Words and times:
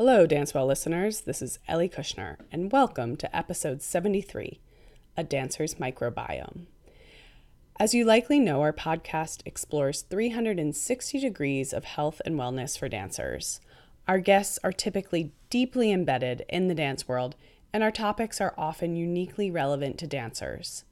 Hello, 0.00 0.28
Dancewell 0.28 0.68
listeners. 0.68 1.22
This 1.22 1.42
is 1.42 1.58
Ellie 1.66 1.88
Kusner, 1.88 2.36
and 2.52 2.70
welcome 2.70 3.16
to 3.16 3.36
episode 3.36 3.82
73 3.82 4.60
A 5.16 5.24
Dancer's 5.24 5.74
Microbiome. 5.74 6.66
As 7.80 7.94
you 7.94 8.04
likely 8.04 8.38
know, 8.38 8.60
our 8.60 8.72
podcast 8.72 9.40
explores 9.44 10.02
360 10.02 11.18
degrees 11.18 11.72
of 11.72 11.82
health 11.82 12.22
and 12.24 12.36
wellness 12.36 12.78
for 12.78 12.88
dancers. 12.88 13.60
Our 14.06 14.20
guests 14.20 14.60
are 14.62 14.70
typically 14.70 15.32
deeply 15.50 15.90
embedded 15.90 16.44
in 16.48 16.68
the 16.68 16.76
dance 16.76 17.08
world, 17.08 17.34
and 17.72 17.82
our 17.82 17.90
topics 17.90 18.40
are 18.40 18.54
often 18.56 18.94
uniquely 18.94 19.50
relevant 19.50 19.98
to 19.98 20.06
dancers. 20.06 20.84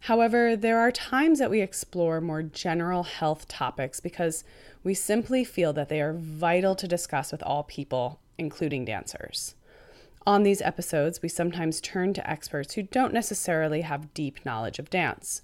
However, 0.00 0.54
there 0.54 0.80
are 0.80 0.92
times 0.92 1.38
that 1.38 1.50
we 1.50 1.62
explore 1.62 2.20
more 2.20 2.42
general 2.42 3.04
health 3.04 3.48
topics 3.48 4.00
because 4.00 4.44
we 4.82 4.92
simply 4.92 5.44
feel 5.44 5.72
that 5.72 5.88
they 5.88 6.02
are 6.02 6.12
vital 6.12 6.74
to 6.74 6.86
discuss 6.86 7.32
with 7.32 7.42
all 7.42 7.62
people, 7.62 8.20
including 8.38 8.84
dancers. 8.84 9.54
On 10.26 10.42
these 10.42 10.62
episodes, 10.62 11.20
we 11.20 11.28
sometimes 11.28 11.80
turn 11.80 12.14
to 12.14 12.30
experts 12.30 12.74
who 12.74 12.82
don't 12.82 13.12
necessarily 13.12 13.82
have 13.82 14.14
deep 14.14 14.44
knowledge 14.44 14.78
of 14.78 14.88
dance. 14.88 15.42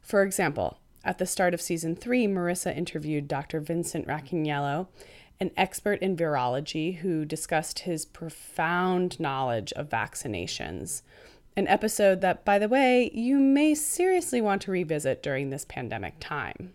For 0.00 0.22
example, 0.22 0.78
at 1.04 1.18
the 1.18 1.26
start 1.26 1.52
of 1.52 1.60
season 1.60 1.96
three, 1.96 2.26
Marissa 2.26 2.76
interviewed 2.76 3.26
Dr. 3.26 3.60
Vincent 3.60 4.06
Racaniello, 4.06 4.86
an 5.40 5.50
expert 5.56 6.00
in 6.00 6.16
virology 6.16 6.96
who 6.98 7.24
discussed 7.24 7.80
his 7.80 8.04
profound 8.04 9.18
knowledge 9.18 9.72
of 9.72 9.88
vaccinations. 9.88 11.02
An 11.56 11.68
episode 11.68 12.20
that, 12.20 12.44
by 12.44 12.58
the 12.58 12.68
way, 12.68 13.10
you 13.12 13.38
may 13.38 13.74
seriously 13.74 14.40
want 14.40 14.62
to 14.62 14.70
revisit 14.70 15.22
during 15.22 15.50
this 15.50 15.64
pandemic 15.64 16.14
time. 16.20 16.72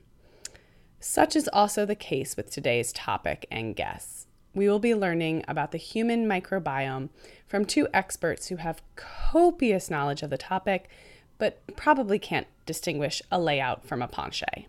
Such 0.99 1.35
is 1.35 1.49
also 1.52 1.85
the 1.85 1.95
case 1.95 2.35
with 2.35 2.52
today's 2.52 2.91
topic 2.91 3.45
and 3.49 3.76
guests. 3.76 4.18
We 4.59 4.68
will 4.68 4.80
be 4.80 4.94
learning 4.94 5.45
about 5.48 5.72
the 5.72 5.77
human 5.77 6.27
microbiome 6.27 7.08
from 7.48 7.63
two 7.63 7.88
experts 7.93 8.48
who 8.48 8.57
have 8.57 8.82
copious 8.98 9.90
knowledge 9.90 10.21
of 10.21 10.32
the 10.32 10.38
topic 10.38 10.90
but 11.38 11.62
probably 11.77 12.20
can't 12.20 12.46
distinguish 12.66 13.21
a 13.32 13.40
layout 13.40 13.85
from 13.85 14.01
a 14.01 14.07
penché. 14.10 14.66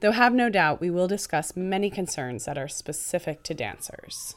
Though 0.00 0.10
have 0.10 0.34
no 0.34 0.50
doubt 0.50 0.80
we 0.80 0.90
will 0.90 1.06
discuss 1.06 1.54
many 1.54 1.88
concerns 1.88 2.46
that 2.46 2.58
are 2.58 2.66
specific 2.66 3.44
to 3.44 3.54
dancers. 3.54 4.34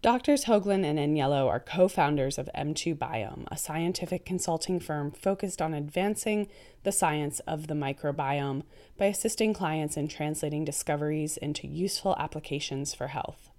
Doctors 0.00 0.46
Hoagland 0.46 0.86
and 0.86 0.98
Agnello 0.98 1.46
are 1.46 1.60
co 1.60 1.86
founders 1.86 2.38
of 2.38 2.48
M2 2.56 2.96
Biome, 2.96 3.46
a 3.50 3.58
scientific 3.58 4.24
consulting 4.24 4.80
firm 4.80 5.10
focused 5.10 5.60
on 5.60 5.74
advancing 5.74 6.48
the 6.84 6.90
science 6.90 7.40
of 7.40 7.66
the 7.66 7.74
microbiome 7.74 8.62
by 8.96 9.04
assisting 9.04 9.52
clients 9.52 9.94
in 9.94 10.08
translating 10.08 10.64
discoveries 10.64 11.36
into 11.36 11.66
useful 11.66 12.16
applications 12.18 12.94
for 12.94 13.08
health. 13.08 13.50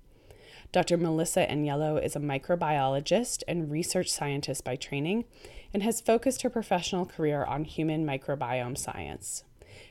Dr. 0.73 0.97
Melissa 0.97 1.47
Agnello 1.47 2.03
is 2.03 2.15
a 2.15 2.19
microbiologist 2.19 3.41
and 3.47 3.71
research 3.71 4.11
scientist 4.11 4.63
by 4.65 4.75
training 4.75 5.23
and 5.73 5.81
has 5.81 6.01
focused 6.01 6.41
her 6.41 6.49
professional 6.49 7.05
career 7.05 7.45
on 7.45 7.63
human 7.63 8.05
microbiome 8.05 8.77
science. 8.77 9.43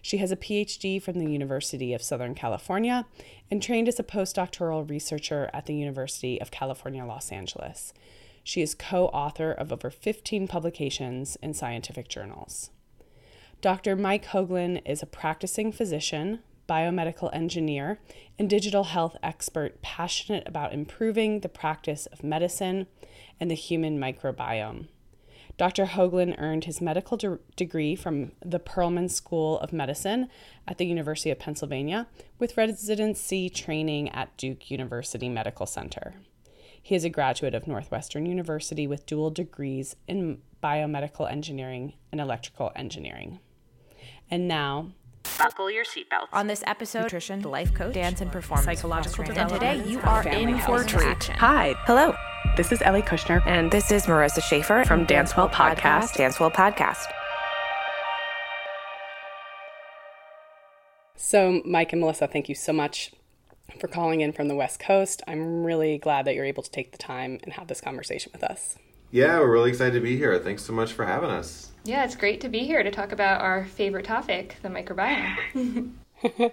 She 0.02 0.18
has 0.18 0.30
a 0.30 0.36
PhD 0.36 1.00
from 1.00 1.18
the 1.18 1.30
University 1.30 1.94
of 1.94 2.02
Southern 2.02 2.34
California 2.34 3.06
and 3.50 3.62
trained 3.62 3.88
as 3.88 3.98
a 3.98 4.04
postdoctoral 4.04 4.88
researcher 4.88 5.50
at 5.54 5.66
the 5.66 5.74
University 5.74 6.40
of 6.40 6.50
California, 6.50 7.04
Los 7.04 7.32
Angeles. 7.32 7.94
She 8.44 8.62
is 8.62 8.74
co 8.74 9.06
author 9.06 9.52
of 9.52 9.72
over 9.72 9.90
15 9.90 10.46
publications 10.46 11.36
in 11.42 11.54
scientific 11.54 12.08
journals. 12.08 12.70
Dr. 13.62 13.96
Mike 13.96 14.26
Hoagland 14.26 14.82
is 14.84 15.02
a 15.02 15.06
practicing 15.06 15.72
physician, 15.72 16.40
biomedical 16.68 17.34
engineer, 17.34 17.98
and 18.38 18.50
digital 18.50 18.84
health 18.84 19.16
expert 19.22 19.80
passionate 19.82 20.46
about 20.46 20.72
improving 20.72 21.40
the 21.40 21.48
practice 21.48 22.06
of 22.06 22.24
medicine 22.24 22.86
and 23.40 23.50
the 23.50 23.54
human 23.54 23.98
microbiome. 23.98 24.88
Dr. 25.58 25.86
Hoagland 25.86 26.38
earned 26.38 26.64
his 26.64 26.82
medical 26.82 27.16
de- 27.16 27.38
degree 27.56 27.96
from 27.96 28.32
the 28.44 28.60
Perelman 28.60 29.10
School 29.10 29.58
of 29.60 29.72
Medicine 29.72 30.28
at 30.68 30.76
the 30.76 30.84
University 30.84 31.30
of 31.30 31.38
Pennsylvania, 31.38 32.06
with 32.38 32.58
residency 32.58 33.48
training 33.48 34.10
at 34.10 34.36
Duke 34.36 34.70
University 34.70 35.30
Medical 35.30 35.64
Center. 35.64 36.14
He 36.82 36.94
is 36.94 37.04
a 37.04 37.10
graduate 37.10 37.54
of 37.54 37.66
Northwestern 37.66 38.26
University 38.26 38.86
with 38.86 39.06
dual 39.06 39.30
degrees 39.30 39.96
in 40.06 40.42
biomedical 40.62 41.30
engineering 41.30 41.94
and 42.12 42.20
electrical 42.20 42.70
engineering. 42.76 43.40
And 44.30 44.46
now, 44.46 44.92
buckle 45.38 45.70
your 45.70 45.84
seatbelts. 45.84 46.28
On 46.32 46.46
this 46.46 46.62
episode, 46.66 47.02
nutrition, 47.02 47.42
life 47.42 47.72
coach, 47.74 47.94
dance 47.94 48.20
and 48.20 48.30
performance, 48.30 48.66
psychological 48.66 49.24
development, 49.24 49.62
and 49.62 49.82
today 49.82 49.90
you 49.90 50.00
are 50.00 50.26
in 50.26 50.58
for 50.60 50.82
a 50.82 50.86
treat. 50.86 51.24
Hi, 51.24 51.74
Hello, 51.86 52.14
this 52.56 52.72
is 52.72 52.80
Ellie 52.82 53.02
Kusner, 53.02 53.46
and 53.46 53.70
this 53.70 53.90
is 53.90 54.06
Marissa 54.06 54.42
Schaffer 54.42 54.84
From 54.84 55.06
Dancewell 55.06 55.50
Podcast. 55.52 56.12
Dancewell 56.16 56.52
Podcast. 56.52 57.06
So, 61.16 61.60
Mike 61.64 61.92
and 61.92 62.00
Melissa, 62.00 62.28
thank 62.28 62.48
you 62.48 62.54
so 62.54 62.72
much 62.72 63.12
for 63.80 63.88
calling 63.88 64.20
in 64.20 64.32
from 64.32 64.48
the 64.48 64.54
West 64.54 64.78
Coast. 64.78 65.22
I'm 65.26 65.64
really 65.64 65.98
glad 65.98 66.24
that 66.26 66.34
you're 66.34 66.44
able 66.44 66.62
to 66.62 66.70
take 66.70 66.92
the 66.92 66.98
time 66.98 67.40
and 67.42 67.52
have 67.54 67.66
this 67.66 67.80
conversation 67.80 68.30
with 68.32 68.44
us. 68.44 68.78
Yeah, 69.10 69.38
we're 69.40 69.50
really 69.50 69.70
excited 69.70 69.94
to 69.94 70.00
be 70.00 70.16
here. 70.16 70.38
Thanks 70.38 70.62
so 70.64 70.72
much 70.72 70.92
for 70.92 71.04
having 71.04 71.30
us. 71.30 71.70
Yeah, 71.86 72.04
it's 72.04 72.16
great 72.16 72.40
to 72.40 72.48
be 72.48 72.60
here 72.60 72.82
to 72.82 72.90
talk 72.90 73.12
about 73.12 73.40
our 73.40 73.64
favorite 73.64 74.04
topic, 74.04 74.56
the 74.62 74.68
microbiome. 74.68 75.92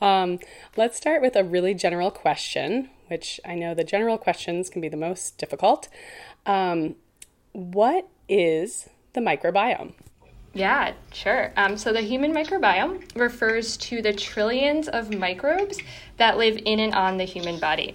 Um, 0.00 0.38
let's 0.76 0.96
start 0.96 1.22
with 1.22 1.36
a 1.36 1.44
really 1.44 1.72
general 1.72 2.10
question, 2.10 2.90
which 3.06 3.40
I 3.44 3.54
know 3.54 3.74
the 3.74 3.84
general 3.84 4.18
questions 4.18 4.68
can 4.68 4.80
be 4.80 4.88
the 4.88 4.96
most 4.96 5.38
difficult. 5.38 5.88
Um, 6.46 6.96
what 7.52 8.08
is 8.28 8.88
the 9.12 9.20
microbiome? 9.20 9.92
yeah, 10.54 10.94
sure. 11.12 11.52
Um, 11.56 11.76
so 11.76 11.92
the 11.92 12.00
human 12.00 12.32
microbiome 12.32 13.16
refers 13.16 13.76
to 13.78 14.02
the 14.02 14.12
trillions 14.12 14.88
of 14.88 15.14
microbes 15.14 15.78
that 16.16 16.36
live 16.36 16.58
in 16.64 16.80
and 16.80 16.94
on 16.94 17.16
the 17.16 17.24
human 17.24 17.60
body. 17.60 17.94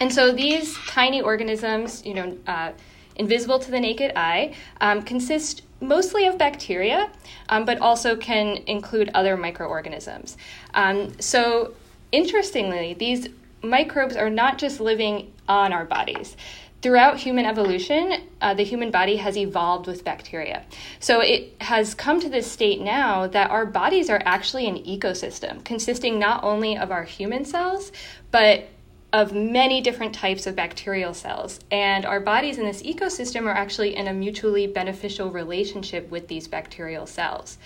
And 0.00 0.12
so 0.12 0.32
these 0.32 0.76
tiny 0.86 1.20
organisms, 1.20 2.04
you 2.06 2.14
know, 2.14 2.38
uh, 2.46 2.72
invisible 3.16 3.58
to 3.58 3.70
the 3.70 3.80
naked 3.80 4.12
eye, 4.16 4.54
um, 4.80 5.02
consist 5.02 5.62
mostly 5.82 6.26
of 6.26 6.38
bacteria, 6.38 7.10
um, 7.48 7.64
but 7.64 7.78
also 7.78 8.16
can 8.16 8.58
include 8.66 9.10
other 9.14 9.36
microorganisms. 9.36 10.36
Um, 10.72 11.20
so 11.20 11.74
interestingly, 12.12 12.94
these 12.94 13.28
microbes 13.62 14.16
are 14.16 14.30
not 14.30 14.58
just 14.58 14.80
living 14.80 15.32
on 15.48 15.72
our 15.72 15.84
bodies. 15.84 16.36
Throughout 16.82 17.16
human 17.16 17.44
evolution, 17.44 18.22
uh, 18.40 18.54
the 18.54 18.64
human 18.64 18.90
body 18.90 19.16
has 19.16 19.36
evolved 19.36 19.86
with 19.86 20.02
bacteria. 20.02 20.64
So 20.98 21.20
it 21.20 21.54
has 21.60 21.94
come 21.94 22.18
to 22.20 22.28
this 22.28 22.50
state 22.50 22.80
now 22.80 23.28
that 23.28 23.50
our 23.50 23.64
bodies 23.66 24.10
are 24.10 24.20
actually 24.24 24.66
an 24.66 24.78
ecosystem 24.78 25.64
consisting 25.64 26.18
not 26.18 26.42
only 26.42 26.76
of 26.76 26.90
our 26.90 27.04
human 27.04 27.44
cells, 27.44 27.92
but 28.32 28.68
of 29.12 29.34
many 29.34 29.80
different 29.80 30.14
types 30.14 30.46
of 30.46 30.56
bacterial 30.56 31.12
cells. 31.12 31.60
And 31.70 32.06
our 32.06 32.20
bodies 32.20 32.58
in 32.58 32.64
this 32.64 32.82
ecosystem 32.82 33.42
are 33.42 33.54
actually 33.54 33.94
in 33.94 34.08
a 34.08 34.12
mutually 34.12 34.66
beneficial 34.66 35.30
relationship 35.30 36.10
with 36.10 36.28
these 36.28 36.48
bacterial 36.48 37.06
cells. 37.06 37.58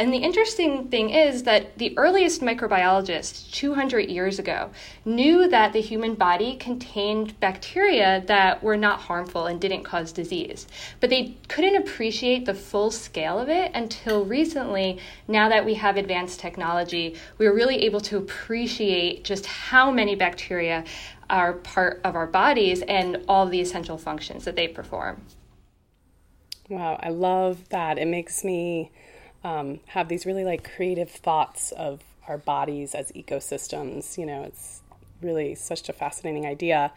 And 0.00 0.12
the 0.12 0.18
interesting 0.18 0.86
thing 0.88 1.10
is 1.10 1.42
that 1.42 1.76
the 1.76 1.96
earliest 1.98 2.40
microbiologists 2.40 3.50
200 3.50 4.08
years 4.08 4.38
ago 4.38 4.70
knew 5.04 5.48
that 5.48 5.72
the 5.72 5.80
human 5.80 6.14
body 6.14 6.54
contained 6.54 7.38
bacteria 7.40 8.22
that 8.26 8.62
were 8.62 8.76
not 8.76 9.00
harmful 9.00 9.46
and 9.46 9.60
didn't 9.60 9.82
cause 9.82 10.12
disease. 10.12 10.68
But 11.00 11.10
they 11.10 11.36
couldn't 11.48 11.74
appreciate 11.74 12.46
the 12.46 12.54
full 12.54 12.92
scale 12.92 13.40
of 13.40 13.48
it 13.48 13.72
until 13.74 14.24
recently. 14.24 15.00
Now 15.26 15.48
that 15.48 15.64
we 15.64 15.74
have 15.74 15.96
advanced 15.96 16.38
technology, 16.38 17.16
we 17.38 17.46
are 17.46 17.54
really 17.54 17.84
able 17.84 18.00
to 18.02 18.18
appreciate 18.18 19.24
just 19.24 19.46
how 19.46 19.90
many 19.90 20.14
bacteria 20.14 20.84
are 21.28 21.54
part 21.54 22.00
of 22.04 22.14
our 22.14 22.28
bodies 22.28 22.82
and 22.82 23.24
all 23.28 23.46
the 23.46 23.60
essential 23.60 23.98
functions 23.98 24.44
that 24.44 24.54
they 24.54 24.68
perform. 24.68 25.22
Wow, 26.68 27.00
I 27.02 27.08
love 27.08 27.68
that. 27.70 27.98
It 27.98 28.06
makes 28.06 28.44
me 28.44 28.92
um, 29.44 29.80
have 29.86 30.08
these 30.08 30.26
really 30.26 30.44
like 30.44 30.74
creative 30.74 31.10
thoughts 31.10 31.72
of 31.72 32.00
our 32.26 32.38
bodies 32.38 32.94
as 32.94 33.12
ecosystems. 33.12 34.18
You 34.18 34.26
know, 34.26 34.42
it's 34.42 34.82
really 35.22 35.54
such 35.54 35.88
a 35.88 35.92
fascinating 35.92 36.46
idea. 36.46 36.92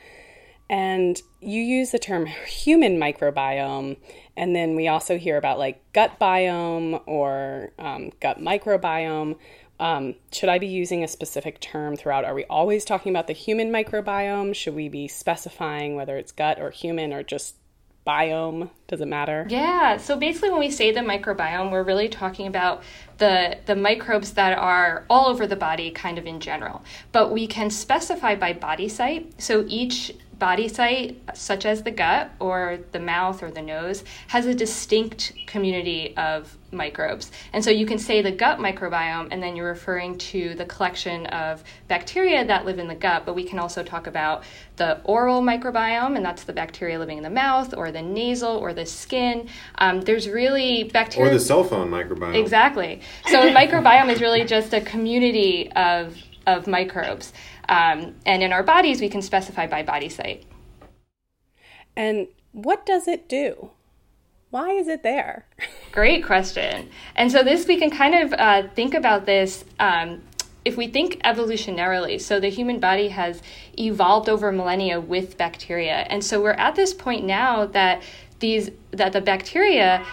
And 0.70 1.22
you 1.42 1.62
use 1.62 1.92
the 1.92 2.00
term 2.00 2.28
human 2.28 2.98
microbiome, 2.98 3.98
and 4.38 4.56
then 4.56 4.76
we 4.76 4.88
also 4.88 5.18
hear 5.18 5.38
about 5.38 5.60
like 5.60 5.82
gut 5.92 6.18
biome 6.20 7.02
or 7.06 7.72
um, 7.78 8.12
gut 8.22 8.40
microbiome. 8.40 9.36
Um, 9.82 10.16
should 10.32 10.48
I 10.48 10.60
be 10.60 10.68
using 10.68 11.04
a 11.04 11.08
specific 11.10 11.60
term 11.60 11.98
throughout? 11.98 12.24
Are 12.24 12.36
we 12.36 12.46
always 12.46 12.86
talking 12.86 13.10
about 13.10 13.28
the 13.28 13.34
human 13.34 13.70
microbiome? 13.70 14.56
Should 14.56 14.76
we 14.76 14.88
be 14.88 15.08
specifying 15.10 15.96
whether 15.96 16.18
it's 16.18 16.32
gut 16.32 16.60
or 16.62 16.70
human 16.70 17.12
or 17.12 17.24
just 17.24 17.56
biome? 18.06 18.70
Does 18.88 19.02
it 19.02 19.08
matter? 19.08 19.46
Yeah, 19.50 19.98
so 19.98 20.18
basically 20.18 20.50
when 20.50 20.60
we 20.60 20.72
say 20.72 20.92
the 20.92 21.02
microbiome, 21.02 21.72
we're 21.72 21.84
really 21.84 22.10
talking 22.10 22.48
about 22.48 22.84
the 23.18 23.58
the 23.66 23.76
microbes 23.76 24.34
that 24.34 24.58
are 24.58 25.06
all 25.10 25.28
over 25.28 25.46
the 25.48 25.56
body 25.56 25.92
kind 25.92 26.18
of 26.18 26.26
in 26.26 26.40
general. 26.40 26.84
But 27.12 27.32
we 27.32 27.48
can 27.48 27.70
specify 27.70 28.36
by 28.36 28.54
body 28.54 28.90
site. 28.90 29.42
So 29.42 29.66
each 29.68 30.14
body 30.42 30.68
site, 30.68 31.22
such 31.36 31.68
as 31.68 31.84
the 31.84 31.92
gut 31.92 32.32
or 32.40 32.80
the 32.94 33.00
mouth 33.00 33.44
or 33.44 33.52
the 33.52 33.62
nose, 33.62 34.04
has 34.28 34.48
a 34.48 34.56
distinct 34.56 35.34
community 35.46 36.18
of 36.18 36.58
microbes. 36.72 37.32
And 37.54 37.64
so 37.64 37.70
you 37.70 37.86
can 37.86 38.00
say 38.00 38.24
the 38.24 38.32
gut 38.32 38.58
microbiome, 38.58 39.28
and 39.30 39.44
then 39.44 39.56
you're 39.56 39.68
referring 39.68 40.18
to 40.18 40.56
the 40.56 40.66
collection 40.66 41.28
of 41.28 41.64
bacteria 41.88 42.44
that 42.44 42.66
live 42.66 42.80
in 42.80 42.88
the 42.88 42.96
gut, 42.96 43.24
but 43.24 43.36
we 43.36 43.44
can 43.44 43.60
also 43.60 43.84
talk 43.84 44.08
about 44.08 44.44
the 44.78 45.00
oral 45.04 45.44
microbiome, 45.44 46.16
and 46.16 46.26
that's 46.26 46.44
the 46.44 46.54
bacteria 46.54 46.98
living 46.98 47.18
in 47.18 47.24
the 47.24 47.30
mouth, 47.30 47.76
or 47.78 47.92
the 47.92 48.02
nasal, 48.02 48.58
or 48.58 48.74
the 48.74 48.88
skin. 48.88 49.48
Um, 49.76 50.02
there's 50.02 50.28
really 50.28 50.86
bacteria. 50.86 51.30
Or 51.30 51.34
the 51.36 51.40
cell 51.40 51.64
phone 51.64 51.92
microbiome. 51.92 52.36
Exactly. 52.36 53.02
So 53.28 53.44
the 53.44 53.52
microbiome 53.62 54.12
is 54.12 54.22
really 54.22 54.44
just 54.44 54.74
a 54.74 54.82
community 54.82 55.72
of, 55.74 56.18
of 56.48 56.66
microbes. 56.66 57.32
Um, 57.70 58.16
and 58.26 58.44
in 58.44 58.52
our 58.54 58.64
bodies, 58.64 59.02
we 59.02 59.10
can 59.10 59.22
specify 59.22 59.68
by 59.68 59.84
body 59.84 60.10
site. 60.10 60.46
And 61.96 62.28
what 62.52 62.86
does 62.86 63.08
it 63.08 63.28
do? 63.28 63.72
Why 64.50 64.72
is 64.72 64.88
it 64.88 65.04
there? 65.04 65.46
Great 65.92 66.26
question. 66.26 66.90
And 67.16 67.32
so 67.32 67.44
this 67.44 67.68
we 67.68 67.78
can 67.78 67.90
kind 67.90 68.16
of 68.16 68.34
uh, 68.34 68.68
think 68.76 68.94
about 68.94 69.26
this. 69.26 69.64
Um, 69.80 70.22
if 70.64 70.78
we 70.78 70.88
think 70.88 71.20
evolutionarily, 71.24 72.22
so 72.22 72.40
the 72.40 72.50
human 72.50 72.80
body 72.80 73.08
has 73.08 73.42
evolved 73.80 74.30
over 74.30 74.52
millennia 74.52 75.00
with 75.00 75.38
bacteria, 75.38 76.06
and 76.10 76.24
so 76.24 76.40
we're 76.42 76.52
at 76.52 76.76
this 76.76 76.94
point 76.94 77.26
now 77.26 77.66
that 77.66 78.04
these 78.40 78.70
that 78.92 79.14
the 79.14 79.22
bacteria 79.22 80.06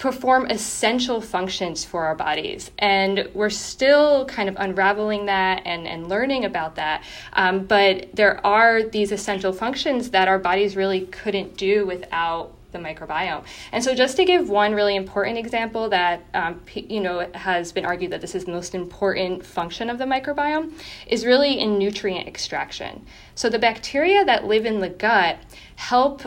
perform 0.00 0.46
essential 0.46 1.20
functions 1.20 1.84
for 1.84 2.06
our 2.06 2.14
bodies. 2.14 2.70
And 2.78 3.28
we're 3.34 3.50
still 3.50 4.24
kind 4.24 4.48
of 4.48 4.56
unraveling 4.58 5.26
that 5.26 5.62
and, 5.66 5.86
and 5.86 6.08
learning 6.08 6.46
about 6.46 6.76
that. 6.76 7.04
Um, 7.34 7.66
but 7.66 8.08
there 8.14 8.44
are 8.44 8.82
these 8.82 9.12
essential 9.12 9.52
functions 9.52 10.10
that 10.10 10.26
our 10.26 10.38
bodies 10.38 10.74
really 10.74 11.02
couldn't 11.02 11.58
do 11.58 11.86
without 11.86 12.54
the 12.72 12.78
microbiome. 12.78 13.44
And 13.72 13.84
so, 13.84 13.94
just 13.94 14.16
to 14.16 14.24
give 14.24 14.48
one 14.48 14.74
really 14.74 14.94
important 14.96 15.36
example 15.36 15.88
that 15.90 16.24
um, 16.34 16.62
you 16.72 17.00
know 17.00 17.28
has 17.34 17.72
been 17.72 17.84
argued 17.84 18.12
that 18.12 18.20
this 18.20 18.34
is 18.34 18.44
the 18.44 18.52
most 18.52 18.76
important 18.76 19.44
function 19.44 19.90
of 19.90 19.98
the 19.98 20.04
microbiome 20.04 20.72
is 21.08 21.26
really 21.26 21.58
in 21.58 21.78
nutrient 21.78 22.28
extraction. 22.28 23.04
So 23.34 23.50
the 23.50 23.58
bacteria 23.58 24.24
that 24.24 24.44
live 24.46 24.64
in 24.66 24.78
the 24.78 24.88
gut 24.88 25.40
help 25.74 26.22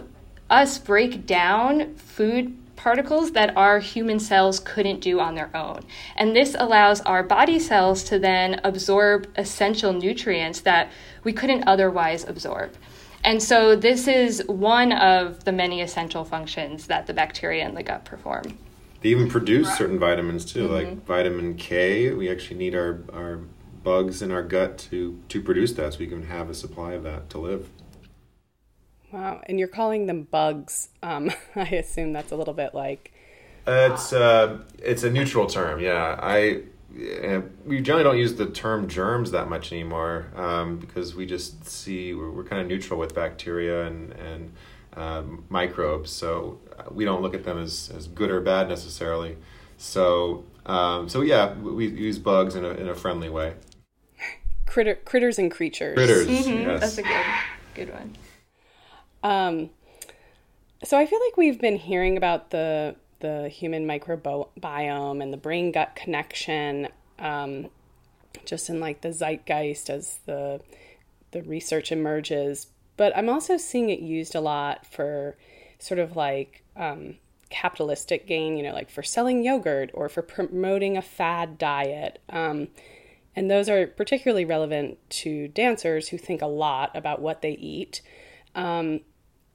us 0.49 0.77
break 0.77 1.25
down 1.25 1.95
food 1.95 2.57
particles 2.83 3.31
that 3.31 3.55
our 3.55 3.79
human 3.79 4.19
cells 4.19 4.59
couldn't 4.59 4.99
do 4.99 5.17
on 5.21 5.35
their 5.35 5.49
own. 5.55 5.79
And 6.17 6.35
this 6.35 6.53
allows 6.59 6.99
our 7.01 7.23
body 7.23 7.57
cells 7.57 8.03
to 8.05 8.19
then 8.19 8.59
absorb 8.65 9.25
essential 9.37 9.93
nutrients 9.93 10.59
that 10.61 10.91
we 11.23 11.31
couldn't 11.31 11.63
otherwise 11.65 12.25
absorb. 12.25 12.73
And 13.23 13.41
so 13.41 13.77
this 13.77 14.05
is 14.05 14.43
one 14.47 14.91
of 14.91 15.45
the 15.45 15.53
many 15.53 15.79
essential 15.79 16.25
functions 16.25 16.87
that 16.87 17.07
the 17.07 17.13
bacteria 17.13 17.65
in 17.65 17.73
the 17.73 17.83
gut 17.83 18.03
perform. 18.03 18.57
They 18.99 19.09
even 19.09 19.29
produce 19.29 19.73
certain 19.77 19.97
vitamins 19.97 20.43
too, 20.43 20.65
mm-hmm. 20.65 20.73
like 20.73 21.05
vitamin 21.05 21.55
K. 21.55 22.11
We 22.11 22.29
actually 22.29 22.57
need 22.57 22.75
our, 22.75 22.99
our 23.13 23.39
bugs 23.81 24.21
in 24.21 24.29
our 24.29 24.43
gut 24.43 24.77
to, 24.89 25.21
to 25.29 25.41
produce 25.41 25.71
that 25.73 25.93
so 25.93 25.99
we 25.99 26.07
can 26.07 26.23
have 26.23 26.49
a 26.49 26.53
supply 26.53 26.93
of 26.93 27.03
that 27.03 27.29
to 27.29 27.37
live. 27.37 27.69
Wow, 29.13 29.41
and 29.45 29.59
you're 29.59 29.67
calling 29.67 30.07
them 30.07 30.23
bugs. 30.23 30.89
Um, 31.03 31.31
I 31.55 31.67
assume 31.67 32.13
that's 32.13 32.31
a 32.31 32.35
little 32.35 32.55
bit 32.55 32.73
like. 32.73 33.13
Uh, 33.67 33.89
it's 33.93 34.11
uh, 34.11 34.57
it's 34.79 35.03
a 35.03 35.09
neutral 35.09 35.45
term. 35.45 35.79
Yeah, 35.79 36.19
I 36.19 36.63
we 37.65 37.81
generally 37.81 38.03
don't 38.03 38.17
use 38.17 38.35
the 38.35 38.47
term 38.47 38.87
germs 38.87 39.31
that 39.31 39.49
much 39.49 39.71
anymore 39.71 40.27
um, 40.35 40.77
because 40.77 41.15
we 41.15 41.25
just 41.25 41.65
see 41.65 42.13
we're, 42.13 42.29
we're, 42.29 42.43
kind 42.43 42.61
of 42.61 42.67
neutral 42.67 42.99
with 42.99 43.15
bacteria 43.15 43.85
and 43.85 44.11
and 44.13 44.51
um, 44.95 45.45
microbes, 45.47 46.11
so 46.11 46.59
uh, 46.77 46.83
we 46.91 47.05
don't 47.05 47.21
look 47.21 47.33
at 47.33 47.43
them 47.43 47.57
as, 47.57 47.91
as 47.95 48.07
good 48.07 48.29
or 48.29 48.41
bad 48.41 48.67
necessarily. 48.67 49.37
So 49.77 50.43
um, 50.65 51.07
so 51.07 51.21
yeah, 51.21 51.53
we 51.53 51.87
use 51.87 52.17
bugs 52.17 52.55
in 52.55 52.65
a 52.65 52.71
in 52.71 52.89
a 52.89 52.95
friendly 52.95 53.29
way. 53.29 53.53
Critter, 54.65 54.95
critters 54.95 55.37
and 55.37 55.51
creatures. 55.51 55.95
Critters. 55.95 56.27
Mm-hmm. 56.27 56.69
Yes. 56.69 56.79
That's 56.79 56.97
a 56.97 57.03
good 57.03 57.25
good 57.75 57.93
one. 57.93 58.15
Um, 59.23 59.69
so 60.83 60.97
I 60.97 61.05
feel 61.05 61.19
like 61.25 61.37
we've 61.37 61.59
been 61.59 61.77
hearing 61.77 62.17
about 62.17 62.51
the 62.51 62.95
the 63.19 63.47
human 63.47 63.87
microbiome 63.87 65.23
and 65.23 65.31
the 65.31 65.37
brain 65.37 65.71
gut 65.71 65.95
connection, 65.95 66.89
um, 67.19 67.69
just 68.43 68.69
in 68.69 68.81
like 68.81 68.99
the 68.99 69.13
zeitgeist 69.13 69.89
as 69.89 70.19
the 70.25 70.59
the 71.31 71.41
research 71.43 71.91
emerges. 71.91 72.67
But 72.97 73.15
I'm 73.17 73.29
also 73.29 73.57
seeing 73.57 73.89
it 73.89 73.99
used 73.99 74.35
a 74.35 74.41
lot 74.41 74.85
for 74.85 75.37
sort 75.79 75.99
of 75.99 76.15
like 76.15 76.63
um, 76.75 77.15
capitalistic 77.49 78.27
gain, 78.27 78.57
you 78.57 78.63
know, 78.63 78.73
like 78.73 78.89
for 78.89 79.03
selling 79.03 79.43
yogurt 79.43 79.89
or 79.93 80.09
for 80.09 80.21
promoting 80.21 80.97
a 80.97 81.01
fad 81.01 81.57
diet. 81.57 82.19
Um, 82.29 82.67
and 83.35 83.49
those 83.49 83.69
are 83.69 83.87
particularly 83.87 84.45
relevant 84.45 84.97
to 85.09 85.47
dancers 85.47 86.09
who 86.09 86.17
think 86.17 86.41
a 86.41 86.47
lot 86.47 86.95
about 86.95 87.21
what 87.21 87.41
they 87.41 87.53
eat. 87.53 88.01
Um, 88.53 89.01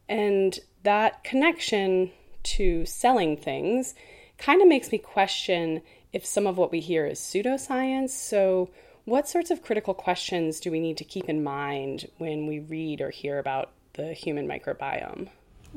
and 0.09 0.59
that 0.83 1.25
connection 1.25 2.11
to 2.43 2.85
selling 2.87 3.37
things 3.37 3.95
kind 4.39 4.63
of 4.63 4.69
makes 4.69 4.93
me 4.93 4.99
question 4.99 5.83
if 6.13 6.25
some 6.25 6.47
of 6.47 6.57
what 6.57 6.71
we 6.71 6.81
hear 6.81 7.07
is 7.07 7.19
pseudoscience. 7.19 8.11
So, 8.11 8.71
what 9.05 9.29
sorts 9.29 9.51
of 9.51 9.63
critical 9.63 9.95
questions 9.95 10.61
do 10.61 10.71
we 10.71 10.81
need 10.81 10.99
to 10.99 11.05
keep 11.05 11.29
in 11.29 11.43
mind 11.43 12.09
when 12.19 12.47
we 12.47 12.59
read 12.59 13.01
or 13.01 13.11
hear 13.11 13.39
about 13.39 13.71
the 13.95 14.13
human 14.13 14.47
microbiome? 14.47 15.29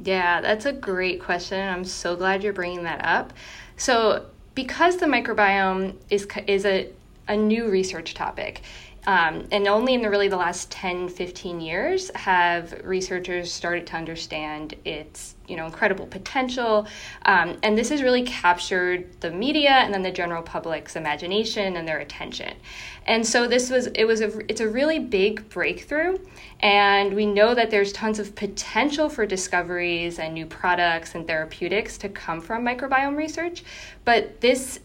Yeah, 0.04 0.42
that's 0.42 0.66
a 0.66 0.74
great 0.74 1.22
question. 1.22 1.68
I'm 1.68 1.86
so 1.86 2.16
glad 2.16 2.44
you're 2.44 2.54
bringing 2.54 2.84
that 2.84 3.04
up. 3.04 3.34
So, 3.78 4.26
because 4.54 4.98
the 4.98 5.06
microbiome 5.06 5.96
is 6.10 6.28
is 6.48 6.66
a 6.66 6.90
a 7.28 7.38
new 7.38 7.70
research 7.70 8.14
topic, 8.14 8.62
um, 9.08 9.48
and 9.52 9.68
only 9.68 9.96
in 9.96 10.02
the 10.02 10.10
really 10.10 10.28
the 10.28 10.38
last 10.38 10.70
10, 10.72 11.10
15 11.10 11.60
years 11.60 12.12
have 12.14 12.80
researchers 12.84 13.52
started 13.52 13.88
to 13.88 13.96
understand 13.96 14.76
its 14.86 15.36
you 15.48 15.58
know 15.58 15.66
incredible 15.66 16.06
potential. 16.06 16.88
Um, 17.26 17.58
and 17.64 17.78
this 17.78 17.90
has 17.90 18.04
really 18.04 18.24
captured 18.24 19.20
the 19.22 19.32
media 19.32 19.72
and 19.72 19.94
then 19.94 20.04
the 20.04 20.12
general 20.12 20.44
public's 20.44 20.96
imagination 20.96 21.78
and 21.78 21.88
their 21.88 22.00
attention. 22.00 22.54
And 23.08 23.26
so 23.26 23.48
this 23.48 23.70
was 23.70 23.88
it 23.88 24.06
was 24.06 24.22
a 24.22 24.38
it's 24.50 24.62
a 24.62 24.70
really 24.70 25.00
big 25.00 25.50
breakthrough. 25.50 26.20
And 26.60 27.14
we 27.14 27.26
know 27.26 27.56
that 27.56 27.72
there's 27.72 27.92
tons 27.92 28.20
of 28.20 28.36
potential 28.36 29.10
for 29.10 29.26
discoveries 29.26 30.20
and 30.20 30.36
new 30.36 30.46
products 30.46 31.16
and 31.16 31.26
therapeutics 31.26 31.98
to 32.00 32.10
come 32.10 32.40
from 32.40 32.64
microbiome 32.64 33.18
research. 33.18 33.64
But 34.06 34.42
this 34.42 34.80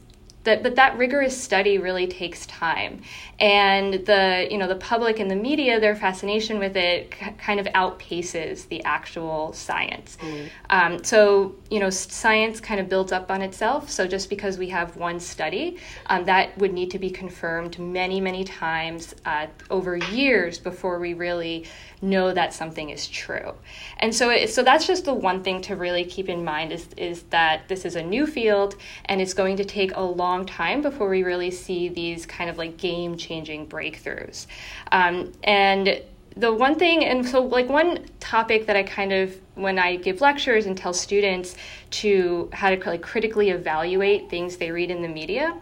that, 0.46 0.62
but 0.62 0.76
that 0.76 0.96
rigorous 0.96 1.40
study 1.40 1.76
really 1.76 2.06
takes 2.06 2.46
time. 2.46 3.02
And 3.38 4.06
the 4.06 4.48
you 4.50 4.56
know 4.56 4.66
the 4.66 4.76
public 4.76 5.20
and 5.20 5.30
the 5.30 5.36
media 5.36 5.78
their 5.78 5.94
fascination 5.94 6.58
with 6.58 6.74
it 6.76 7.14
c- 7.20 7.32
kind 7.32 7.60
of 7.60 7.66
outpaces 7.66 8.66
the 8.68 8.82
actual 8.84 9.52
science. 9.52 10.16
Mm. 10.22 10.48
um, 10.70 11.04
so 11.04 11.54
you 11.70 11.78
know 11.78 11.90
science 11.90 12.60
kind 12.60 12.80
of 12.80 12.88
builds 12.88 13.12
up 13.12 13.30
on 13.30 13.42
itself. 13.42 13.90
So 13.90 14.06
just 14.06 14.30
because 14.30 14.56
we 14.56 14.70
have 14.70 14.96
one 14.96 15.20
study 15.20 15.76
um, 16.06 16.24
that 16.24 16.56
would 16.56 16.72
need 16.72 16.90
to 16.92 16.98
be 16.98 17.10
confirmed 17.10 17.78
many 17.78 18.20
many 18.20 18.42
times 18.42 19.14
uh, 19.26 19.48
over 19.68 19.96
years 19.96 20.58
before 20.58 20.98
we 20.98 21.12
really 21.12 21.66
know 22.02 22.32
that 22.32 22.52
something 22.52 22.90
is 22.90 23.08
true. 23.08 23.54
And 23.98 24.14
so 24.14 24.30
it, 24.30 24.50
so 24.50 24.62
that's 24.62 24.86
just 24.86 25.04
the 25.04 25.14
one 25.14 25.42
thing 25.42 25.60
to 25.62 25.76
really 25.76 26.04
keep 26.04 26.28
in 26.28 26.44
mind 26.44 26.72
is 26.72 26.88
is 26.96 27.22
that 27.24 27.68
this 27.68 27.84
is 27.84 27.96
a 27.96 28.02
new 28.02 28.26
field 28.26 28.76
and 29.06 29.20
it's 29.20 29.34
going 29.34 29.56
to 29.56 29.64
take 29.64 29.96
a 29.96 30.00
long 30.02 30.46
time 30.46 30.82
before 30.82 31.08
we 31.08 31.22
really 31.22 31.50
see 31.50 31.88
these 31.88 32.26
kind 32.26 32.50
of 32.50 32.58
like 32.58 32.76
game 32.76 33.16
changing 33.16 33.66
breakthroughs. 33.66 34.46
Um, 34.92 35.32
and 35.44 36.02
the 36.36 36.52
one 36.52 36.78
thing 36.78 37.04
and 37.04 37.26
so 37.26 37.42
like 37.42 37.68
one 37.68 38.04
topic 38.20 38.66
that 38.66 38.76
i 38.76 38.82
kind 38.82 39.10
of 39.10 39.34
when 39.54 39.78
i 39.78 39.96
give 39.96 40.20
lectures 40.20 40.66
and 40.66 40.76
tell 40.76 40.92
students 40.92 41.56
to 41.90 42.50
how 42.52 42.68
to 42.68 42.78
like 42.88 43.00
critically 43.00 43.48
evaluate 43.50 44.28
things 44.28 44.58
they 44.58 44.70
read 44.70 44.90
in 44.90 45.00
the 45.00 45.08
media 45.08 45.58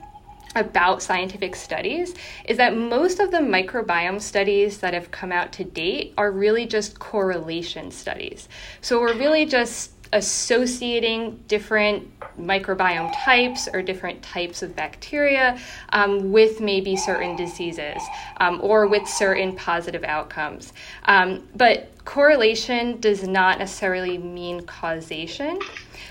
about 0.55 1.03
scientific 1.03 1.57
studies 1.57 2.15
is 2.47 2.57
that 2.57 2.77
most 2.77 3.21
of 3.21 3.31
the 3.31 3.39
microbiome 3.39 4.21
studies 4.21 4.79
that 4.79 4.95
have 4.95 5.11
come 5.11 5.33
out 5.33 5.53
to 5.53 5.65
date 5.65 6.15
are 6.17 6.31
really 6.31 6.67
just 6.67 6.99
correlation 6.99 7.91
studies. 7.91 8.49
So 8.81 9.01
we're 9.01 9.17
really 9.17 9.47
just 9.47 9.93
associating 10.15 11.43
different 11.49 12.09
microbiome 12.39 13.13
types 13.25 13.69
or 13.73 13.83
different 13.83 14.23
types 14.23 14.63
of 14.63 14.75
bacteria 14.77 15.59
um, 15.91 16.31
with 16.31 16.61
maybe 16.61 16.97
certain 16.97 17.35
diseases 17.35 18.01
um, 18.39 18.61
or 18.63 18.87
with 18.87 19.07
certain 19.09 19.55
positive 19.57 20.05
outcomes. 20.05 20.73
Um, 21.07 21.49
but 21.57 21.91
correlation 22.05 23.01
does 23.01 23.27
not 23.27 23.59
necessarily 23.59 24.17
mean 24.17 24.65
causation. 24.67 25.59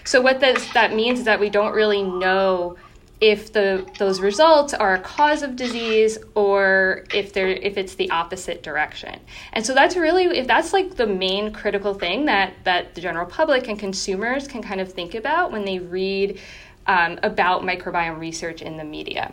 So, 0.03 0.21
what 0.21 0.41
this, 0.41 0.71
that 0.73 0.93
means 0.93 1.19
is 1.19 1.25
that 1.25 1.39
we 1.39 1.49
don't 1.49 1.73
really 1.73 2.03
know 2.03 2.75
if 3.23 3.53
the 3.53 3.89
those 3.99 4.19
results 4.19 4.73
are 4.73 4.95
a 4.95 4.99
cause 4.99 5.43
of 5.43 5.55
disease 5.55 6.17
or 6.35 7.05
if 7.13 7.31
they're 7.31 7.47
if 7.47 7.77
it's 7.77 7.95
the 7.95 8.11
opposite 8.11 8.61
direction. 8.61 9.17
And 9.53 9.65
so 9.65 9.73
that's 9.73 9.95
really 9.95 10.25
if 10.37 10.45
that's 10.45 10.73
like 10.73 10.95
the 10.95 11.07
main 11.07 11.53
critical 11.53 11.93
thing 11.93 12.25
that 12.25 12.53
that 12.65 12.95
the 12.95 13.01
general 13.01 13.25
public 13.25 13.69
and 13.69 13.79
consumers 13.79 14.45
can 14.45 14.61
kind 14.61 14.81
of 14.81 14.91
think 14.91 15.15
about 15.15 15.53
when 15.53 15.63
they 15.63 15.79
read 15.79 16.37
um, 16.85 17.17
about 17.23 17.61
microbiome 17.61 18.19
research 18.19 18.61
in 18.61 18.75
the 18.75 18.83
media. 18.83 19.31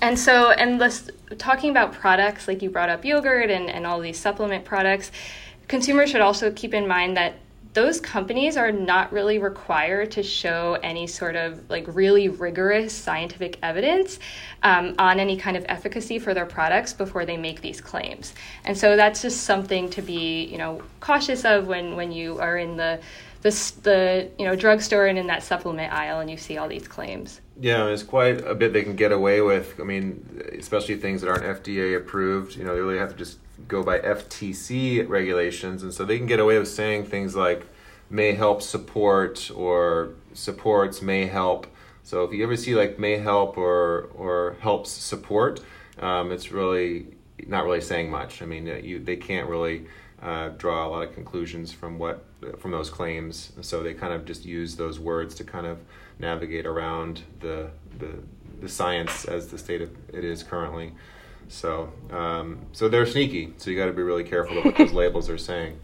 And 0.00 0.18
so, 0.18 0.50
and 0.52 0.80
this, 0.80 1.10
talking 1.36 1.68
about 1.68 1.92
products, 1.92 2.48
like 2.48 2.62
you 2.62 2.70
brought 2.70 2.88
up 2.88 3.04
yogurt 3.04 3.50
and, 3.50 3.68
and 3.68 3.86
all 3.86 4.00
these 4.00 4.18
supplement 4.18 4.64
products, 4.64 5.12
consumers 5.68 6.08
should 6.08 6.22
also 6.22 6.50
keep 6.50 6.72
in 6.72 6.88
mind 6.88 7.18
that 7.18 7.34
those 7.74 8.00
companies 8.00 8.56
are 8.56 8.70
not 8.70 9.12
really 9.12 9.38
required 9.38 10.12
to 10.12 10.22
show 10.22 10.78
any 10.82 11.08
sort 11.08 11.34
of 11.34 11.68
like 11.68 11.84
really 11.88 12.28
rigorous 12.28 12.92
scientific 12.92 13.58
evidence 13.62 14.20
um, 14.62 14.94
on 14.98 15.18
any 15.18 15.36
kind 15.36 15.56
of 15.56 15.66
efficacy 15.68 16.20
for 16.20 16.34
their 16.34 16.46
products 16.46 16.92
before 16.92 17.26
they 17.26 17.36
make 17.36 17.60
these 17.60 17.80
claims. 17.80 18.32
And 18.64 18.78
so 18.78 18.96
that's 18.96 19.22
just 19.22 19.42
something 19.42 19.90
to 19.90 20.02
be, 20.02 20.44
you 20.44 20.56
know, 20.56 20.82
cautious 21.00 21.44
of 21.44 21.66
when 21.66 21.96
when 21.96 22.12
you 22.12 22.38
are 22.38 22.56
in 22.56 22.76
the 22.76 23.00
the, 23.42 23.50
the 23.82 24.30
you 24.38 24.46
know 24.46 24.54
drugstore 24.54 25.06
and 25.06 25.18
in 25.18 25.26
that 25.26 25.42
supplement 25.42 25.92
aisle 25.92 26.20
and 26.20 26.30
you 26.30 26.36
see 26.36 26.56
all 26.56 26.68
these 26.68 26.86
claims. 26.86 27.40
Yeah, 27.60 27.84
there's 27.84 28.04
quite 28.04 28.46
a 28.46 28.54
bit 28.54 28.72
they 28.72 28.82
can 28.84 28.96
get 28.96 29.10
away 29.10 29.40
with. 29.40 29.78
I 29.80 29.84
mean, 29.84 30.42
especially 30.58 30.96
things 30.96 31.20
that 31.22 31.28
aren't 31.28 31.42
FDA 31.42 31.96
approved. 31.96 32.56
You 32.56 32.64
know, 32.64 32.74
they 32.74 32.80
really 32.80 32.98
have 32.98 33.10
to 33.10 33.16
just 33.16 33.38
go 33.68 33.82
by 33.82 33.98
FTC 33.98 35.08
regulations, 35.08 35.82
and 35.82 35.92
so 35.92 36.04
they 36.04 36.18
can 36.18 36.26
get 36.26 36.40
away 36.40 36.58
with 36.58 36.68
saying 36.68 37.06
things 37.06 37.34
like 37.34 37.66
may 38.10 38.32
help 38.32 38.62
support 38.62 39.50
or 39.54 40.10
supports 40.32 41.02
may 41.02 41.26
help. 41.26 41.66
So 42.02 42.24
if 42.24 42.32
you 42.32 42.44
ever 42.44 42.56
see 42.56 42.74
like 42.74 42.98
may 42.98 43.18
help 43.18 43.56
or 43.56 44.10
or 44.14 44.56
helps 44.60 44.90
support, 44.90 45.60
um, 45.98 46.32
it's 46.32 46.52
really 46.52 47.06
not 47.46 47.64
really 47.64 47.80
saying 47.80 48.10
much. 48.10 48.42
I 48.42 48.46
mean, 48.46 48.66
you 48.66 48.98
they 48.98 49.16
can't 49.16 49.48
really 49.48 49.86
uh, 50.22 50.50
draw 50.50 50.86
a 50.86 50.88
lot 50.88 51.02
of 51.06 51.14
conclusions 51.14 51.72
from 51.72 51.98
what 51.98 52.24
from 52.58 52.70
those 52.70 52.90
claims. 52.90 53.52
So 53.60 53.82
they 53.82 53.94
kind 53.94 54.12
of 54.12 54.24
just 54.24 54.44
use 54.44 54.76
those 54.76 54.98
words 54.98 55.34
to 55.36 55.44
kind 55.44 55.66
of 55.66 55.78
navigate 56.18 56.66
around 56.66 57.22
the 57.40 57.70
the, 57.98 58.18
the 58.60 58.68
science 58.68 59.24
as 59.24 59.48
the 59.48 59.58
state 59.58 59.82
of 59.82 59.90
it 60.12 60.24
is 60.24 60.42
currently. 60.42 60.92
So 61.48 61.92
um, 62.10 62.58
so 62.72 62.88
they're 62.88 63.06
sneaky. 63.06 63.54
So 63.56 63.70
you 63.70 63.76
got 63.76 63.86
to 63.86 63.92
be 63.92 64.02
really 64.02 64.24
careful 64.24 64.58
of 64.58 64.64
what 64.64 64.76
those 64.76 64.92
labels 64.94 65.28
are 65.28 65.38
saying. 65.38 65.78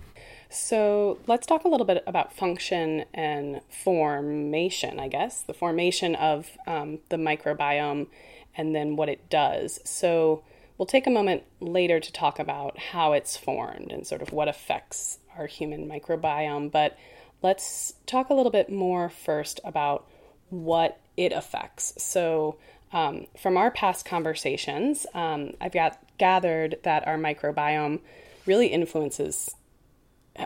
So 0.48 1.18
let's 1.28 1.46
talk 1.46 1.64
a 1.64 1.68
little 1.68 1.86
bit 1.86 2.02
about 2.08 2.32
function 2.32 3.04
and 3.14 3.60
formation, 3.68 4.98
I 4.98 5.06
guess, 5.06 5.42
the 5.42 5.54
formation 5.54 6.16
of 6.16 6.50
um, 6.66 6.98
the 7.08 7.16
microbiome 7.16 8.08
and 8.56 8.74
then 8.74 8.96
what 8.96 9.08
it 9.08 9.30
does. 9.30 9.78
So 9.84 10.42
we'll 10.76 10.86
take 10.86 11.06
a 11.06 11.10
moment 11.10 11.44
later 11.60 12.00
to 12.00 12.12
talk 12.12 12.40
about 12.40 12.78
how 12.78 13.12
it's 13.12 13.36
formed 13.36 13.92
and 13.92 14.04
sort 14.04 14.22
of 14.22 14.32
what 14.32 14.48
affects 14.48 15.18
our 15.38 15.46
human 15.46 15.88
microbiome. 15.88 16.72
But 16.72 16.98
let's 17.42 17.94
talk 18.06 18.30
a 18.30 18.34
little 18.34 18.50
bit 18.50 18.70
more 18.70 19.08
first 19.08 19.60
about 19.64 20.06
what 20.48 21.00
it 21.16 21.32
affects. 21.32 21.94
So, 22.02 22.56
um, 22.92 23.26
from 23.38 23.56
our 23.56 23.70
past 23.70 24.04
conversations, 24.04 25.06
um, 25.14 25.52
I've 25.60 25.72
got 25.72 25.98
gathered 26.18 26.78
that 26.82 27.06
our 27.06 27.16
microbiome 27.16 28.00
really 28.46 28.68
influences 28.68 29.54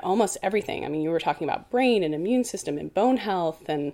almost 0.02 0.36
everything. 0.42 0.84
I 0.84 0.88
mean, 0.88 1.02
you 1.02 1.10
were 1.10 1.20
talking 1.20 1.48
about 1.48 1.70
brain 1.70 2.02
and 2.02 2.14
immune 2.14 2.44
system 2.44 2.78
and 2.78 2.92
bone 2.92 3.16
health, 3.16 3.68
and 3.68 3.92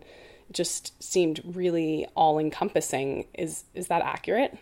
it 0.49 0.53
just 0.53 1.01
seemed 1.03 1.41
really 1.45 2.07
all 2.15 2.39
encompassing. 2.39 3.27
Is 3.35 3.65
is 3.75 3.89
that 3.89 4.03
accurate? 4.03 4.57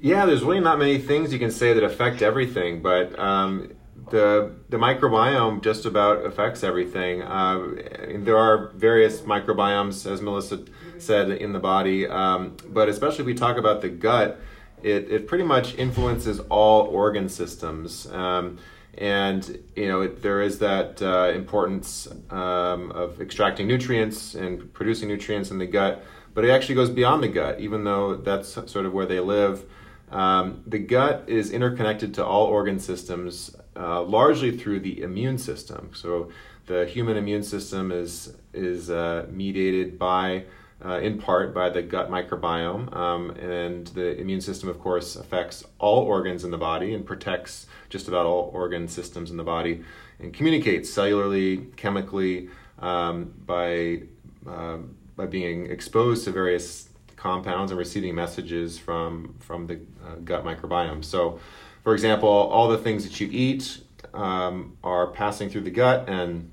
Yeah, 0.00 0.26
there's 0.26 0.42
really 0.42 0.60
not 0.60 0.78
many 0.78 0.98
things 0.98 1.32
you 1.32 1.38
can 1.38 1.50
say 1.50 1.72
that 1.72 1.84
affect 1.84 2.22
everything, 2.22 2.82
but 2.82 3.16
um, 3.18 3.72
the 4.10 4.52
the 4.68 4.76
microbiome 4.76 5.62
just 5.62 5.86
about 5.86 6.24
affects 6.24 6.64
everything. 6.64 7.22
Uh, 7.22 7.68
there 8.16 8.36
are 8.36 8.68
various 8.74 9.20
microbiomes, 9.20 10.10
as 10.10 10.20
Melissa 10.20 10.64
said, 11.02 11.30
in 11.30 11.52
the 11.52 11.58
body, 11.58 12.06
um, 12.06 12.56
but 12.68 12.88
especially 12.88 13.20
if 13.20 13.26
we 13.26 13.34
talk 13.34 13.56
about 13.56 13.80
the 13.82 13.88
gut, 13.88 14.40
it, 14.82 15.10
it 15.10 15.26
pretty 15.26 15.44
much 15.44 15.74
influences 15.76 16.40
all 16.48 16.82
organ 16.86 17.28
systems. 17.28 18.10
Um, 18.10 18.58
and 18.98 19.58
you 19.74 19.88
know 19.88 20.02
it, 20.02 20.22
there 20.22 20.42
is 20.42 20.58
that 20.58 21.00
uh, 21.00 21.32
importance 21.34 22.08
um, 22.30 22.90
of 22.92 23.20
extracting 23.20 23.66
nutrients 23.66 24.34
and 24.34 24.72
producing 24.74 25.08
nutrients 25.08 25.50
in 25.50 25.58
the 25.58 25.66
gut 25.66 26.04
but 26.34 26.44
it 26.44 26.50
actually 26.50 26.74
goes 26.74 26.90
beyond 26.90 27.22
the 27.22 27.28
gut 27.28 27.58
even 27.58 27.84
though 27.84 28.16
that's 28.16 28.52
sort 28.70 28.84
of 28.84 28.92
where 28.92 29.06
they 29.06 29.20
live 29.20 29.64
um, 30.10 30.62
the 30.66 30.78
gut 30.78 31.24
is 31.26 31.50
interconnected 31.50 32.12
to 32.12 32.24
all 32.24 32.46
organ 32.46 32.78
systems 32.78 33.56
uh, 33.76 34.02
largely 34.02 34.56
through 34.56 34.78
the 34.78 35.00
immune 35.00 35.38
system 35.38 35.90
so 35.94 36.30
the 36.66 36.84
human 36.84 37.16
immune 37.16 37.42
system 37.42 37.90
is 37.90 38.36
is 38.52 38.90
uh, 38.90 39.26
mediated 39.30 39.98
by 39.98 40.44
uh, 40.84 40.98
in 40.98 41.18
part 41.18 41.54
by 41.54 41.68
the 41.68 41.82
gut 41.82 42.10
microbiome 42.10 42.94
um, 42.94 43.30
and 43.30 43.88
the 43.88 44.18
immune 44.18 44.40
system 44.40 44.68
of 44.68 44.78
course 44.80 45.16
affects 45.16 45.64
all 45.78 46.00
organs 46.00 46.44
in 46.44 46.50
the 46.50 46.58
body 46.58 46.94
and 46.94 47.06
protects 47.06 47.66
just 47.88 48.08
about 48.08 48.26
all 48.26 48.50
organ 48.52 48.88
systems 48.88 49.30
in 49.30 49.36
the 49.36 49.44
body 49.44 49.82
and 50.22 50.32
communicates 50.32 50.90
cellularly, 50.90 51.74
chemically, 51.76 52.48
um, 52.78 53.32
by, 53.44 54.02
uh, 54.48 54.78
by 55.16 55.26
being 55.26 55.66
exposed 55.66 56.24
to 56.24 56.30
various 56.30 56.88
compounds 57.16 57.70
and 57.70 57.78
receiving 57.78 58.14
messages 58.14 58.78
from, 58.78 59.34
from 59.40 59.66
the 59.66 59.74
uh, 60.04 60.16
gut 60.24 60.44
microbiome. 60.44 61.04
So, 61.04 61.38
for 61.82 61.92
example, 61.92 62.28
all 62.28 62.68
the 62.68 62.78
things 62.78 63.04
that 63.04 63.20
you 63.20 63.28
eat 63.30 63.82
um, 64.14 64.76
are 64.82 65.08
passing 65.08 65.48
through 65.50 65.62
the 65.62 65.70
gut, 65.70 66.08
and 66.08 66.50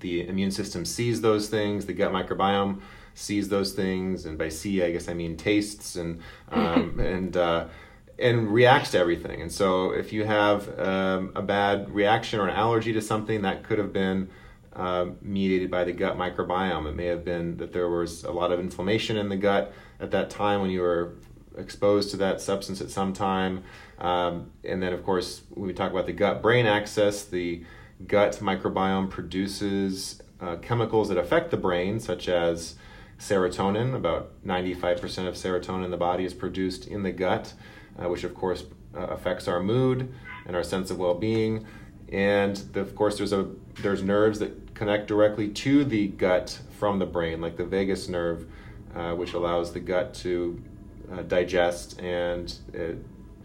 the 0.00 0.26
immune 0.26 0.50
system 0.50 0.84
sees 0.84 1.20
those 1.20 1.48
things, 1.48 1.86
the 1.86 1.92
gut 1.92 2.12
microbiome 2.12 2.80
sees 3.14 3.48
those 3.48 3.72
things, 3.72 4.26
and 4.26 4.36
by 4.36 4.48
see, 4.48 4.82
I 4.82 4.90
guess 4.90 5.08
I 5.08 5.14
mean 5.14 5.36
tastes 5.36 5.96
and, 5.96 6.20
um, 6.50 7.00
and 7.00 7.36
uh, 7.36 7.66
and 8.18 8.52
reacts 8.52 8.92
to 8.92 8.98
everything. 8.98 9.42
And 9.42 9.50
so, 9.50 9.90
if 9.90 10.12
you 10.12 10.24
have 10.24 10.78
um, 10.78 11.32
a 11.34 11.42
bad 11.42 11.90
reaction 11.90 12.40
or 12.40 12.48
an 12.48 12.54
allergy 12.54 12.92
to 12.92 13.00
something, 13.00 13.42
that 13.42 13.64
could 13.64 13.78
have 13.78 13.92
been 13.92 14.30
uh, 14.74 15.06
mediated 15.20 15.70
by 15.70 15.84
the 15.84 15.92
gut 15.92 16.16
microbiome. 16.16 16.88
It 16.88 16.96
may 16.96 17.06
have 17.06 17.24
been 17.24 17.56
that 17.58 17.72
there 17.72 17.88
was 17.88 18.24
a 18.24 18.32
lot 18.32 18.52
of 18.52 18.60
inflammation 18.60 19.16
in 19.16 19.28
the 19.28 19.36
gut 19.36 19.72
at 20.00 20.10
that 20.12 20.30
time 20.30 20.60
when 20.60 20.70
you 20.70 20.80
were 20.80 21.14
exposed 21.56 22.10
to 22.10 22.16
that 22.18 22.40
substance 22.40 22.80
at 22.80 22.90
some 22.90 23.12
time. 23.12 23.62
Um, 23.98 24.50
and 24.64 24.82
then, 24.82 24.92
of 24.92 25.04
course, 25.04 25.42
when 25.50 25.68
we 25.68 25.72
talk 25.72 25.92
about 25.92 26.06
the 26.06 26.12
gut 26.12 26.42
brain 26.42 26.66
axis, 26.66 27.24
the 27.24 27.64
gut 28.06 28.32
microbiome 28.42 29.08
produces 29.10 30.20
uh, 30.40 30.56
chemicals 30.56 31.08
that 31.08 31.18
affect 31.18 31.50
the 31.50 31.56
brain, 31.56 32.00
such 32.00 32.28
as 32.28 32.74
serotonin. 33.18 33.94
About 33.94 34.32
95% 34.46 35.26
of 35.28 35.34
serotonin 35.34 35.84
in 35.84 35.90
the 35.90 35.96
body 35.96 36.24
is 36.24 36.34
produced 36.34 36.86
in 36.86 37.02
the 37.02 37.12
gut 37.12 37.54
uh, 37.98 38.08
which 38.08 38.24
of 38.24 38.34
course 38.34 38.64
uh, 38.94 39.00
affects 39.00 39.48
our 39.48 39.60
mood 39.62 40.12
and 40.46 40.56
our 40.56 40.62
sense 40.62 40.90
of 40.90 40.98
well-being. 40.98 41.66
And 42.12 42.56
the, 42.56 42.80
of 42.80 42.94
course, 42.94 43.16
there's 43.16 43.32
a 43.32 43.48
there's 43.80 44.02
nerves 44.02 44.38
that 44.38 44.74
connect 44.74 45.08
directly 45.08 45.48
to 45.48 45.84
the 45.84 46.08
gut 46.08 46.60
from 46.78 46.98
the 46.98 47.06
brain, 47.06 47.40
like 47.40 47.56
the 47.56 47.64
vagus 47.64 48.08
nerve, 48.08 48.46
uh, 48.94 49.14
which 49.14 49.32
allows 49.32 49.72
the 49.72 49.80
gut 49.80 50.14
to 50.14 50.62
uh, 51.12 51.22
digest 51.22 52.00
and 52.00 52.54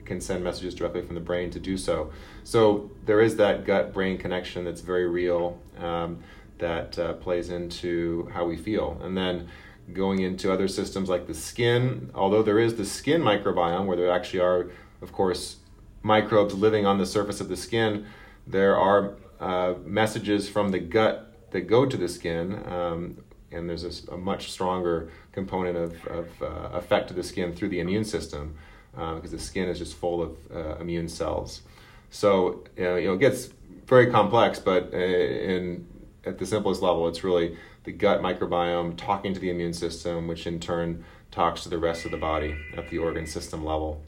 can 0.06 0.20
send 0.20 0.44
messages 0.44 0.74
directly 0.76 1.02
from 1.02 1.16
the 1.16 1.22
brain 1.22 1.50
to 1.52 1.60
do 1.60 1.78
so. 1.78 2.12
So 2.44 2.92
there 3.06 3.22
is 3.22 3.38
that 3.38 3.66
gut-brain 3.66 4.18
connection 4.18 4.66
that's 4.66 4.82
very 4.82 5.08
real 5.08 5.60
um, 5.78 6.24
that 6.60 6.98
uh, 7.00 7.14
plays 7.14 7.50
into 7.50 8.30
how 8.34 8.46
we 8.46 8.58
feel, 8.58 9.00
and 9.04 9.18
then 9.18 9.50
going 9.94 10.20
into 10.22 10.52
other 10.52 10.68
systems 10.68 11.10
like 11.10 11.28
the 11.28 11.34
skin, 11.34 12.12
although 12.14 12.44
there 12.44 12.60
is 12.60 12.76
the 12.76 12.86
skin 12.86 13.22
microbiome 13.22 13.86
where 13.86 13.98
there 13.98 14.12
actually 14.12 14.40
are, 14.40 14.70
of 15.02 15.12
course, 15.12 15.58
microbes 16.04 16.54
living 16.54 16.86
on 16.86 16.98
the 16.98 17.06
surface 17.06 17.42
of 17.42 17.50
the 17.50 17.58
skin, 17.58 18.06
there 18.48 18.78
are 18.78 19.16
uh, 19.40 19.74
messages 19.84 20.48
from 20.50 20.70
the 20.70 20.80
gut 20.80 21.34
that 21.52 21.62
go 21.62 21.86
to 21.86 21.98
the 21.98 22.08
skin, 22.08 22.62
um, 22.68 23.18
and 23.52 23.70
there's 23.70 23.84
a, 23.84 24.14
a, 24.14 24.18
much 24.18 24.52
stronger 24.52 25.10
component 25.32 25.76
of, 25.76 26.06
of 26.08 26.42
uh, 26.42 26.78
effect 26.78 27.08
to 27.08 27.14
the 27.14 27.24
skin 27.24 27.54
through 27.54 27.70
the 27.70 27.80
immune 27.80 28.04
system 28.04 28.56
because 28.92 29.34
uh, 29.34 29.38
the 29.38 29.42
skin 29.42 29.70
is 29.70 29.80
just 29.80 29.96
full 29.96 30.22
of 30.22 30.38
uh, 30.54 30.76
immune 30.80 31.08
cells. 31.10 31.62
So 32.12 32.64
you 32.76 32.84
know, 32.84 32.96
it 32.96 33.20
gets 33.20 33.50
very 33.88 34.12
complex, 34.12 34.60
but 34.60 34.94
uh, 34.94 34.98
in 34.98 35.88
at 36.30 36.40
the 36.40 36.46
simplest 36.46 36.82
level, 36.82 37.08
it's 37.08 37.24
really 37.24 37.58
the 37.84 37.92
gut 37.92 38.22
microbiome 38.22 38.96
talking 38.96 39.34
to 39.34 39.40
the 39.40 39.50
immune 39.50 39.74
system, 39.74 40.28
which 40.28 40.48
in 40.48 40.60
turn 40.60 41.04
talks 41.32 41.64
to 41.64 41.70
the 41.70 41.78
rest 41.78 42.06
of 42.06 42.12
the 42.12 42.18
body 42.18 42.56
at 42.78 42.90
the 42.90 42.98
organ 42.98 43.28
system 43.28 43.66
level. 43.66 44.04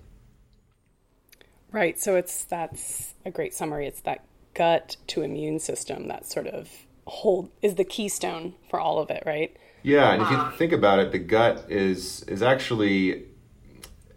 Right. 1.71 1.99
So 1.99 2.15
it's 2.15 2.43
that's 2.43 3.13
a 3.25 3.31
great 3.31 3.53
summary. 3.53 3.87
It's 3.87 4.01
that 4.01 4.23
gut 4.53 4.97
to 5.07 5.21
immune 5.21 5.59
system 5.59 6.07
that 6.07 6.25
sort 6.25 6.47
of 6.47 6.69
hold 7.07 7.49
is 7.61 7.75
the 7.75 7.83
keystone 7.83 8.53
for 8.69 8.79
all 8.79 8.99
of 8.99 9.09
it, 9.09 9.23
right? 9.25 9.55
Yeah, 9.83 10.13
and 10.13 10.21
if 10.21 10.29
you 10.29 10.57
think 10.57 10.73
about 10.73 10.99
it, 10.99 11.11
the 11.11 11.19
gut 11.19 11.65
is 11.69 12.23
is 12.23 12.43
actually, 12.43 13.23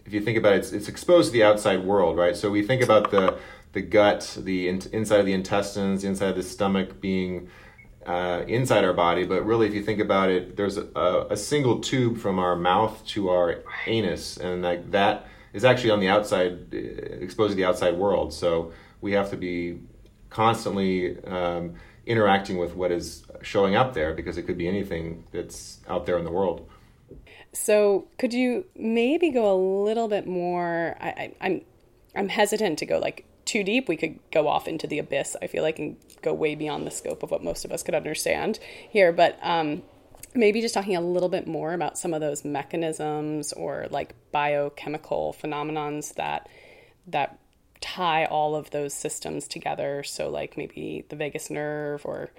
if 0.05 0.13
you 0.13 0.21
think 0.21 0.37
about 0.37 0.55
it, 0.55 0.59
it's, 0.59 0.73
it's 0.73 0.89
exposed 0.89 1.29
to 1.29 1.33
the 1.33 1.43
outside 1.43 1.85
world, 1.85 2.17
right? 2.17 2.37
So 2.37 2.51
we 2.51 2.63
think 2.63 2.83
about 2.83 3.11
the 3.11 3.39
the 3.73 3.83
gut, 3.83 4.37
the 4.41 4.69
in, 4.69 4.83
inside 4.93 5.21
of 5.21 5.27
the 5.27 5.33
intestines, 5.33 6.03
the 6.03 6.09
inside 6.09 6.31
of 6.31 6.37
the 6.37 6.43
stomach 6.43 7.01
being 7.01 7.49
uh, 8.07 8.45
inside 8.47 8.85
our 8.85 8.93
body, 8.93 9.25
but 9.25 9.45
really, 9.45 9.67
if 9.67 9.75
you 9.75 9.83
think 9.83 10.01
about 10.01 10.31
it, 10.31 10.57
there's 10.57 10.77
a, 10.77 11.27
a, 11.31 11.37
single 11.37 11.81
tube 11.81 12.19
from 12.19 12.39
our 12.39 12.55
mouth 12.55 13.05
to 13.07 13.31
our 13.31 13.63
anus, 13.87 14.37
and 14.37 14.63
like 14.63 14.91
that 14.91 15.27
is 15.53 15.65
actually 15.65 15.91
on 15.91 16.01
the 16.01 16.09
outside, 16.09 16.75
uh, 16.75 16.77
exposed 16.77 17.53
to 17.53 17.57
the 17.57 17.65
outside 17.65 17.97
world. 17.97 18.33
So 18.33 18.73
we 19.01 19.13
have 19.13 19.31
to 19.31 19.37
be 19.37 19.81
constantly 20.29 21.23
um, 21.25 21.75
interacting 22.07 22.59
with 22.59 22.75
what 22.75 22.91
is 22.91 23.25
showing 23.43 23.77
up 23.77 23.95
there 23.95 24.13
because 24.13 24.37
it 24.37 24.43
could 24.43 24.59
be 24.59 24.69
anything 24.69 25.25
that's 25.33 25.81
out 25.89 26.07
there 26.07 26.19
in 26.19 26.25
the 26.25 26.31
world. 26.31 26.69
So, 27.53 28.09
could 28.19 28.35
you 28.35 28.65
maybe 28.75 29.31
go 29.31 29.53
a 29.53 29.59
little 29.85 30.09
bit 30.09 30.27
more? 30.27 30.97
I, 31.01 31.09
I, 31.09 31.33
I'm 31.41 31.61
I'm 32.17 32.29
hesitant 32.29 32.79
to 32.81 32.87
go 32.87 32.99
like 32.99 33.25
too 33.45 33.63
deep. 33.63 33.89
We 33.89 33.97
could 33.97 34.19
go 34.31 34.49
off 34.49 34.69
into 34.69 34.87
the 34.87 34.99
abyss. 34.99 35.37
I 35.41 35.47
feel 35.47 35.63
like 35.63 35.79
and 35.79 35.97
go 36.23 36.33
way 36.33 36.55
beyond 36.55 36.87
the 36.87 36.91
scope 36.91 37.23
of 37.23 37.31
what 37.31 37.45
most 37.45 37.65
of 37.65 37.73
us 37.73 37.83
could 37.83 37.95
understand 37.95 38.59
here. 38.91 39.13
But 39.13 39.39
um, 39.43 39.83
maybe 40.35 40.61
just 40.61 40.75
talking 40.75 40.97
a 40.97 41.01
little 41.01 41.29
bit 41.29 41.47
more 41.47 41.73
about 41.73 41.99
some 41.99 42.15
of 42.15 42.21
those 42.21 42.45
mechanisms 42.45 43.53
or 43.53 43.87
like 43.91 44.15
biochemical 44.33 45.37
phenomenons 45.41 46.15
that 46.15 46.49
that 47.07 47.39
tie 47.81 48.25
all 48.25 48.57
of 48.57 48.71
those 48.71 48.95
systems 48.95 49.47
together. 49.47 50.03
So, 50.03 50.31
like 50.31 50.57
maybe 50.57 51.05
the 51.09 51.17
vagus 51.17 51.51
nerve 51.51 52.05
or 52.05 52.31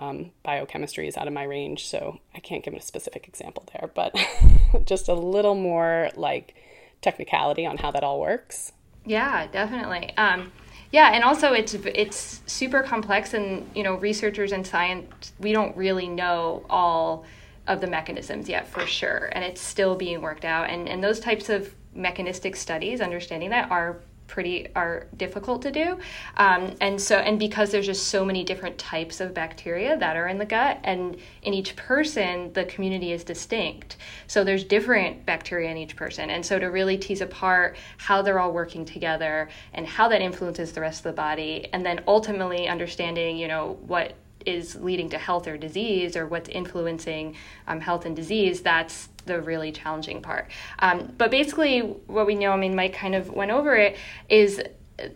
um, 0.00 0.30
biochemistry 0.42 1.08
is 1.08 1.16
out 1.16 1.26
of 1.26 1.32
my 1.32 1.44
range, 1.44 1.86
so 1.86 2.20
I 2.34 2.40
can't 2.40 2.64
give 2.64 2.74
a 2.74 2.80
specific 2.80 3.28
example 3.28 3.64
there, 3.72 3.90
but 3.94 4.16
just 4.86 5.08
a 5.08 5.14
little 5.14 5.54
more 5.54 6.10
like 6.16 6.54
technicality 7.00 7.66
on 7.66 7.78
how 7.78 7.90
that 7.90 8.04
all 8.04 8.20
works. 8.20 8.72
Yeah, 9.08 9.46
definitely. 9.46 10.12
Um, 10.18 10.52
yeah, 10.92 11.12
and 11.14 11.24
also 11.24 11.52
it's 11.54 11.74
it's 11.74 12.42
super 12.46 12.82
complex, 12.82 13.34
and 13.34 13.68
you 13.74 13.82
know, 13.82 13.94
researchers 13.94 14.52
and 14.52 14.66
science 14.66 15.32
we 15.40 15.52
don't 15.52 15.76
really 15.76 16.08
know 16.08 16.64
all 16.68 17.24
of 17.66 17.80
the 17.80 17.86
mechanisms 17.86 18.48
yet 18.48 18.68
for 18.68 18.86
sure, 18.86 19.30
and 19.32 19.44
it's 19.44 19.60
still 19.60 19.96
being 19.96 20.20
worked 20.20 20.44
out. 20.44 20.68
And 20.68 20.88
and 20.88 21.02
those 21.02 21.20
types 21.20 21.48
of 21.48 21.74
mechanistic 21.94 22.54
studies, 22.54 23.00
understanding 23.00 23.50
that, 23.50 23.70
are 23.70 23.98
pretty 24.28 24.68
are 24.76 25.06
difficult 25.16 25.62
to 25.62 25.72
do. 25.72 25.98
Um, 26.36 26.74
and 26.80 27.00
so 27.00 27.16
and 27.16 27.38
because 27.38 27.72
there's 27.72 27.86
just 27.86 28.08
so 28.08 28.24
many 28.24 28.44
different 28.44 28.78
types 28.78 29.20
of 29.20 29.34
bacteria 29.34 29.96
that 29.96 30.16
are 30.16 30.28
in 30.28 30.38
the 30.38 30.46
gut 30.46 30.78
and 30.84 31.16
in 31.42 31.54
each 31.54 31.74
person 31.74 32.52
the 32.52 32.64
community 32.66 33.12
is 33.12 33.24
distinct. 33.24 33.96
So 34.28 34.44
there's 34.44 34.62
different 34.62 35.26
bacteria 35.26 35.70
in 35.70 35.76
each 35.76 35.96
person. 35.96 36.30
And 36.30 36.44
so 36.44 36.58
to 36.58 36.66
really 36.66 36.96
tease 36.96 37.20
apart 37.20 37.76
how 37.96 38.22
they're 38.22 38.38
all 38.38 38.52
working 38.52 38.84
together 38.84 39.48
and 39.74 39.86
how 39.86 40.08
that 40.08 40.20
influences 40.20 40.72
the 40.72 40.80
rest 40.80 41.00
of 41.00 41.04
the 41.04 41.12
body 41.12 41.68
and 41.72 41.84
then 41.84 42.04
ultimately 42.06 42.68
understanding 42.68 43.36
you 43.36 43.48
know 43.48 43.78
what 43.86 44.14
is 44.46 44.76
leading 44.76 45.08
to 45.10 45.18
health 45.18 45.46
or 45.46 45.56
disease 45.56 46.16
or 46.16 46.26
what's 46.26 46.48
influencing 46.48 47.36
um, 47.66 47.80
health 47.80 48.06
and 48.06 48.16
disease 48.16 48.60
that's 48.60 49.08
the 49.28 49.40
really 49.40 49.70
challenging 49.70 50.20
part. 50.20 50.50
Um, 50.80 51.12
but 51.16 51.30
basically, 51.30 51.80
what 51.80 52.26
we 52.26 52.34
know, 52.34 52.52
I 52.52 52.56
mean, 52.56 52.74
Mike 52.74 52.94
kind 52.94 53.14
of 53.14 53.30
went 53.30 53.52
over 53.52 53.76
it, 53.76 53.96
is 54.28 54.60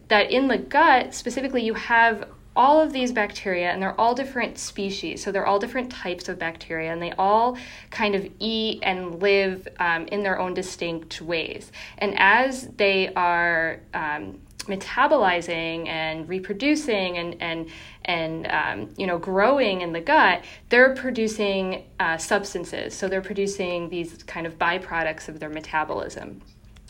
that 0.09 0.31
in 0.31 0.47
the 0.47 0.59
gut, 0.59 1.15
specifically, 1.15 1.65
you 1.65 1.75
have 1.75 2.29
all 2.55 2.81
of 2.81 2.93
these 2.93 3.13
bacteria, 3.13 3.71
and 3.71 3.83
they're 3.83 3.99
all 3.99 4.15
different 4.15 4.59
species. 4.59 5.25
So 5.25 5.33
they're 5.33 5.47
all 5.47 5.59
different 5.59 5.91
types 5.91 6.29
of 6.29 6.39
bacteria, 6.39 6.93
and 6.93 7.01
they 7.01 7.13
all 7.13 7.57
kind 7.91 8.15
of 8.15 8.29
eat 8.39 8.81
and 8.83 9.21
live 9.23 9.67
um, 9.81 10.07
in 10.09 10.23
their 10.23 10.39
own 10.39 10.53
distinct 10.53 11.23
ways. 11.23 11.73
And 11.99 12.15
as 12.19 12.69
they 12.77 13.13
are 13.15 13.81
um, 13.95 14.39
metabolizing 14.65 15.89
and 15.89 16.29
reproducing 16.29 17.19
and 17.19 17.41
and 17.41 17.69
and 18.05 18.47
um, 18.49 18.95
you 18.97 19.07
know 19.07 19.19
growing 19.19 19.81
in 19.81 19.93
the 19.93 20.01
gut, 20.01 20.45
they're 20.69 20.95
producing 20.95 21.85
uh, 22.01 22.17
substances. 22.17 22.95
So 22.95 23.09
they're 23.09 23.23
producing 23.23 23.89
these 23.89 24.23
kind 24.25 24.47
of 24.47 24.59
byproducts 24.59 25.29
of 25.29 25.41
their 25.41 25.51
metabolism, 25.51 26.41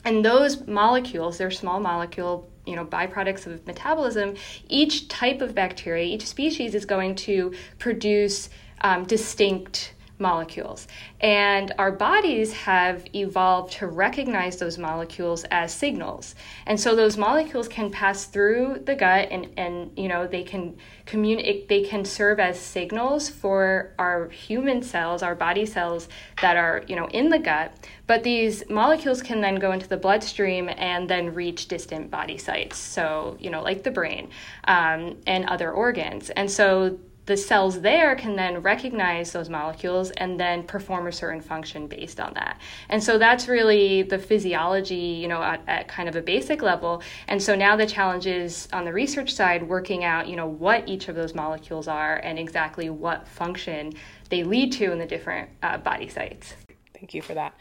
and 0.04 0.24
those 0.24 0.66
molecules, 0.66 1.38
they're 1.38 1.50
small 1.50 1.80
molecule 1.80 2.48
you 2.66 2.76
know 2.76 2.84
byproducts 2.84 3.46
of 3.46 3.66
metabolism. 3.66 4.34
Each 4.68 5.08
type 5.08 5.40
of 5.40 5.54
bacteria, 5.54 6.04
each 6.04 6.26
species 6.26 6.74
is 6.74 6.84
going 6.84 7.14
to 7.16 7.52
produce 7.78 8.48
um, 8.82 9.04
distinct 9.04 9.94
molecules. 10.22 10.88
And 11.20 11.72
our 11.78 11.92
bodies 11.92 12.52
have 12.52 13.04
evolved 13.14 13.74
to 13.74 13.88
recognize 13.88 14.56
those 14.56 14.78
molecules 14.78 15.44
as 15.50 15.74
signals. 15.74 16.34
And 16.66 16.80
so 16.80 16.96
those 16.96 17.18
molecules 17.18 17.68
can 17.68 17.90
pass 17.90 18.24
through 18.24 18.82
the 18.86 18.94
gut 18.94 19.28
and, 19.30 19.50
and 19.58 19.90
you 19.98 20.08
know, 20.08 20.26
they 20.26 20.44
can 20.44 20.76
communicate, 21.04 21.68
they 21.68 21.82
can 21.82 22.04
serve 22.04 22.40
as 22.40 22.58
signals 22.58 23.28
for 23.28 23.92
our 23.98 24.28
human 24.30 24.82
cells, 24.82 25.22
our 25.22 25.34
body 25.34 25.66
cells 25.66 26.08
that 26.40 26.56
are, 26.56 26.84
you 26.86 26.96
know, 26.96 27.08
in 27.08 27.28
the 27.28 27.38
gut. 27.38 27.74
But 28.06 28.22
these 28.22 28.68
molecules 28.70 29.22
can 29.22 29.40
then 29.40 29.56
go 29.56 29.72
into 29.72 29.88
the 29.88 29.96
bloodstream 29.96 30.68
and 30.68 31.08
then 31.08 31.34
reach 31.34 31.68
distant 31.68 32.10
body 32.10 32.38
sites. 32.38 32.78
So, 32.78 33.36
you 33.40 33.50
know, 33.50 33.62
like 33.62 33.82
the 33.82 33.90
brain 33.90 34.30
um, 34.64 35.18
and 35.26 35.44
other 35.46 35.72
organs. 35.72 36.30
And 36.30 36.50
so 36.50 36.98
the 37.26 37.36
cells 37.36 37.80
there 37.80 38.16
can 38.16 38.34
then 38.34 38.58
recognize 38.62 39.32
those 39.32 39.48
molecules 39.48 40.10
and 40.12 40.40
then 40.40 40.64
perform 40.64 41.06
a 41.06 41.12
certain 41.12 41.40
function 41.40 41.86
based 41.86 42.18
on 42.18 42.34
that. 42.34 42.60
And 42.88 43.02
so 43.02 43.16
that's 43.16 43.46
really 43.46 44.02
the 44.02 44.18
physiology, 44.18 44.96
you 44.96 45.28
know, 45.28 45.40
at, 45.40 45.62
at, 45.68 45.88
kind 45.88 46.08
of 46.08 46.16
a 46.16 46.22
basic 46.22 46.62
level. 46.62 47.02
And 47.28 47.40
so 47.40 47.54
now 47.54 47.76
the 47.76 47.86
challenge 47.86 48.26
is 48.26 48.68
on 48.72 48.84
the 48.84 48.92
research 48.92 49.32
side, 49.32 49.68
working 49.68 50.02
out, 50.02 50.26
you 50.26 50.34
know, 50.34 50.48
what 50.48 50.88
each 50.88 51.08
of 51.08 51.14
those 51.14 51.34
molecules 51.34 51.86
are 51.86 52.16
and 52.16 52.38
exactly 52.38 52.90
what 52.90 53.28
function 53.28 53.92
they 54.28 54.42
lead 54.42 54.72
to 54.72 54.90
in 54.90 54.98
the 54.98 55.06
different 55.06 55.48
uh, 55.62 55.78
body 55.78 56.08
sites. 56.08 56.54
Thank 56.92 57.14
you 57.14 57.22
for 57.22 57.34
that. 57.34 57.54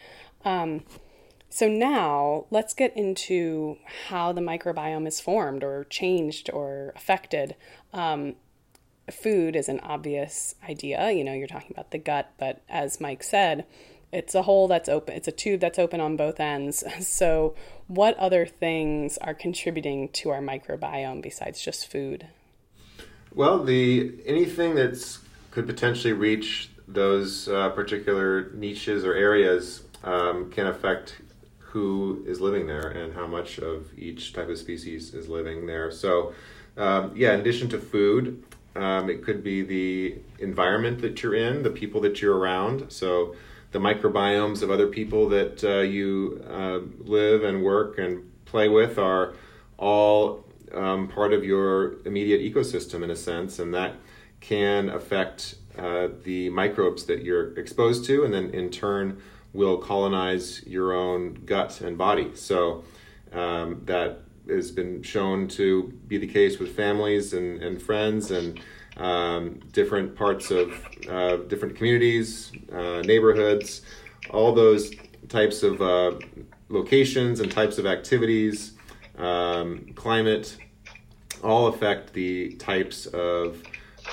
Um, 0.43 0.83
so 1.49 1.67
now 1.67 2.45
let's 2.49 2.73
get 2.73 2.95
into 2.95 3.77
how 4.07 4.31
the 4.31 4.41
microbiome 4.41 5.05
is 5.05 5.19
formed 5.19 5.63
or 5.63 5.83
changed 5.83 6.49
or 6.51 6.93
affected. 6.95 7.55
Um, 7.93 8.35
food 9.11 9.55
is 9.55 9.69
an 9.69 9.79
obvious 9.81 10.55
idea. 10.67 11.11
You 11.11 11.23
know, 11.23 11.33
you're 11.33 11.47
talking 11.47 11.71
about 11.71 11.91
the 11.91 11.97
gut, 11.97 12.31
but 12.37 12.61
as 12.69 12.99
Mike 12.99 13.23
said, 13.23 13.65
it's 14.11 14.35
a 14.35 14.41
hole 14.41 14.67
that's 14.67 14.89
open, 14.89 15.15
it's 15.15 15.27
a 15.27 15.31
tube 15.31 15.61
that's 15.61 15.79
open 15.79 16.01
on 16.01 16.17
both 16.17 16.39
ends. 16.39 16.83
So, 17.01 17.55
what 17.87 18.17
other 18.17 18.45
things 18.45 19.17
are 19.17 19.33
contributing 19.33 20.09
to 20.09 20.29
our 20.29 20.41
microbiome 20.41 21.21
besides 21.21 21.61
just 21.61 21.91
food? 21.91 22.27
Well, 23.33 23.63
the 23.63 24.13
anything 24.25 24.75
that's 24.75 25.19
could 25.51 25.67
potentially 25.67 26.13
reach 26.13 26.69
those 26.87 27.47
uh, 27.47 27.69
particular 27.69 28.51
niches 28.53 29.05
or 29.05 29.13
areas 29.13 29.83
um, 30.03 30.49
can 30.51 30.67
affect 30.67 31.21
who 31.59 32.23
is 32.27 32.41
living 32.41 32.67
there 32.67 32.89
and 32.89 33.13
how 33.13 33.27
much 33.27 33.57
of 33.57 33.97
each 33.97 34.33
type 34.33 34.49
of 34.49 34.57
species 34.57 35.13
is 35.13 35.29
living 35.29 35.65
there. 35.65 35.89
So, 35.91 36.33
um, 36.75 37.13
yeah, 37.15 37.33
in 37.33 37.39
addition 37.39 37.69
to 37.69 37.79
food, 37.79 38.43
um, 38.75 39.09
it 39.09 39.23
could 39.23 39.43
be 39.43 39.63
the 39.63 40.15
environment 40.39 41.01
that 41.01 41.21
you're 41.21 41.35
in, 41.35 41.63
the 41.63 41.69
people 41.69 42.01
that 42.01 42.21
you're 42.21 42.37
around. 42.37 42.91
So, 42.91 43.35
the 43.71 43.79
microbiomes 43.79 44.61
of 44.63 44.69
other 44.69 44.87
people 44.87 45.29
that 45.29 45.63
uh, 45.63 45.79
you 45.79 46.43
uh, 46.49 46.79
live 47.03 47.43
and 47.43 47.63
work 47.63 47.97
and 47.97 48.29
play 48.43 48.67
with 48.67 48.97
are 48.97 49.33
all 49.77 50.43
um, 50.73 51.07
part 51.07 51.31
of 51.31 51.45
your 51.45 51.95
immediate 52.05 52.41
ecosystem 52.41 53.01
in 53.01 53.09
a 53.09 53.15
sense, 53.15 53.59
and 53.59 53.73
that 53.73 53.95
can 54.41 54.89
affect 54.89 55.55
uh, 55.77 56.09
the 56.23 56.49
microbes 56.49 57.05
that 57.05 57.23
you're 57.23 57.57
exposed 57.57 58.05
to, 58.05 58.25
and 58.25 58.33
then 58.33 58.49
in 58.49 58.69
turn 58.69 59.21
will 59.53 59.77
colonize 59.77 60.63
your 60.65 60.93
own 60.93 61.33
gut 61.45 61.81
and 61.81 61.97
body. 61.97 62.31
So, 62.35 62.83
um, 63.31 63.81
that 63.85 64.19
has 64.51 64.71
been 64.71 65.01
shown 65.01 65.47
to 65.47 65.93
be 66.07 66.17
the 66.17 66.27
case 66.27 66.59
with 66.59 66.75
families 66.75 67.33
and, 67.33 67.61
and 67.61 67.81
friends 67.81 68.31
and 68.31 68.59
um, 68.97 69.59
different 69.71 70.15
parts 70.15 70.51
of 70.51 70.73
uh, 71.09 71.37
different 71.37 71.75
communities, 71.75 72.51
uh, 72.71 73.01
neighborhoods, 73.01 73.81
all 74.29 74.53
those 74.53 74.91
types 75.29 75.63
of 75.63 75.81
uh, 75.81 76.11
locations 76.69 77.39
and 77.39 77.51
types 77.51 77.77
of 77.77 77.85
activities, 77.85 78.73
um, 79.17 79.91
climate, 79.95 80.57
all 81.43 81.67
affect 81.67 82.13
the 82.13 82.53
types 82.55 83.05
of 83.07 83.63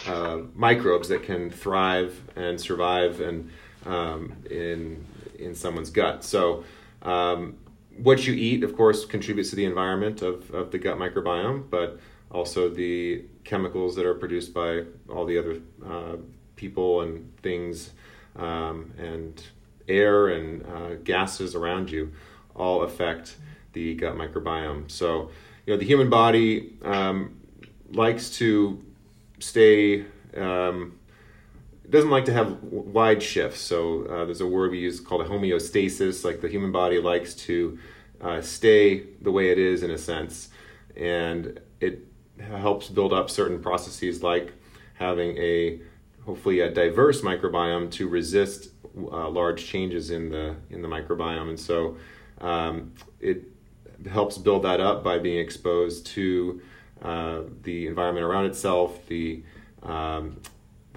uh, 0.06 0.38
microbes 0.54 1.08
that 1.08 1.22
can 1.22 1.50
thrive 1.50 2.22
and 2.36 2.60
survive 2.60 3.20
and 3.20 3.50
um, 3.86 4.32
in 4.50 5.04
in 5.38 5.54
someone's 5.54 5.90
gut. 5.90 6.24
So 6.24 6.64
um, 7.02 7.57
what 8.02 8.26
you 8.26 8.34
eat, 8.34 8.62
of 8.64 8.76
course, 8.76 9.04
contributes 9.04 9.50
to 9.50 9.56
the 9.56 9.64
environment 9.64 10.22
of, 10.22 10.50
of 10.52 10.70
the 10.70 10.78
gut 10.78 10.98
microbiome, 10.98 11.68
but 11.70 11.98
also 12.30 12.68
the 12.68 13.24
chemicals 13.44 13.96
that 13.96 14.04
are 14.04 14.14
produced 14.14 14.52
by 14.52 14.84
all 15.08 15.24
the 15.24 15.38
other 15.38 15.60
uh, 15.84 16.16
people 16.56 17.00
and 17.02 17.32
things 17.42 17.90
um, 18.36 18.92
and 18.98 19.42
air 19.88 20.28
and 20.28 20.64
uh, 20.66 20.94
gases 21.04 21.54
around 21.54 21.90
you 21.90 22.12
all 22.54 22.82
affect 22.82 23.36
the 23.72 23.94
gut 23.94 24.14
microbiome. 24.14 24.90
So, 24.90 25.30
you 25.66 25.72
know, 25.72 25.78
the 25.78 25.86
human 25.86 26.10
body 26.10 26.74
um, 26.82 27.40
likes 27.92 28.30
to 28.38 28.82
stay. 29.38 30.04
Um, 30.36 30.97
doesn't 31.90 32.10
like 32.10 32.24
to 32.26 32.32
have 32.32 32.62
wide 32.62 33.22
shifts. 33.22 33.60
So 33.60 34.04
uh, 34.04 34.24
there's 34.24 34.40
a 34.40 34.46
word 34.46 34.70
we 34.70 34.78
use 34.78 35.00
called 35.00 35.22
a 35.22 35.24
homeostasis. 35.24 36.24
Like 36.24 36.40
the 36.40 36.48
human 36.48 36.72
body 36.72 37.00
likes 37.00 37.34
to 37.34 37.78
uh, 38.20 38.40
stay 38.40 39.04
the 39.22 39.30
way 39.30 39.50
it 39.50 39.58
is 39.58 39.82
in 39.82 39.90
a 39.90 39.98
sense, 39.98 40.50
and 40.96 41.60
it 41.80 42.06
helps 42.40 42.88
build 42.88 43.12
up 43.12 43.30
certain 43.30 43.60
processes 43.60 44.22
like 44.22 44.52
having 44.94 45.36
a 45.38 45.80
hopefully 46.24 46.60
a 46.60 46.70
diverse 46.70 47.22
microbiome 47.22 47.90
to 47.90 48.08
resist 48.08 48.70
uh, 48.96 49.28
large 49.28 49.64
changes 49.64 50.10
in 50.10 50.30
the 50.30 50.56
in 50.70 50.82
the 50.82 50.88
microbiome, 50.88 51.48
and 51.48 51.60
so 51.60 51.96
um, 52.40 52.92
it 53.20 53.44
helps 54.10 54.38
build 54.38 54.62
that 54.64 54.80
up 54.80 55.02
by 55.02 55.18
being 55.18 55.38
exposed 55.38 56.06
to 56.06 56.60
uh, 57.02 57.42
the 57.62 57.86
environment 57.86 58.24
around 58.24 58.46
itself, 58.46 59.06
the 59.06 59.42
um, 59.82 60.40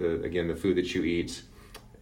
the 0.02 0.22
again 0.24 0.48
the 0.48 0.56
food 0.56 0.76
that 0.78 0.94
you 0.94 1.04
eat, 1.04 1.44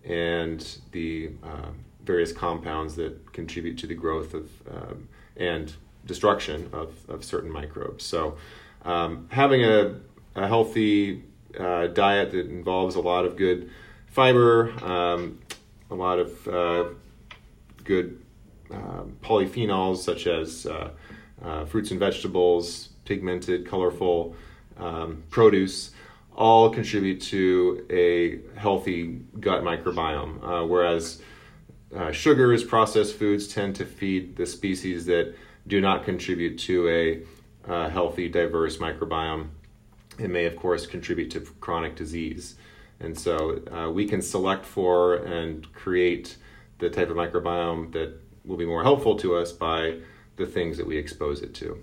and 0.05 0.59
the 0.91 1.31
uh, 1.43 1.71
various 2.03 2.31
compounds 2.31 2.95
that 2.95 3.33
contribute 3.33 3.77
to 3.77 3.87
the 3.87 3.95
growth 3.95 4.33
of 4.33 4.49
um, 4.71 5.07
and 5.37 5.73
destruction 6.05 6.69
of, 6.73 6.93
of 7.09 7.23
certain 7.23 7.51
microbes. 7.51 8.03
So 8.03 8.37
um, 8.83 9.27
having 9.29 9.63
a, 9.63 9.95
a 10.35 10.47
healthy 10.47 11.23
uh, 11.57 11.87
diet 11.87 12.31
that 12.31 12.47
involves 12.49 12.95
a 12.95 13.01
lot 13.01 13.25
of 13.25 13.35
good 13.35 13.69
fiber, 14.07 14.71
um, 14.83 15.39
a 15.91 15.95
lot 15.95 16.19
of 16.19 16.47
uh, 16.47 16.85
good 17.83 18.21
um, 18.71 19.17
polyphenols 19.21 19.97
such 19.97 20.27
as 20.27 20.65
uh, 20.65 20.91
uh, 21.43 21.65
fruits 21.65 21.91
and 21.91 21.99
vegetables, 21.99 22.89
pigmented, 23.05 23.67
colorful 23.67 24.35
um, 24.77 25.23
produce, 25.29 25.91
all 26.35 26.69
contribute 26.69 27.21
to 27.21 27.85
a 27.89 28.39
healthy 28.57 29.21
gut 29.39 29.63
microbiome. 29.63 30.43
Uh, 30.43 30.65
whereas 30.65 31.21
uh, 31.95 32.11
sugars, 32.11 32.63
processed 32.63 33.15
foods 33.15 33.47
tend 33.47 33.75
to 33.75 33.85
feed 33.85 34.35
the 34.35 34.45
species 34.45 35.05
that 35.05 35.35
do 35.67 35.81
not 35.81 36.05
contribute 36.05 36.57
to 36.57 36.87
a 36.87 37.71
uh, 37.71 37.89
healthy, 37.89 38.29
diverse 38.29 38.77
microbiome. 38.77 39.49
It 40.17 40.29
may, 40.29 40.45
of 40.45 40.55
course, 40.55 40.85
contribute 40.85 41.31
to 41.31 41.41
chronic 41.59 41.95
disease. 41.95 42.55
And 42.99 43.17
so 43.17 43.61
uh, 43.71 43.89
we 43.89 44.05
can 44.05 44.21
select 44.21 44.65
for 44.65 45.15
and 45.15 45.71
create 45.73 46.37
the 46.79 46.89
type 46.89 47.09
of 47.09 47.17
microbiome 47.17 47.91
that 47.93 48.19
will 48.45 48.57
be 48.57 48.65
more 48.65 48.83
helpful 48.83 49.17
to 49.19 49.35
us 49.35 49.51
by 49.51 49.99
the 50.35 50.45
things 50.45 50.77
that 50.77 50.87
we 50.87 50.97
expose 50.97 51.41
it 51.41 51.53
to. 51.55 51.81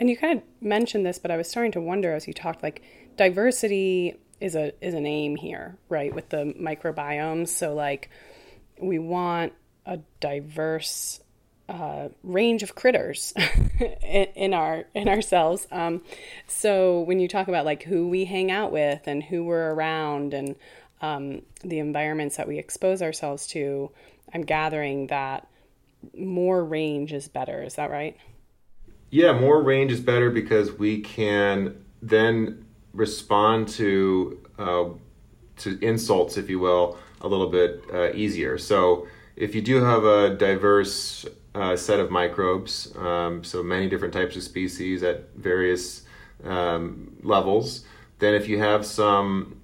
And 0.00 0.08
you 0.08 0.16
kind 0.16 0.38
of 0.38 0.44
mentioned 0.62 1.04
this, 1.04 1.18
but 1.18 1.30
I 1.30 1.36
was 1.36 1.46
starting 1.46 1.72
to 1.72 1.80
wonder 1.80 2.14
as 2.14 2.26
you 2.26 2.32
talked 2.32 2.62
like 2.62 2.82
diversity 3.18 4.16
is 4.40 4.56
a 4.56 4.72
is 4.82 4.94
an 4.94 5.04
aim 5.04 5.36
here, 5.36 5.76
right? 5.90 6.12
With 6.12 6.30
the 6.30 6.54
microbiome. 6.58 7.46
So 7.46 7.74
like 7.74 8.08
we 8.80 8.98
want 8.98 9.52
a 9.84 9.98
diverse 10.20 11.20
uh, 11.68 12.08
range 12.22 12.62
of 12.62 12.74
critters 12.74 13.34
in, 13.78 14.24
in, 14.34 14.54
our 14.54 14.86
in 14.94 15.06
ourselves. 15.06 15.68
Um, 15.70 16.00
so 16.46 17.02
when 17.02 17.20
you 17.20 17.28
talk 17.28 17.48
about 17.48 17.66
like 17.66 17.82
who 17.82 18.08
we 18.08 18.24
hang 18.24 18.50
out 18.50 18.72
with 18.72 19.06
and 19.06 19.22
who 19.22 19.44
we're 19.44 19.74
around 19.74 20.32
and 20.32 20.56
um, 21.02 21.42
the 21.62 21.78
environments 21.78 22.38
that 22.38 22.48
we 22.48 22.58
expose 22.58 23.02
ourselves 23.02 23.46
to, 23.48 23.90
I'm 24.32 24.42
gathering 24.42 25.08
that 25.08 25.46
more 26.16 26.64
range 26.64 27.12
is 27.12 27.28
better. 27.28 27.62
Is 27.62 27.74
that 27.74 27.90
right? 27.90 28.16
Yeah, 29.10 29.32
more 29.32 29.60
range 29.62 29.90
is 29.90 30.00
better 30.00 30.30
because 30.30 30.72
we 30.72 31.00
can 31.00 31.84
then 32.00 32.64
respond 32.92 33.68
to 33.68 34.40
uh, 34.58 34.84
to 35.58 35.78
insults, 35.84 36.36
if 36.36 36.48
you 36.48 36.58
will, 36.58 36.96
a 37.20 37.28
little 37.28 37.48
bit 37.48 37.82
uh, 37.92 38.12
easier. 38.12 38.56
So 38.56 39.06
if 39.36 39.54
you 39.54 39.62
do 39.62 39.82
have 39.82 40.04
a 40.04 40.34
diverse 40.36 41.26
uh, 41.54 41.76
set 41.76 41.98
of 41.98 42.10
microbes, 42.10 42.94
um, 42.96 43.42
so 43.42 43.62
many 43.62 43.88
different 43.88 44.14
types 44.14 44.36
of 44.36 44.42
species 44.42 45.02
at 45.02 45.34
various 45.34 46.04
um, 46.44 47.16
levels, 47.22 47.84
then 48.20 48.34
if 48.34 48.48
you 48.48 48.58
have 48.58 48.86
some, 48.86 49.60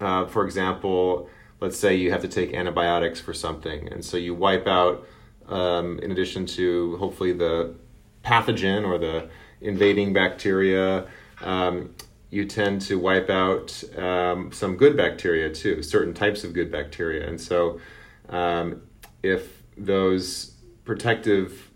uh, 0.00 0.26
for 0.26 0.44
example, 0.44 1.28
let's 1.60 1.78
say 1.78 1.96
you 1.96 2.10
have 2.10 2.22
to 2.22 2.28
take 2.28 2.54
antibiotics 2.54 3.20
for 3.20 3.32
something, 3.32 3.88
and 3.92 4.04
so 4.04 4.16
you 4.16 4.34
wipe 4.34 4.66
out, 4.66 5.06
um, 5.48 5.98
in 6.00 6.12
addition 6.12 6.46
to 6.46 6.96
hopefully 6.98 7.32
the 7.32 7.74
pathogen 8.24 8.86
or 8.86 8.98
the 8.98 9.28
invading 9.60 10.12
bacteria, 10.12 11.06
um, 11.42 11.94
you 12.30 12.44
tend 12.44 12.80
to 12.82 12.98
wipe 12.98 13.28
out 13.28 13.82
um, 13.96 14.52
some 14.52 14.76
good 14.76 14.96
bacteria 14.96 15.52
too, 15.52 15.82
certain 15.82 16.14
types 16.14 16.44
of 16.44 16.52
good 16.52 16.70
bacteria. 16.70 17.28
And 17.28 17.40
so, 17.40 17.80
um, 18.28 18.82
if 19.22 19.62
those 19.76 20.54
protective, 20.84 21.70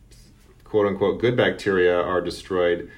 quote 0.63 0.87
unquote, 0.87 1.21
good 1.21 1.37
bacteria 1.37 2.01
are 2.01 2.21
destroyed, 2.21 2.91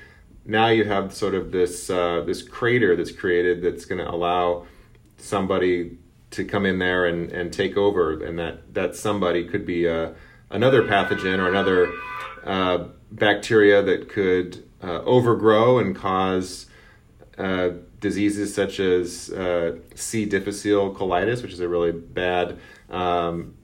now 0.44 0.68
you 0.68 0.85
have 0.85 1.12
sort 1.12 1.35
of 1.35 1.50
this 1.50 1.90
uh, 1.90 2.22
this 2.26 2.42
crater 2.42 2.94
that's 2.94 3.11
created 3.11 3.62
that's 3.62 3.85
going 3.85 3.98
to 3.98 4.09
allow 4.09 4.66
somebody 5.16 5.98
to 6.30 6.44
come 6.44 6.66
in 6.66 6.78
there 6.78 7.06
and, 7.06 7.32
and 7.32 7.52
take 7.52 7.76
over, 7.76 8.22
and 8.22 8.38
that 8.38 8.74
that 8.74 8.94
somebody 8.94 9.44
could 9.44 9.66
be 9.66 9.88
uh, 9.88 10.11
another 10.50 10.82
pathogen 10.82 11.38
or 11.38 11.48
another 11.48 11.92
uh, 12.46 12.85
bacteria 13.11 13.82
that 13.82 14.09
could 14.09 14.64
uh, 14.82 15.02
overgrow 15.02 15.78
and 15.78 15.96
cause 15.96 16.66
uh, 17.38 17.70
diseases 18.00 18.54
such 18.54 18.80
as 18.80 19.30
uh, 19.30 19.76
C. 19.94 20.24
difficile 20.24 20.94
colitis, 20.94 21.42
which 21.42 21.52
is 21.52 21.61
a 21.61 21.68
really 21.68 21.92
bad 21.92 22.59
um, 22.90 23.54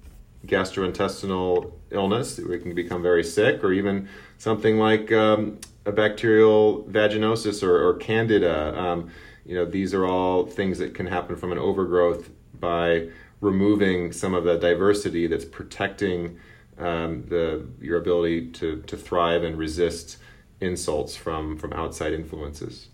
gastrointestinal 0.47 1.73
illness 1.91 2.39
We 2.39 2.59
can 2.59 2.75
become 2.75 3.03
very 3.03 3.23
sick, 3.23 3.63
or 3.63 3.73
even 3.73 4.09
something 4.39 4.79
like 4.79 5.13
um, 5.13 5.59
a 5.87 5.93
bacterial 5.93 6.85
vaginosis 6.85 7.63
or, 7.63 7.87
or 7.87 7.95
candida. 7.95 8.79
Um, 8.79 9.11
you 9.45 9.55
know, 9.55 9.65
these 9.65 9.95
are 9.95 10.05
all 10.07 10.47
things 10.47 10.79
that 10.79 10.95
can 10.95 11.07
happen 11.07 11.37
from 11.37 11.53
an 11.53 11.59
overgrowth 11.59 12.31
by 12.59 13.09
removing 13.41 14.13
some 14.13 14.35
of 14.35 14.45
the 14.45 14.57
diversity 14.57 15.27
that's 15.27 15.45
protecting 15.45 16.39
um, 16.83 17.25
the 17.29 17.67
your 17.81 17.99
ability 17.99 18.51
to, 18.53 18.83
to 18.83 18.97
thrive 18.97 19.43
and 19.43 19.57
resist 19.59 20.19
insults 20.61 21.17
from 21.17 21.57
from 21.57 21.73
outside 21.73 22.13
influences. 22.13 22.89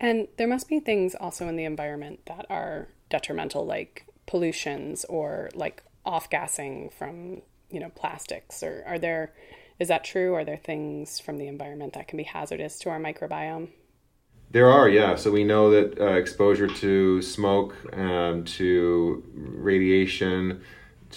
And 0.00 0.28
there 0.36 0.48
must 0.48 0.68
be 0.68 0.80
things 0.80 1.14
also 1.14 1.48
in 1.48 1.56
the 1.56 1.64
environment 1.64 2.20
that 2.26 2.46
are 2.50 2.88
detrimental, 3.10 3.64
like 3.64 4.06
pollutions 4.26 5.04
or 5.06 5.50
like 5.54 5.82
off 6.04 6.28
gassing 6.28 6.90
from, 6.90 7.42
you 7.70 7.80
know, 7.80 7.90
plastics. 7.90 8.62
Or 8.62 8.84
are 8.86 8.98
there, 8.98 9.32
is 9.78 9.88
that 9.88 10.04
true? 10.04 10.34
Are 10.34 10.44
there 10.44 10.58
things 10.58 11.20
from 11.20 11.38
the 11.38 11.46
environment 11.46 11.92
that 11.94 12.08
can 12.08 12.16
be 12.16 12.24
hazardous 12.24 12.78
to 12.80 12.90
our 12.90 13.00
microbiome? 13.00 13.68
There 14.50 14.70
are, 14.70 14.88
yeah. 14.88 15.14
So 15.14 15.30
we 15.30 15.42
know 15.42 15.70
that 15.70 15.98
uh, 15.98 16.14
exposure 16.14 16.68
to 16.68 17.22
smoke, 17.22 17.74
um, 17.96 18.44
to 18.44 19.24
radiation, 19.34 20.60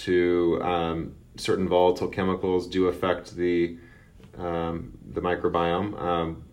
to 0.05 0.59
um, 0.63 1.15
certain 1.35 1.67
volatile 1.67 2.07
chemicals 2.07 2.67
do 2.67 2.87
affect 2.87 3.35
the 3.35 3.77
um, 4.37 4.97
the 5.13 5.21
microbiome. 5.21 5.99
Um, 5.99 6.43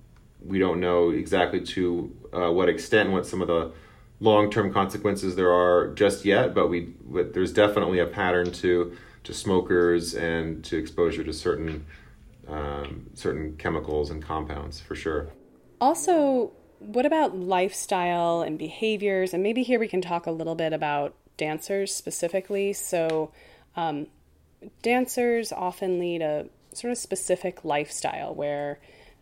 we 0.44 0.58
don't 0.58 0.80
know 0.80 1.10
exactly 1.10 1.60
to 1.60 2.14
uh, 2.32 2.50
what 2.50 2.68
extent, 2.68 3.06
and 3.06 3.14
what 3.14 3.26
some 3.26 3.40
of 3.40 3.48
the 3.48 3.72
long-term 4.20 4.72
consequences 4.72 5.36
there 5.36 5.52
are 5.52 5.92
just 5.94 6.24
yet, 6.24 6.54
but 6.54 6.68
we 6.68 6.94
but 7.04 7.34
there's 7.34 7.52
definitely 7.52 7.98
a 7.98 8.06
pattern 8.06 8.50
to 8.52 8.96
to 9.24 9.34
smokers 9.34 10.14
and 10.14 10.64
to 10.64 10.76
exposure 10.76 11.24
to 11.24 11.32
certain 11.32 11.84
um, 12.48 13.06
certain 13.14 13.56
chemicals 13.56 14.10
and 14.10 14.22
compounds 14.22 14.80
for 14.80 14.94
sure. 14.94 15.28
Also, 15.80 16.52
what 16.78 17.06
about 17.06 17.36
lifestyle 17.36 18.42
and 18.42 18.58
behaviors? 18.58 19.34
And 19.34 19.42
maybe 19.42 19.62
here 19.62 19.78
we 19.78 19.88
can 19.88 20.00
talk 20.00 20.26
a 20.26 20.30
little 20.30 20.54
bit 20.54 20.72
about 20.72 21.14
dancers 21.36 21.94
specifically. 21.94 22.72
So, 22.72 23.30
um, 23.76 24.06
dancers 24.82 25.52
often 25.52 25.98
lead 25.98 26.22
a 26.22 26.46
sort 26.72 26.90
of 26.90 26.98
specific 26.98 27.64
lifestyle 27.64 28.34
where 28.34 28.78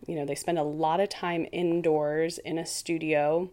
you 0.06 0.16
know 0.16 0.24
they 0.24 0.34
spend 0.34 0.58
a 0.58 0.62
lot 0.62 1.00
of 1.00 1.08
time 1.08 1.46
indoors 1.52 2.38
in 2.38 2.58
a 2.58 2.66
studio 2.66 3.50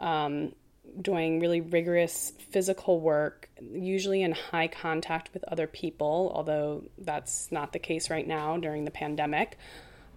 um, 0.00 0.52
doing 1.00 1.40
really 1.40 1.60
rigorous 1.60 2.32
physical 2.50 3.00
work 3.00 3.48
usually 3.72 4.22
in 4.22 4.32
high 4.32 4.68
contact 4.68 5.30
with 5.32 5.44
other 5.44 5.66
people 5.66 6.32
although 6.34 6.82
that's 6.98 7.50
not 7.52 7.72
the 7.72 7.78
case 7.78 8.10
right 8.10 8.26
now 8.26 8.56
during 8.56 8.84
the 8.84 8.90
pandemic 8.90 9.58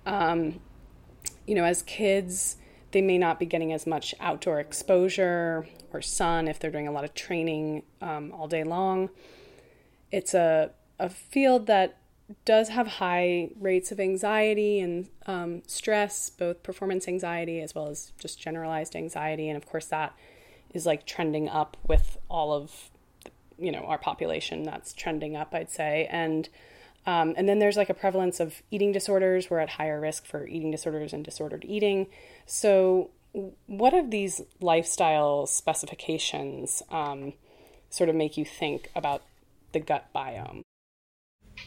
um, 0.05 0.59
you 1.45 1.55
know 1.55 1.63
as 1.63 1.81
kids 1.83 2.57
they 2.95 3.01
may 3.01 3.17
not 3.17 3.41
be 3.41 3.45
getting 3.45 3.73
as 3.73 3.85
much 3.85 4.15
outdoor 4.21 4.61
exposure 4.61 5.67
or 5.91 6.01
sun 6.01 6.47
if 6.47 6.59
they're 6.59 6.71
doing 6.71 6.87
a 6.87 6.93
lot 6.93 7.03
of 7.03 7.13
training 7.13 7.83
um, 8.01 8.31
all 8.31 8.47
day 8.47 8.63
long. 8.63 9.09
It's 10.13 10.33
a, 10.33 10.71
a 10.97 11.09
field 11.09 11.67
that 11.67 11.97
does 12.45 12.69
have 12.69 12.87
high 12.87 13.49
rates 13.59 13.91
of 13.91 13.99
anxiety 13.99 14.79
and 14.79 15.09
um, 15.25 15.61
stress, 15.67 16.29
both 16.29 16.63
performance 16.63 17.05
anxiety 17.09 17.59
as 17.59 17.75
well 17.75 17.89
as 17.89 18.13
just 18.17 18.39
generalized 18.39 18.95
anxiety. 18.95 19.49
And 19.49 19.57
of 19.57 19.65
course, 19.65 19.87
that 19.87 20.15
is 20.73 20.85
like 20.85 21.05
trending 21.05 21.49
up 21.49 21.75
with 21.85 22.17
all 22.29 22.53
of 22.53 22.91
you 23.59 23.73
know 23.73 23.83
our 23.83 23.97
population. 23.97 24.63
That's 24.63 24.93
trending 24.93 25.35
up, 25.35 25.53
I'd 25.53 25.69
say. 25.69 26.07
And 26.09 26.47
um, 27.05 27.33
and 27.35 27.49
then 27.49 27.59
there's 27.59 27.75
like 27.75 27.89
a 27.89 27.93
prevalence 27.93 28.39
of 28.39 28.63
eating 28.71 28.93
disorders. 28.93 29.49
We're 29.49 29.59
at 29.59 29.71
higher 29.71 29.99
risk 29.99 30.25
for 30.25 30.47
eating 30.47 30.71
disorders 30.71 31.11
and 31.11 31.25
disordered 31.25 31.65
eating. 31.67 32.07
So, 32.45 33.09
what 33.65 33.93
of 33.93 34.11
these 34.11 34.41
lifestyle 34.61 35.45
specifications 35.45 36.81
um, 36.89 37.33
sort 37.89 38.09
of 38.09 38.15
make 38.15 38.37
you 38.37 38.45
think 38.45 38.89
about 38.95 39.23
the 39.71 39.79
gut 39.79 40.07
biome? 40.15 40.61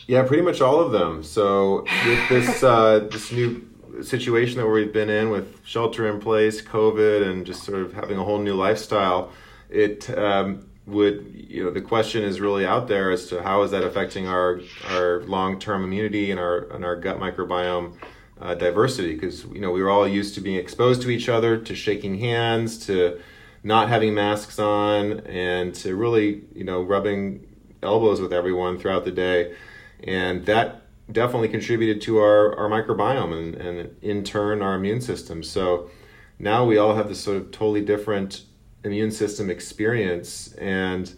Yeah, 0.06 0.22
pretty 0.22 0.42
much 0.42 0.60
all 0.60 0.80
of 0.80 0.92
them. 0.92 1.22
So 1.22 1.84
with 2.06 2.28
this 2.28 2.62
uh, 2.62 3.08
this 3.10 3.32
new 3.32 3.68
situation 4.02 4.58
that 4.58 4.66
we've 4.66 4.92
been 4.92 5.10
in 5.10 5.30
with 5.30 5.64
shelter 5.64 6.08
in 6.08 6.20
place, 6.20 6.62
COVID, 6.62 7.26
and 7.28 7.44
just 7.44 7.64
sort 7.64 7.80
of 7.80 7.92
having 7.92 8.18
a 8.18 8.24
whole 8.24 8.38
new 8.38 8.54
lifestyle, 8.54 9.32
it 9.68 10.08
um, 10.16 10.68
would 10.86 11.30
you 11.34 11.64
know 11.64 11.70
the 11.70 11.80
question 11.80 12.24
is 12.24 12.40
really 12.40 12.64
out 12.64 12.88
there 12.88 13.10
as 13.10 13.26
to 13.26 13.42
how 13.42 13.62
is 13.62 13.70
that 13.70 13.82
affecting 13.82 14.26
our 14.26 14.60
our 14.90 15.20
long 15.22 15.58
term 15.58 15.84
immunity 15.84 16.30
and 16.30 16.40
our 16.40 16.70
and 16.72 16.84
our 16.84 16.96
gut 16.96 17.18
microbiome 17.18 17.94
uh, 18.40 18.54
diversity 18.54 19.14
because 19.14 19.44
you 19.46 19.60
know 19.60 19.70
we 19.70 19.82
were 19.82 19.90
all 19.90 20.06
used 20.06 20.34
to 20.34 20.40
being 20.40 20.56
exposed 20.56 21.02
to 21.02 21.10
each 21.10 21.28
other, 21.28 21.58
to 21.58 21.74
shaking 21.74 22.18
hands, 22.18 22.86
to 22.86 23.20
not 23.62 23.88
having 23.88 24.14
masks 24.14 24.58
on, 24.58 25.20
and 25.20 25.74
to 25.76 25.96
really 25.96 26.42
you 26.54 26.64
know 26.64 26.82
rubbing 26.82 27.46
elbows 27.82 28.20
with 28.20 28.32
everyone 28.32 28.78
throughout 28.78 29.04
the 29.04 29.12
day 29.12 29.54
and 30.02 30.46
that 30.46 30.82
definitely 31.10 31.48
contributed 31.48 32.02
to 32.02 32.18
our, 32.18 32.56
our 32.58 32.68
microbiome 32.68 33.32
and, 33.36 33.54
and 33.54 33.96
in 34.02 34.22
turn 34.22 34.62
our 34.62 34.74
immune 34.74 35.00
system. 35.00 35.42
So 35.42 35.90
now 36.38 36.64
we 36.64 36.78
all 36.78 36.94
have 36.94 37.08
this 37.08 37.20
sort 37.20 37.38
of 37.38 37.50
totally 37.50 37.80
different 37.80 38.42
immune 38.84 39.10
system 39.10 39.50
experience, 39.50 40.52
and 40.54 41.12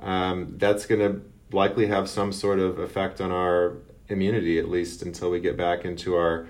um, 0.00 0.54
that's 0.56 0.86
going 0.86 1.00
to 1.00 1.22
likely 1.54 1.86
have 1.86 2.08
some 2.08 2.32
sort 2.32 2.58
of 2.58 2.78
effect 2.78 3.20
on 3.20 3.30
our 3.30 3.76
immunity, 4.08 4.58
at 4.58 4.68
least 4.68 5.02
until 5.02 5.30
we 5.30 5.40
get 5.40 5.56
back 5.56 5.84
into 5.84 6.16
our 6.16 6.46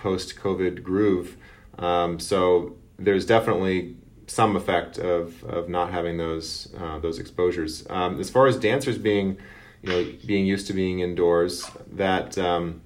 post 0.00 0.36
COVID 0.36 0.82
groove. 0.82 1.36
Um, 1.78 2.18
so 2.18 2.76
there's 2.98 3.24
definitely 3.24 3.96
some 4.26 4.56
effect 4.56 4.98
of, 4.98 5.42
of 5.44 5.68
not 5.68 5.90
having 5.92 6.16
those 6.16 6.72
uh, 6.78 6.98
those 6.98 7.18
exposures. 7.18 7.84
Um, 7.90 8.20
as 8.20 8.30
far 8.30 8.46
as 8.46 8.56
dancers 8.56 8.98
being 8.98 9.38
you 9.82 9.88
know, 9.88 10.12
being 10.26 10.46
used 10.46 10.66
to 10.66 10.72
being 10.72 11.00
indoors, 11.00 11.70
that 11.92 12.36
um, 12.38 12.82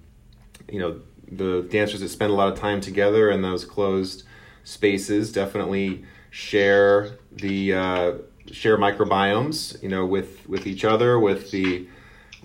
you 0.70 0.78
know 0.78 1.00
the 1.30 1.62
dancers 1.70 2.00
that 2.00 2.08
spend 2.08 2.30
a 2.30 2.34
lot 2.34 2.52
of 2.52 2.58
time 2.58 2.80
together 2.80 3.30
in 3.30 3.42
those 3.42 3.64
closed 3.64 4.24
spaces 4.62 5.32
definitely 5.32 6.04
share 6.30 7.18
the 7.32 7.74
uh, 7.74 8.12
share 8.50 8.78
microbiomes, 8.78 9.82
you 9.82 9.88
know, 9.88 10.06
with 10.06 10.48
with 10.48 10.66
each 10.66 10.84
other, 10.84 11.18
with 11.18 11.50
the 11.50 11.86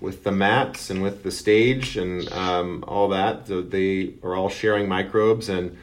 with 0.02 0.24
the 0.24 0.32
mats 0.32 0.90
and 0.90 1.02
with 1.02 1.24
the 1.24 1.32
stage 1.32 1.98
and 1.98 2.32
um, 2.32 2.84
all 2.88 3.10
that. 3.10 3.48
So 3.48 3.62
they 3.62 4.14
are 4.24 4.36
all 4.36 4.50
sharing 4.50 4.88
microbes, 4.88 5.50
and 5.50 5.78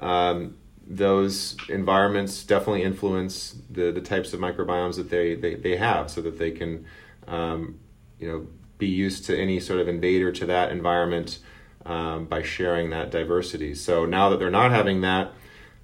um, 0.00 0.56
those 0.86 1.56
environments 1.68 2.44
definitely 2.44 2.82
influence 2.82 3.56
the 3.70 3.90
the 3.92 4.00
types 4.00 4.32
of 4.32 4.40
microbiomes 4.40 4.96
that 4.96 5.10
they 5.10 5.34
they, 5.34 5.54
they 5.54 5.76
have, 5.76 6.10
so 6.10 6.20
that 6.22 6.38
they 6.38 6.50
can 6.50 6.84
um, 7.26 7.78
you 8.18 8.28
know 8.28 8.46
be 8.78 8.88
used 8.88 9.24
to 9.26 9.38
any 9.38 9.60
sort 9.60 9.78
of 9.78 9.88
invader 9.88 10.32
to 10.32 10.46
that 10.46 10.72
environment 10.72 11.38
um, 11.86 12.26
by 12.26 12.42
sharing 12.42 12.90
that 12.90 13.10
diversity. 13.10 13.74
So 13.74 14.04
now 14.04 14.28
that 14.30 14.38
they're 14.38 14.50
not 14.50 14.70
having 14.70 15.02
that, 15.02 15.32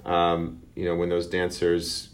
um, 0.05 0.63
you 0.75 0.85
know, 0.85 0.97
when 0.97 1.09
those 1.09 1.27
dancers 1.27 2.09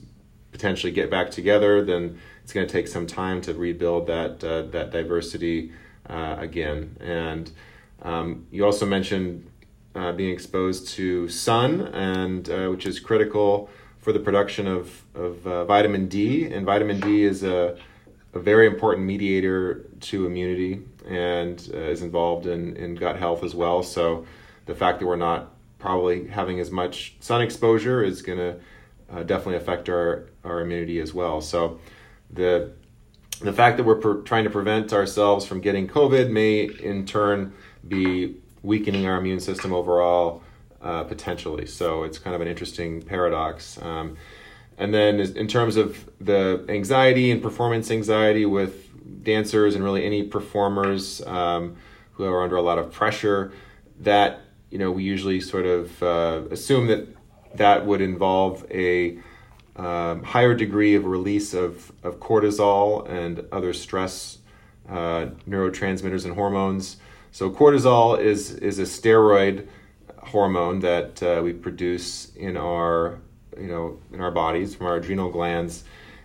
potentially 0.52 0.92
get 0.92 1.10
back 1.10 1.30
together, 1.30 1.82
then 1.82 2.20
it's 2.44 2.52
going 2.52 2.66
to 2.66 2.72
take 2.72 2.86
some 2.86 3.06
time 3.06 3.40
to 3.42 3.54
rebuild 3.54 4.06
that 4.06 4.44
uh, 4.44 4.62
that 4.70 4.92
diversity 4.92 5.72
uh, 6.08 6.36
again. 6.38 6.96
And 7.00 7.50
um, 8.02 8.46
you 8.50 8.64
also 8.64 8.86
mentioned 8.86 9.50
uh, 9.94 10.12
being 10.12 10.32
exposed 10.32 10.88
to 10.88 11.28
sun, 11.28 11.80
and 11.80 12.48
uh, 12.48 12.68
which 12.68 12.86
is 12.86 13.00
critical 13.00 13.70
for 13.98 14.12
the 14.12 14.20
production 14.20 14.66
of 14.66 15.02
of 15.14 15.46
uh, 15.46 15.64
vitamin 15.64 16.06
D. 16.06 16.44
And 16.44 16.66
vitamin 16.66 17.00
D 17.00 17.24
is 17.24 17.42
a 17.42 17.76
a 18.34 18.38
very 18.38 18.66
important 18.66 19.06
mediator 19.06 19.86
to 20.00 20.26
immunity 20.26 20.82
and 21.08 21.70
uh, 21.72 21.78
is 21.78 22.02
involved 22.02 22.46
in, 22.46 22.76
in 22.76 22.94
gut 22.96 23.16
health 23.16 23.44
as 23.44 23.54
well. 23.54 23.82
So 23.82 24.26
the 24.66 24.74
fact 24.74 25.00
that 25.00 25.06
we're 25.06 25.16
not 25.16 25.52
probably 25.78 26.26
having 26.26 26.60
as 26.60 26.70
much 26.70 27.14
sun 27.20 27.42
exposure 27.42 28.02
is 28.02 28.22
going 28.22 28.38
to 28.38 28.56
uh, 29.12 29.22
definitely 29.22 29.56
affect 29.56 29.88
our, 29.88 30.26
our 30.42 30.60
immunity 30.62 30.98
as 30.98 31.14
well. 31.14 31.40
So 31.40 31.78
the 32.34 32.72
the 33.40 33.52
fact 33.52 33.76
that 33.76 33.84
we're 33.84 33.96
per- 33.96 34.22
trying 34.22 34.44
to 34.44 34.50
prevent 34.50 34.92
ourselves 34.92 35.44
from 35.44 35.60
getting 35.60 35.88
COVID 35.88 36.30
may 36.30 36.64
in 36.64 37.04
turn 37.04 37.52
be 37.86 38.36
weakening 38.62 39.06
our 39.06 39.18
immune 39.18 39.40
system 39.40 39.72
overall 39.72 40.42
uh, 40.80 41.04
potentially. 41.04 41.66
So 41.66 42.04
it's 42.04 42.18
kind 42.18 42.34
of 42.34 42.40
an 42.40 42.48
interesting 42.48 43.02
paradox. 43.02 43.80
Um, 43.82 44.16
and 44.78 44.94
then 44.94 45.20
in 45.20 45.46
terms 45.48 45.76
of 45.76 46.08
the 46.20 46.64
anxiety 46.68 47.30
and 47.30 47.42
performance 47.42 47.90
anxiety 47.90 48.46
with 48.46 49.22
dancers 49.22 49.74
and 49.74 49.84
really 49.84 50.04
any 50.04 50.22
performers 50.22 51.20
um, 51.26 51.76
who 52.12 52.24
are 52.24 52.42
under 52.42 52.56
a 52.56 52.62
lot 52.62 52.78
of 52.78 52.92
pressure, 52.92 53.52
that 54.00 54.40
you 54.70 54.78
know 54.78 54.90
we 54.90 55.04
usually 55.04 55.40
sort 55.40 55.66
of 55.66 56.02
uh, 56.02 56.42
assume 56.50 56.86
that 56.88 57.08
that 57.54 57.86
would 57.86 58.00
involve 58.00 58.66
a 58.70 59.18
um, 59.76 60.22
higher 60.22 60.54
degree 60.54 60.94
of 60.94 61.04
release 61.04 61.52
of, 61.54 61.92
of 62.02 62.20
cortisol 62.20 63.08
and 63.08 63.44
other 63.50 63.72
stress 63.72 64.38
uh, 64.88 65.26
neurotransmitters 65.48 66.24
and 66.24 66.34
hormones. 66.34 66.98
So 67.32 67.50
cortisol 67.50 68.20
is 68.20 68.52
is 68.52 68.78
a 68.78 68.82
steroid 68.82 69.66
hormone 70.18 70.80
that 70.80 71.22
uh, 71.22 71.40
we 71.42 71.52
produce 71.52 72.34
in 72.36 72.56
our 72.56 73.18
you 73.58 73.66
know 73.66 73.98
in 74.12 74.20
our 74.20 74.30
bodies 74.30 74.74
from 74.74 74.86
our 74.86 74.96
adrenal 74.96 75.30
glands. 75.30 75.84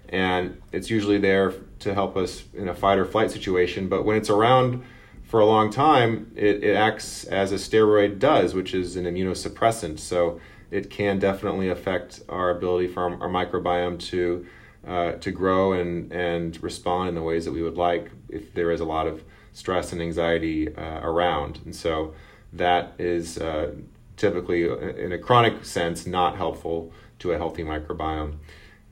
And 0.09 0.61
it's 0.71 0.89
usually 0.89 1.19
there 1.19 1.53
to 1.79 1.93
help 1.93 2.17
us 2.17 2.43
in 2.53 2.67
a 2.67 2.75
fight 2.75 2.97
or 2.97 3.05
flight 3.05 3.31
situation. 3.31 3.87
But 3.87 4.05
when 4.05 4.17
it's 4.17 4.29
around 4.29 4.83
for 5.23 5.39
a 5.39 5.45
long 5.45 5.71
time 5.71 6.31
it, 6.35 6.63
it 6.63 6.75
acts 6.75 7.23
as 7.25 7.51
a 7.51 7.55
steroid 7.55 8.19
does 8.19 8.53
which 8.53 8.73
is 8.73 8.95
an 8.95 9.05
immunosuppressant. 9.05 9.99
So 9.99 10.39
it 10.71 10.89
can 10.89 11.19
definitely 11.19 11.69
affect 11.69 12.21
our 12.29 12.51
ability 12.51 12.87
for 12.87 13.03
our, 13.03 13.23
our 13.23 13.29
microbiome 13.29 13.99
to 13.99 14.45
uh, 14.87 15.13
to 15.13 15.31
grow 15.31 15.73
and 15.73 16.11
and 16.11 16.61
respond 16.63 17.09
in 17.09 17.15
the 17.15 17.21
ways 17.21 17.45
that 17.45 17.51
we 17.51 17.61
would 17.61 17.77
like 17.77 18.11
if 18.29 18.53
there 18.53 18.71
is 18.71 18.79
a 18.79 18.85
lot 18.85 19.07
of 19.07 19.23
stress 19.53 19.91
and 19.91 20.01
anxiety 20.01 20.73
uh, 20.75 20.99
around 21.01 21.59
and 21.65 21.75
so 21.75 22.13
that 22.53 22.93
is 22.97 23.37
uh, 23.37 23.71
typically 24.15 24.63
in 24.63 25.11
a 25.11 25.17
chronic 25.17 25.65
sense 25.65 26.05
not 26.05 26.35
helpful 26.35 26.91
to 27.19 27.33
a 27.33 27.37
healthy 27.37 27.63
microbiome. 27.63 28.35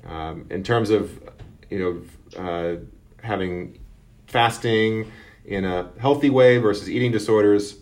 Um, 0.06 0.46
in 0.50 0.64
terms 0.64 0.90
of 0.90 1.20
you 1.70 2.06
know 2.36 2.42
uh, 2.42 2.78
having 3.24 3.80
fasting 4.28 5.12
in 5.46 5.66
a 5.66 5.90
healthy 6.00 6.30
way 6.30 6.58
versus 6.58 6.90
eating 6.90 7.12
disorders, 7.12 7.78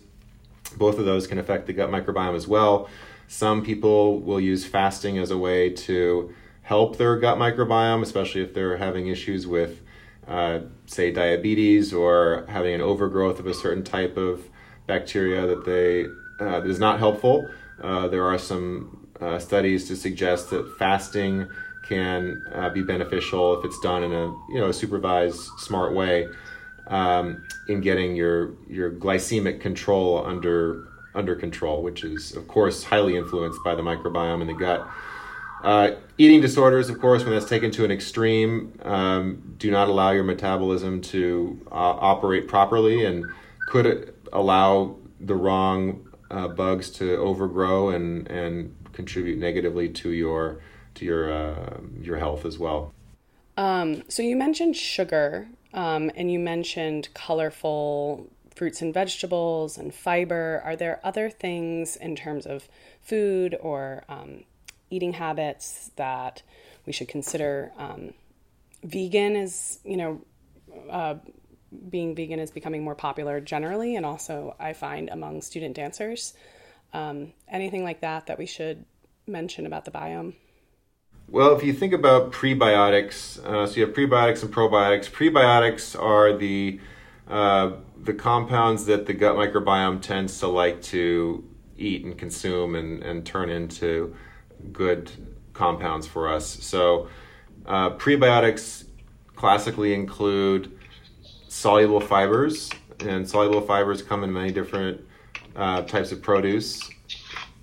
both 0.76 0.98
of 0.98 1.04
those 1.04 1.26
can 1.26 1.38
affect 1.38 1.66
the 1.66 1.72
gut 1.72 1.90
microbiome 1.90 2.34
as 2.34 2.46
well. 2.48 2.88
Some 3.28 3.64
people 3.64 4.20
will 4.20 4.40
use 4.40 4.64
fasting 4.64 5.18
as 5.18 5.30
a 5.30 5.38
way 5.38 5.70
to 5.70 6.32
help 6.62 6.96
their 6.96 7.16
gut 7.18 7.38
microbiome, 7.38 8.02
especially 8.02 8.42
if 8.42 8.54
they're 8.54 8.76
having 8.76 9.06
issues 9.06 9.46
with, 9.46 9.82
uh, 10.26 10.60
say, 10.86 11.12
diabetes 11.12 11.92
or 11.92 12.44
having 12.48 12.74
an 12.74 12.80
overgrowth 12.80 13.38
of 13.38 13.46
a 13.46 13.54
certain 13.54 13.84
type 13.84 14.16
of 14.16 14.48
bacteria 14.86 15.46
that 15.46 15.64
they 15.64 16.04
uh, 16.44 16.60
that 16.60 16.70
is 16.70 16.78
not 16.78 16.98
helpful. 16.98 17.48
Uh, 17.82 18.08
there 18.08 18.24
are 18.24 18.38
some 18.38 19.08
uh, 19.20 19.38
studies 19.38 19.88
to 19.88 19.96
suggest 19.96 20.50
that 20.50 20.76
fasting 20.78 21.48
can 21.88 22.42
uh, 22.52 22.68
be 22.70 22.82
beneficial 22.82 23.58
if 23.58 23.64
it's 23.64 23.78
done 23.80 24.02
in 24.02 24.12
a 24.12 24.26
you 24.48 24.60
know 24.60 24.68
a 24.68 24.72
supervised, 24.72 25.40
smart 25.58 25.94
way 25.94 26.28
um, 26.88 27.44
in 27.68 27.80
getting 27.80 28.16
your 28.16 28.54
your 28.68 28.90
glycemic 28.90 29.60
control 29.60 30.24
under 30.24 30.88
under 31.16 31.34
control, 31.34 31.82
which 31.82 32.04
is 32.04 32.36
of 32.36 32.46
course 32.46 32.84
highly 32.84 33.16
influenced 33.16 33.58
by 33.64 33.74
the 33.74 33.82
microbiome 33.82 34.40
in 34.40 34.46
the 34.46 34.54
gut. 34.54 34.86
Uh, 35.64 35.96
eating 36.18 36.40
disorders, 36.40 36.90
of 36.90 37.00
course, 37.00 37.24
when 37.24 37.32
that's 37.32 37.48
taken 37.48 37.70
to 37.72 37.84
an 37.84 37.90
extreme, 37.90 38.78
um, 38.82 39.54
do 39.58 39.70
not 39.70 39.88
allow 39.88 40.10
your 40.12 40.22
metabolism 40.22 41.00
to 41.00 41.60
uh, 41.72 41.74
operate 41.74 42.46
properly 42.46 43.04
and 43.04 43.24
could 43.68 44.14
allow 44.32 44.96
the 45.18 45.34
wrong 45.34 46.06
uh, 46.30 46.46
bugs 46.46 46.90
to 46.90 47.16
overgrow 47.16 47.90
and 47.90 48.28
and 48.28 48.74
contribute 48.92 49.38
negatively 49.38 49.88
to 49.88 50.10
your 50.10 50.60
to 50.94 51.04
your 51.04 51.32
uh, 51.32 51.78
your 52.00 52.18
health 52.18 52.44
as 52.44 52.58
well. 52.58 52.92
Um, 53.56 54.02
so 54.08 54.22
you 54.22 54.36
mentioned 54.36 54.76
sugar, 54.76 55.48
um, 55.72 56.10
and 56.14 56.30
you 56.30 56.38
mentioned 56.38 57.08
colorful 57.14 58.28
fruits 58.56 58.82
and 58.82 58.92
vegetables 58.92 59.78
and 59.78 59.94
fiber. 59.94 60.62
Are 60.64 60.74
there 60.74 61.00
other 61.04 61.30
things 61.30 61.94
in 61.94 62.16
terms 62.16 62.46
of 62.46 62.68
food 63.02 63.56
or 63.60 64.02
um, 64.08 64.44
eating 64.90 65.12
habits 65.12 65.92
that 65.96 66.42
we 66.86 66.92
should 66.92 67.08
consider? 67.08 67.70
Um, 67.76 68.14
vegan 68.82 69.36
is, 69.36 69.78
you 69.84 69.96
know, 69.96 70.20
uh, 70.90 71.16
being 71.90 72.16
vegan 72.16 72.40
is 72.40 72.50
becoming 72.50 72.82
more 72.82 72.94
popular 72.94 73.40
generally, 73.40 73.94
and 73.94 74.06
also 74.06 74.56
I 74.58 74.72
find 74.72 75.10
among 75.10 75.42
student 75.42 75.76
dancers. 75.76 76.32
Um, 76.94 77.32
anything 77.48 77.84
like 77.84 78.00
that 78.00 78.26
that 78.26 78.38
we 78.38 78.46
should 78.46 78.84
mention 79.26 79.66
about 79.66 79.84
the 79.84 79.90
biome? 79.90 80.34
Well, 81.28 81.56
if 81.56 81.64
you 81.64 81.72
think 81.72 81.92
about 81.92 82.32
prebiotics, 82.32 83.44
uh, 83.44 83.66
so 83.66 83.74
you 83.76 83.86
have 83.86 83.94
prebiotics 83.94 84.42
and 84.42 84.54
probiotics. 84.54 85.10
Prebiotics 85.10 86.00
are 86.00 86.36
the 86.36 86.80
uh, 87.28 87.72
the 88.02 88.14
compounds 88.14 88.86
that 88.86 89.06
the 89.06 89.12
gut 89.12 89.36
microbiome 89.36 90.00
tends 90.00 90.38
to 90.40 90.46
like 90.46 90.80
to 90.82 91.44
eat 91.76 92.04
and 92.04 92.16
consume 92.16 92.74
and, 92.74 93.02
and 93.02 93.26
turn 93.26 93.50
into 93.50 94.14
good 94.72 95.10
compounds 95.52 96.06
for 96.06 96.28
us. 96.32 96.46
So, 96.46 97.08
uh, 97.66 97.90
prebiotics 97.90 98.84
classically 99.34 99.92
include 99.92 100.78
soluble 101.48 102.00
fibers, 102.00 102.70
and 103.00 103.28
soluble 103.28 103.60
fibers 103.60 104.02
come 104.02 104.24
in 104.24 104.32
many 104.32 104.52
different 104.52 105.00
uh, 105.54 105.82
types 105.82 106.12
of 106.12 106.22
produce, 106.22 106.88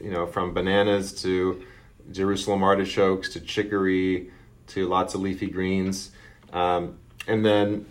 you 0.02 0.12
know, 0.12 0.26
from 0.26 0.54
bananas 0.54 1.22
to 1.22 1.64
Jerusalem 2.12 2.64
artichokes 2.64 3.30
to 3.30 3.40
chicory 3.40 4.32
to 4.68 4.88
lots 4.88 5.14
of 5.14 5.22
leafy 5.22 5.48
greens. 5.48 6.12
Um, 6.52 6.98
and 7.28 7.46
then, 7.46 7.86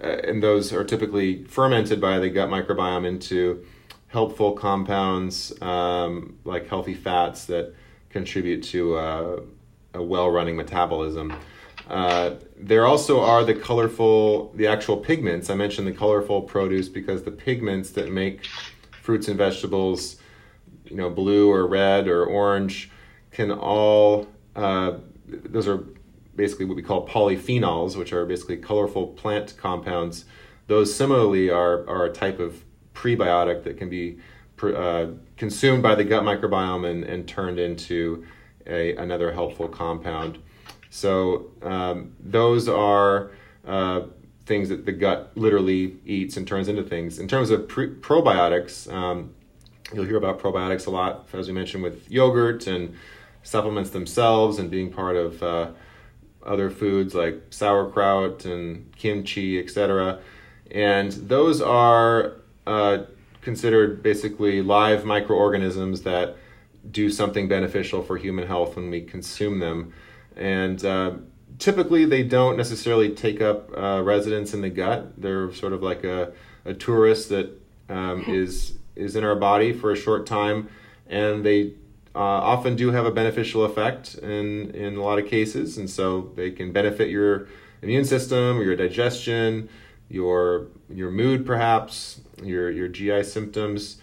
and 0.00 0.42
those 0.42 0.72
are 0.72 0.84
typically 0.84 1.44
fermented 1.44 2.00
by 2.00 2.18
the 2.18 2.30
gut 2.30 2.48
microbiome 2.48 3.06
into 3.06 3.64
helpful 4.08 4.52
compounds 4.52 5.52
um, 5.60 6.38
like 6.44 6.66
healthy 6.68 6.94
fats 6.94 7.44
that 7.46 7.74
contribute 8.10 8.62
to 8.62 8.96
uh, 8.96 9.40
a 9.94 10.02
well 10.02 10.30
running 10.30 10.56
metabolism. 10.56 11.34
Uh, 11.88 12.34
there 12.56 12.86
also 12.86 13.20
are 13.20 13.44
the 13.44 13.54
colorful, 13.54 14.52
the 14.54 14.66
actual 14.66 14.96
pigments. 14.96 15.48
I 15.48 15.54
mentioned 15.54 15.86
the 15.86 15.92
colorful 15.92 16.42
produce 16.42 16.88
because 16.88 17.22
the 17.22 17.30
pigments 17.30 17.90
that 17.90 18.10
make 18.10 18.46
fruits 19.02 19.28
and 19.28 19.38
vegetables, 19.38 20.16
you 20.84 20.96
know, 20.96 21.08
blue 21.08 21.50
or 21.50 21.66
red 21.66 22.06
or 22.08 22.26
orange, 22.26 22.90
can 23.30 23.50
all 23.50 24.26
uh, 24.54 24.98
those 25.26 25.68
are 25.68 25.84
basically 26.38 26.64
what 26.64 26.76
we 26.76 26.82
call 26.82 27.06
polyphenols, 27.06 27.96
which 27.96 28.14
are 28.14 28.24
basically 28.24 28.56
colorful 28.56 29.08
plant 29.08 29.54
compounds. 29.58 30.24
Those 30.68 30.94
similarly 30.94 31.50
are 31.50 31.86
are 31.86 32.06
a 32.06 32.12
type 32.12 32.38
of 32.38 32.64
prebiotic 32.94 33.64
that 33.64 33.76
can 33.76 33.90
be 33.90 34.18
uh, 34.62 35.06
consumed 35.36 35.82
by 35.82 35.94
the 35.94 36.04
gut 36.04 36.22
microbiome 36.22 36.88
and, 36.90 37.04
and 37.04 37.28
turned 37.28 37.58
into 37.58 38.24
a, 38.66 38.96
another 38.96 39.32
helpful 39.32 39.68
compound. 39.68 40.38
So 40.90 41.50
um, 41.62 42.14
those 42.18 42.68
are 42.68 43.30
uh, 43.66 44.02
things 44.46 44.68
that 44.70 44.86
the 44.86 44.92
gut 44.92 45.32
literally 45.36 45.98
eats 46.04 46.36
and 46.36 46.46
turns 46.46 46.68
into 46.68 46.82
things. 46.82 47.18
In 47.18 47.28
terms 47.28 47.50
of 47.50 47.68
pre- 47.68 47.94
probiotics, 47.94 48.92
um, 48.92 49.34
you'll 49.92 50.06
hear 50.06 50.16
about 50.16 50.40
probiotics 50.40 50.86
a 50.86 50.90
lot, 50.90 51.28
as 51.32 51.46
we 51.46 51.54
mentioned, 51.54 51.82
with 51.82 52.10
yogurt 52.10 52.66
and 52.66 52.94
supplements 53.42 53.90
themselves 53.90 54.58
and 54.58 54.70
being 54.70 54.90
part 54.90 55.16
of 55.16 55.42
uh, 55.42 55.70
other 56.48 56.70
foods 56.70 57.14
like 57.14 57.40
sauerkraut 57.50 58.44
and 58.44 58.90
kimchi, 58.96 59.58
etc. 59.58 60.18
And 60.70 61.12
those 61.12 61.60
are 61.60 62.36
uh, 62.66 63.04
considered 63.42 64.02
basically 64.02 64.62
live 64.62 65.04
microorganisms 65.04 66.02
that 66.02 66.36
do 66.90 67.10
something 67.10 67.48
beneficial 67.48 68.02
for 68.02 68.16
human 68.16 68.46
health 68.46 68.76
when 68.76 68.90
we 68.90 69.02
consume 69.02 69.58
them. 69.58 69.92
And 70.36 70.84
uh, 70.84 71.12
typically, 71.58 72.04
they 72.04 72.22
don't 72.22 72.56
necessarily 72.56 73.14
take 73.14 73.40
up 73.40 73.70
uh, 73.76 74.02
residence 74.02 74.54
in 74.54 74.62
the 74.62 74.70
gut. 74.70 75.20
They're 75.20 75.52
sort 75.52 75.72
of 75.72 75.82
like 75.82 76.04
a, 76.04 76.32
a 76.64 76.74
tourist 76.74 77.28
that 77.28 77.50
um, 77.88 78.24
is 78.28 78.74
is 78.96 79.14
in 79.14 79.22
our 79.22 79.36
body 79.36 79.72
for 79.72 79.92
a 79.92 79.96
short 79.96 80.26
time, 80.26 80.68
and 81.06 81.44
they 81.44 81.72
uh, 82.14 82.18
often 82.18 82.76
do 82.76 82.90
have 82.90 83.06
a 83.06 83.10
beneficial 83.10 83.64
effect 83.64 84.14
in, 84.16 84.70
in 84.72 84.96
a 84.96 85.02
lot 85.02 85.18
of 85.18 85.26
cases. 85.26 85.78
And 85.78 85.88
so 85.88 86.32
they 86.36 86.50
can 86.50 86.72
benefit 86.72 87.10
your 87.10 87.48
immune 87.82 88.04
system, 88.04 88.60
your 88.60 88.76
digestion, 88.76 89.68
your, 90.08 90.68
your 90.88 91.10
mood, 91.10 91.46
perhaps, 91.46 92.20
your, 92.42 92.70
your 92.70 92.88
GI 92.88 93.24
symptoms. 93.24 94.00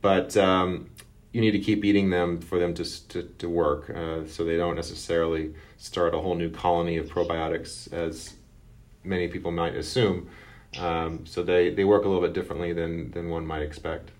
But 0.00 0.36
um, 0.36 0.90
you 1.32 1.40
need 1.40 1.50
to 1.52 1.58
keep 1.58 1.84
eating 1.84 2.10
them 2.10 2.40
for 2.40 2.58
them 2.58 2.74
to, 2.74 3.08
to, 3.08 3.22
to 3.22 3.48
work. 3.48 3.90
Uh, 3.90 4.26
so 4.26 4.44
they 4.44 4.56
don't 4.56 4.76
necessarily 4.76 5.54
start 5.76 6.14
a 6.14 6.18
whole 6.18 6.34
new 6.34 6.50
colony 6.50 6.96
of 6.96 7.06
probiotics, 7.06 7.92
as 7.92 8.34
many 9.04 9.28
people 9.28 9.50
might 9.50 9.74
assume. 9.74 10.28
Um, 10.78 11.26
so 11.26 11.42
they, 11.42 11.70
they 11.70 11.84
work 11.84 12.04
a 12.04 12.08
little 12.08 12.22
bit 12.22 12.34
differently 12.34 12.72
than, 12.72 13.10
than 13.10 13.30
one 13.30 13.46
might 13.46 13.62
expect. 13.62 14.10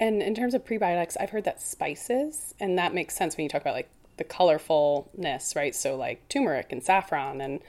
And 0.00 0.22
in 0.22 0.34
terms 0.34 0.54
of 0.54 0.64
prebiotics, 0.64 1.16
I've 1.20 1.28
heard 1.28 1.44
that 1.44 1.60
spices, 1.60 2.54
and 2.58 2.78
that 2.78 2.94
makes 2.94 3.14
sense 3.14 3.36
when 3.36 3.44
you 3.44 3.50
talk 3.50 3.60
about 3.60 3.74
like 3.74 3.90
the 4.16 4.24
colorfulness, 4.24 5.54
right? 5.54 5.74
So 5.74 5.94
like 5.94 6.26
turmeric 6.30 6.72
and 6.72 6.82
saffron, 6.82 7.42
and 7.42 7.60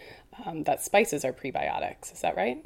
um, 0.46 0.64
that 0.64 0.82
spices 0.82 1.26
are 1.26 1.34
prebiotics. 1.34 2.14
Is 2.14 2.22
that 2.22 2.38
right? 2.38 2.66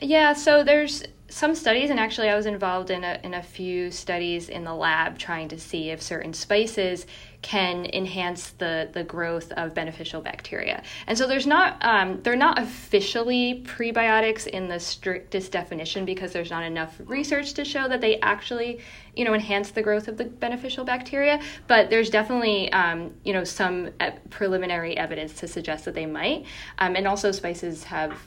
Yeah, 0.00 0.32
so 0.32 0.62
there's 0.62 1.02
some 1.28 1.54
studies, 1.54 1.90
and 1.90 1.98
actually, 2.00 2.28
I 2.30 2.36
was 2.36 2.46
involved 2.46 2.90
in 2.90 3.04
a, 3.04 3.20
in 3.22 3.34
a 3.34 3.42
few 3.42 3.90
studies 3.90 4.48
in 4.48 4.64
the 4.64 4.74
lab 4.74 5.18
trying 5.18 5.48
to 5.48 5.58
see 5.58 5.90
if 5.90 6.00
certain 6.00 6.32
spices 6.32 7.04
can 7.42 7.84
enhance 7.92 8.50
the, 8.50 8.88
the 8.92 9.04
growth 9.04 9.52
of 9.52 9.74
beneficial 9.74 10.20
bacteria. 10.20 10.82
And 11.06 11.18
so 11.18 11.26
there's 11.26 11.46
not 11.46 11.84
um, 11.84 12.20
they're 12.22 12.36
not 12.36 12.58
officially 12.58 13.62
prebiotics 13.66 14.46
in 14.46 14.68
the 14.68 14.80
strictest 14.80 15.52
definition 15.52 16.04
because 16.04 16.32
there's 16.32 16.50
not 16.50 16.62
enough 16.62 16.94
research 17.04 17.52
to 17.54 17.64
show 17.64 17.88
that 17.88 18.00
they 18.00 18.18
actually 18.20 18.80
you 19.14 19.24
know 19.24 19.34
enhance 19.34 19.70
the 19.70 19.82
growth 19.82 20.08
of 20.08 20.16
the 20.16 20.24
beneficial 20.24 20.84
bacteria. 20.84 21.40
But 21.66 21.90
there's 21.90 22.10
definitely 22.10 22.72
um, 22.72 23.12
you 23.24 23.32
know 23.32 23.44
some 23.44 23.90
preliminary 24.30 24.96
evidence 24.96 25.34
to 25.34 25.48
suggest 25.48 25.84
that 25.84 25.94
they 25.94 26.06
might. 26.06 26.46
Um, 26.78 26.96
and 26.96 27.06
also 27.06 27.32
spices 27.32 27.84
have 27.84 28.18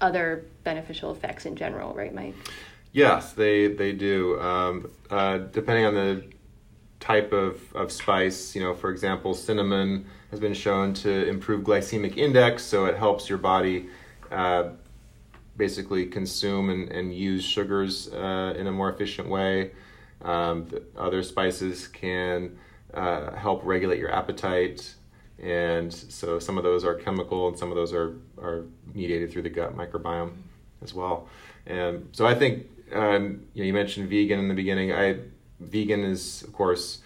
other 0.00 0.44
beneficial 0.64 1.10
effects 1.12 1.46
in 1.46 1.56
general, 1.56 1.94
right, 1.94 2.14
Mike? 2.14 2.34
Yes, 2.92 3.32
they 3.32 3.68
they 3.68 3.92
do. 3.92 4.40
Um, 4.40 4.90
uh, 5.10 5.38
depending 5.38 5.84
on 5.84 5.94
the 5.94 6.24
type 7.00 7.32
of, 7.32 7.60
of 7.74 7.92
spice, 7.92 8.54
you 8.54 8.62
know, 8.62 8.74
for 8.74 8.90
example, 8.90 9.34
cinnamon 9.34 10.06
has 10.30 10.40
been 10.40 10.54
shown 10.54 10.94
to 10.94 11.28
improve 11.28 11.62
glycemic 11.62 12.16
index, 12.16 12.64
so 12.64 12.86
it 12.86 12.96
helps 12.96 13.28
your 13.28 13.38
body 13.38 13.88
uh, 14.30 14.70
basically 15.56 16.06
consume 16.06 16.70
and, 16.70 16.90
and 16.90 17.14
use 17.14 17.44
sugars 17.44 18.12
uh, 18.12 18.54
in 18.56 18.66
a 18.66 18.72
more 18.72 18.90
efficient 18.90 19.28
way. 19.28 19.72
Um, 20.22 20.68
other 20.96 21.22
spices 21.22 21.86
can 21.86 22.58
uh, 22.94 23.32
help 23.32 23.60
regulate 23.64 23.98
your 23.98 24.12
appetite 24.12 24.94
and 25.42 25.92
so 25.92 26.38
some 26.38 26.56
of 26.56 26.64
those 26.64 26.84
are 26.84 26.94
chemical 26.94 27.48
and 27.48 27.58
some 27.58 27.70
of 27.70 27.76
those 27.76 27.92
are, 27.92 28.16
are 28.38 28.64
mediated 28.94 29.30
through 29.30 29.42
the 29.42 29.50
gut 29.50 29.76
microbiome 29.76 30.32
as 30.82 30.94
well. 30.94 31.28
And 31.66 32.08
so 32.12 32.26
i 32.26 32.34
think 32.34 32.66
um, 32.92 33.42
you, 33.52 33.62
know, 33.62 33.66
you 33.66 33.72
mentioned 33.72 34.08
vegan 34.08 34.38
in 34.38 34.48
the 34.48 34.54
beginning. 34.54 34.92
I 34.92 35.18
vegan 35.60 36.04
is 36.04 36.42
of 36.42 36.52
course 36.52 37.00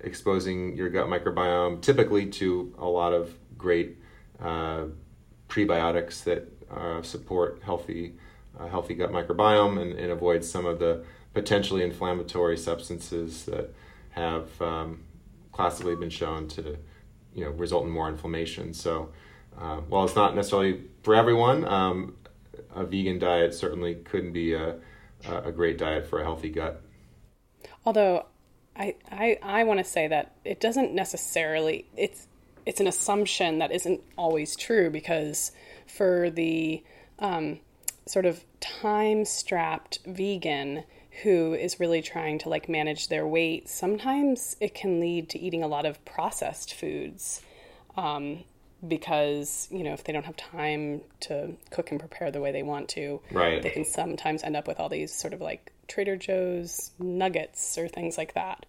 exposing 0.00 0.76
your 0.76 0.88
gut 0.88 1.06
microbiome 1.06 1.80
typically 1.80 2.26
to 2.26 2.74
a 2.78 2.84
lot 2.84 3.12
of 3.12 3.34
great 3.58 3.96
uh, 4.40 4.84
prebiotics 5.48 6.24
that 6.24 6.48
uh, 6.70 7.02
support 7.02 7.60
healthy 7.64 8.14
uh, 8.58 8.66
healthy 8.68 8.94
gut 8.94 9.10
microbiome 9.10 9.80
and, 9.80 9.92
and 9.92 10.10
avoid 10.10 10.44
some 10.44 10.66
of 10.66 10.78
the 10.78 11.04
potentially 11.34 11.82
inflammatory 11.82 12.56
substances 12.56 13.44
that 13.44 13.70
have 14.10 14.62
um, 14.62 15.02
classically 15.52 15.94
been 15.94 16.10
shown 16.10 16.48
to 16.48 16.78
you 17.36 17.44
know 17.44 17.50
result 17.50 17.84
in 17.84 17.90
more 17.90 18.08
inflammation. 18.08 18.74
So 18.74 19.10
uh, 19.58 19.76
while 19.76 20.04
it's 20.04 20.16
not 20.16 20.34
necessarily 20.34 20.80
for 21.02 21.14
everyone, 21.14 21.64
um, 21.66 22.16
a 22.74 22.84
vegan 22.84 23.18
diet 23.18 23.54
certainly 23.54 23.94
couldn't 23.94 24.32
be 24.32 24.54
a, 24.54 24.76
a 25.28 25.52
great 25.52 25.78
diet 25.78 26.06
for 26.06 26.20
a 26.20 26.24
healthy 26.24 26.48
gut. 26.48 26.82
Although 27.84 28.26
I 28.74 28.96
I, 29.10 29.38
I 29.42 29.64
want 29.64 29.78
to 29.78 29.84
say 29.84 30.08
that 30.08 30.34
it 30.44 30.60
doesn't 30.60 30.92
necessarily 30.92 31.86
it's 31.96 32.26
it's 32.64 32.80
an 32.80 32.88
assumption 32.88 33.58
that 33.58 33.70
isn't 33.70 34.00
always 34.18 34.56
true 34.56 34.90
because 34.90 35.52
for 35.86 36.30
the 36.30 36.82
um, 37.20 37.60
sort 38.06 38.26
of 38.26 38.44
time 38.60 39.24
strapped 39.24 40.00
vegan 40.04 40.82
who 41.22 41.54
is 41.54 41.80
really 41.80 42.02
trying 42.02 42.38
to 42.40 42.48
like 42.48 42.68
manage 42.68 43.08
their 43.08 43.26
weight, 43.26 43.68
sometimes 43.68 44.56
it 44.60 44.74
can 44.74 45.00
lead 45.00 45.30
to 45.30 45.38
eating 45.38 45.62
a 45.62 45.68
lot 45.68 45.86
of 45.86 46.04
processed 46.04 46.74
foods. 46.74 47.40
Um, 47.96 48.44
because 48.86 49.68
you 49.70 49.82
know 49.82 49.94
if 49.94 50.04
they 50.04 50.12
don't 50.12 50.26
have 50.26 50.36
time 50.36 51.00
to 51.18 51.56
cook 51.70 51.90
and 51.90 51.98
prepare 51.98 52.30
the 52.30 52.42
way 52.42 52.52
they 52.52 52.62
want 52.62 52.90
to 52.90 53.20
Right. 53.32 53.62
they 53.62 53.70
can 53.70 53.86
sometimes 53.86 54.42
end 54.42 54.54
up 54.54 54.68
with 54.68 54.78
all 54.78 54.90
these 54.90 55.10
sort 55.14 55.32
of 55.32 55.40
like 55.40 55.72
trader 55.88 56.14
joe's 56.14 56.90
nuggets 56.98 57.78
or 57.78 57.88
things 57.88 58.18
like 58.18 58.34
that 58.34 58.66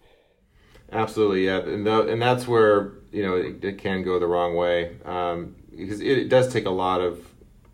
Absolutely, 0.90 1.44
yeah, 1.44 1.58
and 1.58 1.86
and 1.86 2.22
that's 2.22 2.48
where 2.48 2.92
you 3.12 3.22
know 3.22 3.36
it, 3.36 3.62
it 3.62 3.78
can 3.78 4.02
go 4.02 4.18
the 4.18 4.26
wrong 4.26 4.54
way 4.54 4.96
um, 5.04 5.54
because 5.76 6.00
it, 6.00 6.18
it 6.18 6.28
does 6.30 6.50
take 6.50 6.64
a 6.64 6.70
lot 6.70 7.00
of 7.02 7.26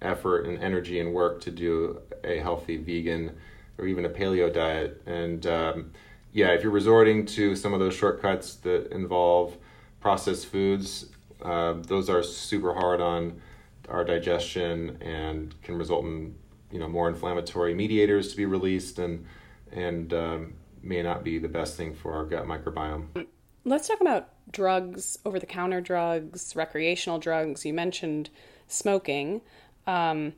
effort 0.02 0.46
and 0.46 0.58
energy 0.58 0.98
and 0.98 1.14
work 1.14 1.40
to 1.42 1.50
do 1.50 2.00
a 2.24 2.38
healthy 2.40 2.76
vegan 2.76 3.36
or 3.78 3.86
even 3.86 4.04
a 4.04 4.08
paleo 4.08 4.52
diet, 4.52 5.02
and 5.06 5.46
um, 5.46 5.90
yeah, 6.32 6.48
if 6.48 6.62
you're 6.62 6.72
resorting 6.72 7.26
to 7.26 7.54
some 7.54 7.72
of 7.72 7.80
those 7.80 7.94
shortcuts 7.94 8.54
that 8.56 8.92
involve 8.92 9.56
processed 10.00 10.46
foods, 10.46 11.06
uh, 11.42 11.74
those 11.74 12.10
are 12.10 12.22
super 12.22 12.74
hard 12.74 13.00
on 13.00 13.40
our 13.88 14.04
digestion 14.04 14.98
and 15.00 15.60
can 15.62 15.76
result 15.76 16.04
in 16.04 16.34
you 16.70 16.78
know 16.78 16.88
more 16.88 17.08
inflammatory 17.08 17.74
mediators 17.74 18.30
to 18.30 18.36
be 18.36 18.46
released 18.46 18.98
and 18.98 19.24
and 19.72 20.12
um, 20.12 20.54
may 20.82 21.02
not 21.02 21.22
be 21.22 21.38
the 21.38 21.48
best 21.48 21.76
thing 21.76 21.94
for 21.94 22.12
our 22.14 22.24
gut 22.24 22.46
microbiome. 22.46 23.26
let's 23.64 23.88
talk 23.88 24.00
about 24.00 24.28
drugs 24.50 25.18
over 25.24 25.38
the 25.38 25.46
counter 25.46 25.80
drugs 25.80 26.54
recreational 26.56 27.18
drugs. 27.18 27.64
You 27.64 27.74
mentioned 27.74 28.30
smoking. 28.66 29.40
Um, 29.86 30.32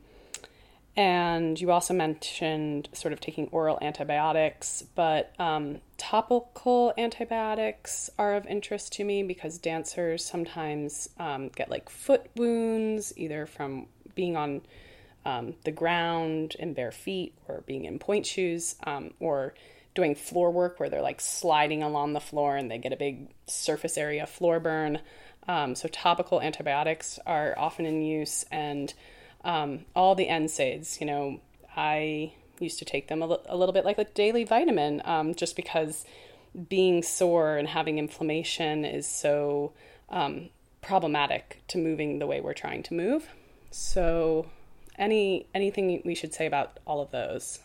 and 0.97 1.61
you 1.61 1.71
also 1.71 1.93
mentioned 1.93 2.89
sort 2.91 3.13
of 3.13 3.21
taking 3.21 3.47
oral 3.51 3.77
antibiotics 3.81 4.83
but 4.95 5.33
um, 5.39 5.77
topical 5.97 6.93
antibiotics 6.97 8.09
are 8.17 8.35
of 8.35 8.45
interest 8.47 8.91
to 8.93 9.05
me 9.05 9.23
because 9.23 9.57
dancers 9.59 10.25
sometimes 10.25 11.07
um, 11.19 11.49
get 11.49 11.69
like 11.69 11.87
foot 11.87 12.29
wounds 12.35 13.13
either 13.15 13.45
from 13.45 13.85
being 14.15 14.35
on 14.35 14.61
um, 15.27 15.53
the 15.65 15.71
ground 15.71 16.55
in 16.57 16.73
bare 16.73 16.91
feet 16.91 17.33
or 17.47 17.61
being 17.67 17.85
in 17.85 17.99
pointe 17.99 18.25
shoes 18.25 18.75
um, 18.85 19.11
or 19.19 19.53
doing 19.93 20.15
floor 20.15 20.51
work 20.51 20.79
where 20.79 20.89
they're 20.89 21.01
like 21.01 21.19
sliding 21.19 21.83
along 21.83 22.13
the 22.13 22.19
floor 22.19 22.55
and 22.55 22.71
they 22.71 22.77
get 22.77 22.93
a 22.93 22.97
big 22.97 23.27
surface 23.45 23.97
area 23.97 24.25
floor 24.25 24.59
burn. 24.59 24.99
Um, 25.47 25.75
so 25.75 25.87
topical 25.87 26.39
antibiotics 26.39 27.19
are 27.25 27.55
often 27.57 27.85
in 27.85 28.01
use 28.01 28.45
and 28.51 28.93
um, 29.47 29.85
all 29.95 30.13
the 30.13 30.27
NSAIDs, 30.27 30.99
you 30.99 31.07
know, 31.07 31.39
I 31.75 32.33
used 32.59 32.79
to 32.79 32.85
take 32.85 33.07
them 33.07 33.21
a, 33.21 33.25
little 33.25 33.71
bit 33.71 33.85
like 33.85 33.97
a 33.97 34.03
daily 34.03 34.43
vitamin 34.43 35.01
um, 35.05 35.33
just 35.35 35.55
because 35.55 36.05
being 36.67 37.01
sore 37.01 37.57
and 37.57 37.67
having 37.67 37.97
inflammation 37.97 38.83
is 38.83 39.07
so 39.07 39.71
um, 40.09 40.49
problematic 40.81 41.61
to 41.69 41.77
moving 41.77 42.19
the 42.19 42.27
way 42.27 42.41
we're 42.41 42.53
trying 42.53 42.83
to 42.83 42.93
move. 42.93 43.29
So, 43.71 44.47
any 44.97 45.45
anything 45.53 46.01
we 46.03 46.15
should 46.15 46.33
say 46.33 46.45
about 46.45 46.79
all 46.85 47.01
of 47.01 47.11
those? 47.11 47.59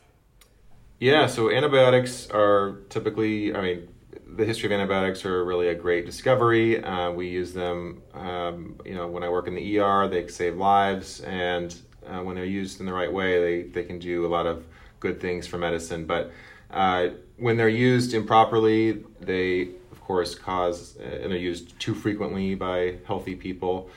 Yeah, 1.00 1.26
so 1.26 1.50
antibiotics 1.50 2.28
are 2.30 2.82
typically, 2.90 3.54
I 3.54 3.60
mean, 3.60 3.88
the 4.36 4.44
history 4.44 4.66
of 4.66 4.72
antibiotics 4.72 5.24
are 5.24 5.44
really 5.44 5.68
a 5.68 5.74
great 5.74 6.06
discovery. 6.06 6.82
Uh, 6.82 7.10
we 7.10 7.28
use 7.28 7.52
them, 7.52 8.02
um, 8.14 8.80
you 8.84 8.94
know, 8.94 9.06
when 9.06 9.22
I 9.22 9.28
work 9.28 9.46
in 9.46 9.54
the 9.54 9.78
ER, 9.78 10.08
they 10.08 10.26
save 10.28 10.56
lives, 10.56 11.20
and 11.20 11.74
uh, 12.06 12.20
when 12.20 12.34
they're 12.34 12.44
used 12.44 12.80
in 12.80 12.86
the 12.86 12.92
right 12.92 13.12
way, 13.12 13.40
they, 13.40 13.68
they 13.68 13.84
can 13.84 13.98
do 13.98 14.26
a 14.26 14.28
lot 14.28 14.46
of 14.46 14.64
good 15.00 15.20
things 15.20 15.46
for 15.46 15.58
medicine. 15.58 16.06
But 16.06 16.32
uh, 16.70 17.10
when 17.36 17.56
they're 17.56 17.68
used 17.68 18.14
improperly, 18.14 19.04
they, 19.20 19.68
of 19.90 20.00
course, 20.00 20.34
cause, 20.34 20.96
uh, 20.98 21.02
and 21.02 21.30
they're 21.30 21.38
used 21.38 21.78
too 21.78 21.94
frequently 21.94 22.54
by 22.54 22.96
healthy 23.06 23.34
people, 23.34 23.90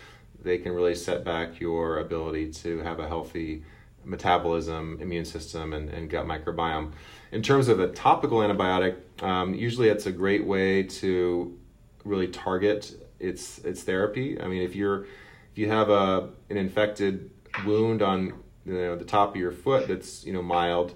they 0.43 0.57
can 0.57 0.73
really 0.73 0.95
set 0.95 1.23
back 1.23 1.59
your 1.59 1.99
ability 1.99 2.51
to 2.51 2.79
have 2.79 2.99
a 2.99 3.07
healthy 3.07 3.63
metabolism, 4.03 4.99
immune 5.01 5.25
system, 5.25 5.73
and, 5.73 5.89
and 5.89 6.09
gut 6.09 6.25
microbiome. 6.25 6.91
In 7.31 7.41
terms 7.41 7.67
of 7.67 7.79
a 7.79 7.87
topical 7.89 8.39
antibiotic, 8.39 8.95
um, 9.23 9.53
usually 9.53 9.89
it's 9.89 10.05
a 10.05 10.11
great 10.11 10.45
way 10.45 10.83
to 10.83 11.57
really 12.03 12.27
target 12.27 12.95
its 13.19 13.59
its 13.59 13.83
therapy. 13.83 14.39
I 14.39 14.47
mean, 14.47 14.61
if 14.61 14.75
you're 14.75 15.03
if 15.51 15.57
you 15.57 15.69
have 15.69 15.89
a 15.89 16.29
an 16.49 16.57
infected 16.57 17.31
wound 17.65 18.01
on 18.01 18.33
you 18.65 18.73
know 18.73 18.95
the 18.95 19.05
top 19.05 19.29
of 19.29 19.35
your 19.37 19.51
foot 19.51 19.87
that's 19.87 20.25
you 20.25 20.33
know 20.33 20.41
mild, 20.41 20.93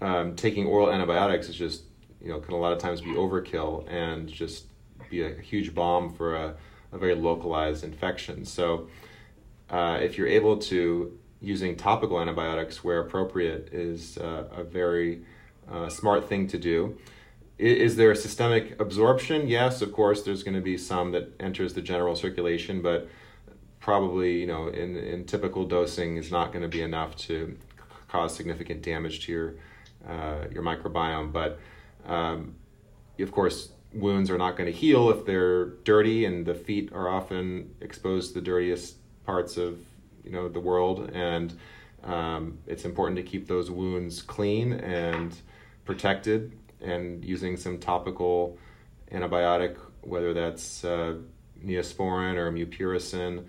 um, 0.00 0.36
taking 0.36 0.66
oral 0.66 0.90
antibiotics 0.90 1.48
is 1.48 1.56
just 1.56 1.82
you 2.20 2.28
know 2.28 2.38
can 2.38 2.54
a 2.54 2.58
lot 2.58 2.72
of 2.72 2.78
times 2.78 3.00
be 3.00 3.10
overkill 3.10 3.88
and 3.90 4.28
just 4.28 4.66
be 5.10 5.22
a 5.22 5.34
huge 5.34 5.74
bomb 5.74 6.14
for 6.14 6.36
a, 6.36 6.54
a 6.92 6.98
very 6.98 7.14
localized 7.14 7.84
infection. 7.84 8.44
So 8.44 8.88
uh, 9.70 9.98
if 10.00 10.16
you're 10.16 10.28
able 10.28 10.58
to 10.58 11.18
using 11.40 11.76
topical 11.76 12.20
antibiotics 12.20 12.84
where 12.84 13.00
appropriate 13.00 13.70
is 13.72 14.16
uh, 14.18 14.44
a 14.52 14.62
very 14.62 15.24
uh, 15.70 15.88
smart 15.88 16.28
thing 16.28 16.46
to 16.48 16.58
do. 16.58 16.98
I- 17.58 17.62
Is 17.64 17.96
there 17.96 18.10
a 18.10 18.16
systemic 18.16 18.80
absorption? 18.80 19.46
Yes, 19.48 19.82
of 19.82 19.92
course. 19.92 20.22
There's 20.22 20.42
going 20.42 20.54
to 20.56 20.60
be 20.62 20.76
some 20.78 21.12
that 21.12 21.32
enters 21.40 21.74
the 21.74 21.82
general 21.82 22.16
circulation, 22.16 22.82
but 22.82 23.08
probably 23.80 24.40
you 24.40 24.46
know 24.46 24.68
in 24.68 24.96
in 24.96 25.24
typical 25.24 25.64
dosing 25.64 26.16
is 26.16 26.30
not 26.30 26.52
going 26.52 26.62
to 26.62 26.68
be 26.68 26.82
enough 26.82 27.16
to 27.16 27.56
cause 28.08 28.34
significant 28.34 28.82
damage 28.82 29.26
to 29.26 29.32
your 29.32 29.54
uh, 30.08 30.44
your 30.52 30.62
microbiome. 30.62 31.32
But 31.32 31.58
um, 32.06 32.54
of 33.20 33.30
course, 33.32 33.70
wounds 33.92 34.30
are 34.30 34.38
not 34.38 34.56
going 34.56 34.70
to 34.72 34.76
heal 34.76 35.10
if 35.10 35.24
they're 35.26 35.66
dirty, 35.84 36.24
and 36.24 36.44
the 36.46 36.54
feet 36.54 36.92
are 36.92 37.08
often 37.08 37.74
exposed 37.80 38.28
to 38.34 38.40
the 38.40 38.44
dirtiest 38.44 38.96
parts 39.24 39.56
of 39.56 39.78
you 40.24 40.30
know 40.32 40.48
the 40.48 40.60
world, 40.60 41.10
and 41.12 41.52
um, 42.04 42.58
it's 42.66 42.84
important 42.84 43.16
to 43.16 43.22
keep 43.22 43.46
those 43.46 43.70
wounds 43.70 44.22
clean 44.22 44.72
and 44.72 45.36
protected. 45.84 46.52
And 46.80 47.24
using 47.24 47.56
some 47.56 47.78
topical 47.78 48.58
antibiotic, 49.12 49.76
whether 50.00 50.34
that's 50.34 50.84
uh, 50.84 51.16
neosporin 51.64 52.36
or 52.36 52.50
mupirocin, 52.50 53.44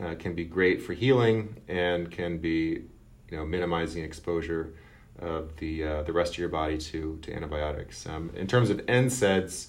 uh, 0.00 0.14
can 0.14 0.34
be 0.34 0.44
great 0.44 0.80
for 0.82 0.94
healing 0.94 1.56
and 1.68 2.10
can 2.10 2.38
be 2.38 2.82
you 3.30 3.36
know 3.36 3.44
minimizing 3.44 4.02
exposure 4.04 4.72
of 5.18 5.56
the 5.56 5.84
uh, 5.84 6.02
the 6.02 6.12
rest 6.12 6.32
of 6.32 6.38
your 6.38 6.48
body 6.48 6.78
to 6.78 7.18
to 7.22 7.34
antibiotics. 7.34 8.06
Um, 8.06 8.30
in 8.34 8.46
terms 8.46 8.70
of 8.70 8.78
NSAIDs, 8.86 9.68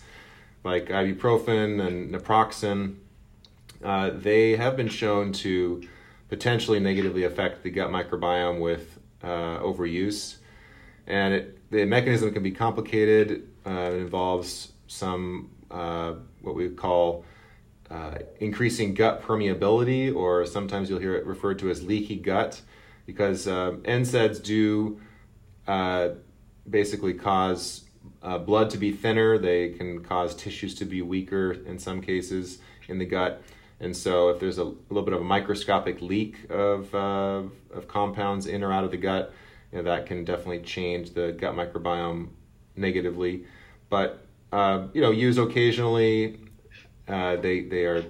like 0.63 0.87
ibuprofen 0.87 1.85
and 1.85 2.13
naproxen, 2.13 2.95
uh, 3.83 4.11
they 4.11 4.55
have 4.55 4.77
been 4.77 4.87
shown 4.87 5.33
to 5.33 5.87
potentially 6.29 6.79
negatively 6.79 7.23
affect 7.23 7.63
the 7.63 7.69
gut 7.69 7.89
microbiome 7.89 8.59
with 8.61 8.99
uh, 9.23 9.59
overuse, 9.59 10.37
and 11.07 11.33
it, 11.33 11.57
the 11.71 11.85
mechanism 11.85 12.31
can 12.33 12.43
be 12.43 12.51
complicated. 12.51 13.47
Uh, 13.65 13.91
it 13.93 14.01
involves 14.01 14.73
some 14.87 15.49
uh, 15.71 16.13
what 16.41 16.53
we 16.53 16.69
call 16.69 17.23
uh, 17.89 18.15
increasing 18.39 18.93
gut 18.93 19.23
permeability, 19.23 20.13
or 20.13 20.45
sometimes 20.45 20.89
you'll 20.89 20.99
hear 20.99 21.15
it 21.15 21.25
referred 21.25 21.57
to 21.59 21.69
as 21.69 21.81
leaky 21.81 22.17
gut, 22.17 22.61
because 23.05 23.47
uh, 23.47 23.71
NSAIDs 23.83 24.43
do 24.43 24.99
uh, 25.67 26.09
basically 26.69 27.13
cause 27.13 27.85
uh, 28.21 28.37
blood 28.37 28.69
to 28.69 28.77
be 28.77 28.91
thinner. 28.91 29.37
They 29.37 29.69
can 29.69 30.03
cause 30.03 30.35
tissues 30.35 30.75
to 30.75 30.85
be 30.85 31.01
weaker 31.01 31.53
in 31.53 31.79
some 31.79 32.01
cases 32.01 32.59
in 32.87 32.97
the 32.97 33.05
gut. 33.05 33.41
And 33.79 33.95
so, 33.95 34.29
if 34.29 34.39
there's 34.39 34.59
a, 34.59 34.65
little 34.65 35.01
bit 35.01 35.13
of 35.13 35.21
a 35.21 35.23
microscopic 35.23 36.01
leak 36.01 36.49
of, 36.51 36.93
of 36.93 37.87
compounds 37.87 38.45
in 38.45 38.61
or 38.61 38.71
out 38.71 38.83
of 38.83 38.91
the 38.91 38.97
gut, 38.97 39.33
you 39.71 39.77
know, 39.77 39.83
that 39.83 40.05
can 40.05 40.25
definitely 40.25 40.59
change 40.59 41.13
the 41.13 41.31
gut 41.31 41.55
microbiome 41.55 42.29
negatively. 42.75 43.45
But 43.89 44.25
uh, 44.51 44.87
you 44.93 45.01
know, 45.01 45.11
used 45.11 45.39
occasionally, 45.39 46.39
uh, 47.07 47.37
they 47.37 47.61
they 47.61 47.85
are 47.85 48.03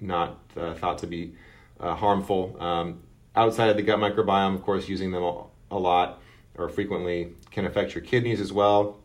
not 0.00 0.38
uh, 0.56 0.74
thought 0.74 0.98
to 0.98 1.06
be 1.06 1.34
uh, 1.80 1.94
harmful. 1.94 2.56
Um, 2.60 3.00
outside 3.34 3.68
of 3.68 3.76
the 3.76 3.82
gut 3.82 3.98
microbiome, 3.98 4.54
of 4.54 4.62
course, 4.62 4.88
using 4.88 5.10
them 5.10 5.22
a, 5.22 5.78
lot 5.78 6.22
or 6.56 6.68
frequently 6.68 7.34
can 7.50 7.66
affect 7.66 7.94
your 7.94 8.02
kidneys 8.02 8.40
as 8.40 8.52
well. 8.52 8.98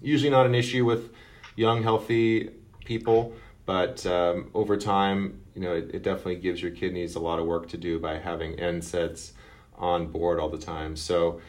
Usually 0.00 0.30
not 0.30 0.46
an 0.46 0.54
issue 0.54 0.84
with 0.84 1.12
young, 1.54 1.82
healthy 1.82 2.50
people, 2.84 3.34
but 3.66 4.04
um, 4.06 4.50
over 4.54 4.76
time, 4.76 5.40
you 5.54 5.60
know, 5.60 5.74
it, 5.74 5.94
it, 5.94 6.02
definitely 6.02 6.36
gives 6.36 6.60
your 6.60 6.72
kidneys 6.72 7.14
a 7.14 7.20
lot 7.20 7.38
of 7.38 7.46
work 7.46 7.68
to 7.68 7.76
do 7.76 8.00
by 8.00 8.18
having 8.18 8.56
NSAIDs 8.56 9.32
on 9.82 10.06
board 10.06 10.40
all 10.40 10.48
the 10.48 10.58
time. 10.58 10.96
So 10.96 11.40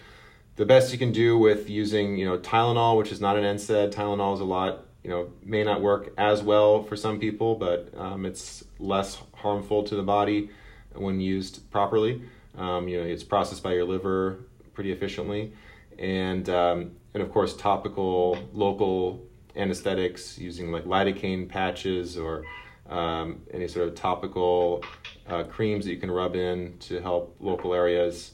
the 0.57 0.65
best 0.65 0.91
you 0.91 0.97
can 0.97 1.11
do 1.13 1.37
with 1.37 1.69
using, 1.69 2.17
you 2.17 2.25
know, 2.25 2.37
Tylenol, 2.37 2.97
which 2.97 3.11
is 3.11 3.21
not 3.21 3.37
an 3.37 3.43
NSAID, 3.43 3.93
Tylenol 3.93 4.33
is 4.33 4.41
a 4.41 4.45
lot, 4.45 4.85
you 5.03 5.09
know, 5.09 5.31
may 5.43 5.63
not 5.63 5.81
work 5.81 6.13
as 6.17 6.41
well 6.43 6.83
for 6.83 6.95
some 6.97 7.19
people, 7.19 7.55
but 7.55 7.93
um, 7.97 8.25
it's 8.25 8.63
less 8.79 9.21
harmful 9.35 9.83
to 9.83 9.95
the 9.95 10.03
body 10.03 10.49
when 10.93 11.19
used 11.21 11.69
properly. 11.71 12.21
Um, 12.57 12.87
you 12.87 12.99
know, 12.99 13.07
it's 13.07 13.23
processed 13.23 13.63
by 13.63 13.73
your 13.73 13.85
liver 13.85 14.39
pretty 14.73 14.91
efficiently. 14.91 15.53
and 15.99 16.49
um, 16.49 16.91
and 17.13 17.21
of 17.21 17.31
course 17.31 17.55
topical 17.55 18.37
local 18.53 19.21
anesthetics 19.55 20.37
using 20.37 20.71
like 20.71 20.85
lidocaine 20.85 21.47
patches 21.47 22.17
or 22.17 22.43
um, 22.89 23.41
any 23.53 23.67
sort 23.67 23.87
of 23.87 23.95
topical 23.95 24.83
uh, 25.27 25.43
creams 25.43 25.85
that 25.85 25.91
you 25.91 25.97
can 25.97 26.11
rub 26.11 26.35
in 26.35 26.77
to 26.79 27.01
help 27.01 27.35
local 27.39 27.73
areas 27.73 28.33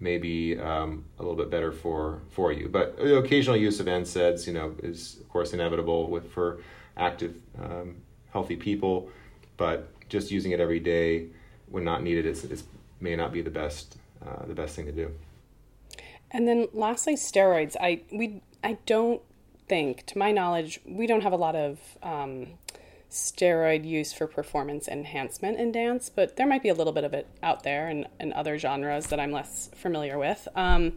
may 0.00 0.18
be 0.18 0.58
um, 0.58 1.04
a 1.18 1.22
little 1.22 1.36
bit 1.36 1.50
better 1.50 1.72
for 1.72 2.20
for 2.30 2.52
you. 2.52 2.68
But 2.68 2.96
the 2.96 3.16
occasional 3.16 3.56
use 3.56 3.80
of 3.80 3.86
NSAIDs, 3.86 4.46
you 4.46 4.52
know, 4.52 4.74
is 4.82 5.18
of 5.20 5.28
course 5.28 5.52
inevitable 5.52 6.10
with 6.10 6.30
for 6.32 6.60
active, 6.96 7.34
um, 7.62 7.96
healthy 8.32 8.56
people. 8.56 9.08
But 9.56 9.88
just 10.08 10.30
using 10.30 10.52
it 10.52 10.60
every 10.60 10.80
day 10.80 11.26
when 11.68 11.84
not 11.84 12.02
needed 12.02 12.26
is, 12.26 12.44
is 12.44 12.64
may 13.00 13.16
not 13.16 13.32
be 13.32 13.40
the 13.40 13.50
best 13.50 13.96
uh, 14.24 14.44
the 14.46 14.54
best 14.54 14.76
thing 14.76 14.86
to 14.86 14.92
do. 14.92 15.10
And 16.30 16.48
then 16.48 16.68
lastly, 16.72 17.14
steroids. 17.14 17.76
I 17.80 18.02
we 18.12 18.42
I 18.62 18.78
don't 18.86 19.22
think, 19.68 20.04
to 20.06 20.18
my 20.18 20.32
knowledge, 20.32 20.80
we 20.84 21.06
don't 21.06 21.22
have 21.22 21.32
a 21.32 21.36
lot 21.36 21.56
of 21.56 21.78
um, 22.02 22.48
steroid 23.14 23.86
use 23.86 24.12
for 24.12 24.26
performance 24.26 24.88
enhancement 24.88 25.58
in 25.58 25.70
dance, 25.70 26.10
but 26.10 26.36
there 26.36 26.46
might 26.46 26.64
be 26.64 26.68
a 26.68 26.74
little 26.74 26.92
bit 26.92 27.04
of 27.04 27.14
it 27.14 27.28
out 27.42 27.62
there 27.62 27.88
in, 27.88 28.06
in 28.18 28.32
other 28.32 28.58
genres 28.58 29.06
that 29.06 29.20
I'm 29.20 29.30
less 29.30 29.70
familiar 29.72 30.18
with. 30.18 30.48
Um, 30.56 30.94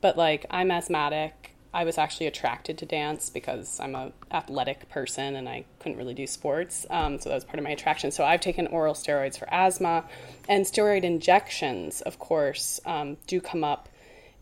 but 0.00 0.18
like, 0.18 0.44
I'm 0.50 0.72
asthmatic. 0.72 1.54
I 1.72 1.84
was 1.84 1.98
actually 1.98 2.26
attracted 2.26 2.78
to 2.78 2.86
dance 2.86 3.30
because 3.30 3.78
I'm 3.80 3.94
a 3.94 4.12
athletic 4.32 4.88
person 4.90 5.36
and 5.36 5.48
I 5.48 5.64
couldn't 5.78 5.96
really 5.96 6.14
do 6.14 6.26
sports. 6.26 6.84
Um, 6.90 7.18
so 7.20 7.28
that 7.28 7.36
was 7.36 7.44
part 7.44 7.58
of 7.58 7.64
my 7.64 7.70
attraction. 7.70 8.10
So 8.10 8.24
I've 8.24 8.40
taken 8.40 8.66
oral 8.66 8.94
steroids 8.94 9.38
for 9.38 9.48
asthma, 9.52 10.04
and 10.48 10.66
steroid 10.66 11.04
injections, 11.04 12.00
of 12.02 12.18
course, 12.18 12.80
um, 12.84 13.16
do 13.26 13.40
come 13.40 13.64
up 13.64 13.88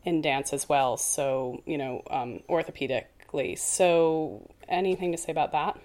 in 0.05 0.23
dance 0.23 0.53
as 0.53 0.69
well. 0.69 0.97
So 0.97 1.63
you 1.67 1.79
know, 1.79 2.03
um, 2.11 2.41
orthopedically. 2.49 3.59
So 3.59 4.51
anything 4.69 5.13
to 5.13 5.19
say 5.19 5.31
about 5.31 5.53
that? 5.53 5.79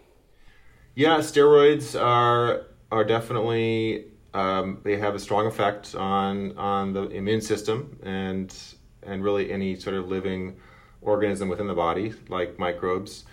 Yeah, 0.96 1.18
steroids 1.18 2.02
are 2.02 2.68
are 2.90 3.04
definitely 3.04 4.06
um, 4.34 4.80
they 4.84 4.98
have 4.98 5.14
a 5.14 5.20
strong 5.20 5.46
effect 5.46 5.94
on 5.94 6.58
on 6.58 6.94
the 6.94 7.10
immune 7.10 7.42
system 7.42 8.00
and 8.02 8.56
and 9.04 9.22
really 9.22 9.52
any 9.52 9.76
sort 9.76 9.98
of 9.98 10.08
living 10.08 10.56
organism 11.02 11.50
within 11.50 11.68
the 11.68 11.74
body, 11.74 12.14
like 12.30 12.58
microbes, 12.58 13.26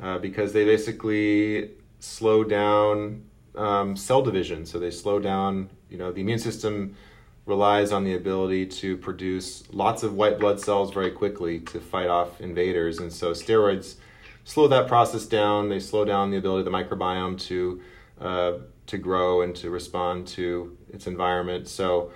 uh, 0.00 0.18
because 0.18 0.54
they 0.54 0.64
basically 0.64 1.72
slow 2.00 2.42
down 2.44 3.22
um, 3.56 3.94
cell 3.94 4.22
division. 4.22 4.64
So 4.64 4.78
they 4.78 4.90
slow 4.90 5.20
down. 5.20 5.68
You 5.90 5.98
know, 5.98 6.12
the 6.12 6.22
immune 6.22 6.38
system 6.38 6.96
relies 7.44 7.92
on 7.92 8.04
the 8.04 8.14
ability 8.14 8.64
to 8.66 8.96
produce 8.96 9.64
lots 9.70 10.02
of 10.02 10.14
white 10.14 10.38
blood 10.38 10.60
cells 10.60 10.94
very 10.94 11.10
quickly 11.10 11.60
to 11.60 11.78
fight 11.78 12.08
off 12.08 12.40
invaders, 12.40 13.00
and 13.00 13.12
so 13.12 13.32
steroids 13.32 13.96
slow 14.44 14.68
that 14.68 14.88
process 14.88 15.26
down. 15.26 15.68
They 15.68 15.80
slow 15.80 16.04
down 16.04 16.30
the 16.30 16.36
ability 16.36 16.60
of 16.60 16.64
the 16.66 16.70
microbiome 16.70 17.40
to 17.42 17.80
uh, 18.20 18.52
to 18.86 18.98
grow 18.98 19.42
and 19.42 19.54
to 19.56 19.70
respond 19.70 20.26
to 20.26 20.76
its 20.92 21.06
environment. 21.06 21.68
So, 21.68 22.12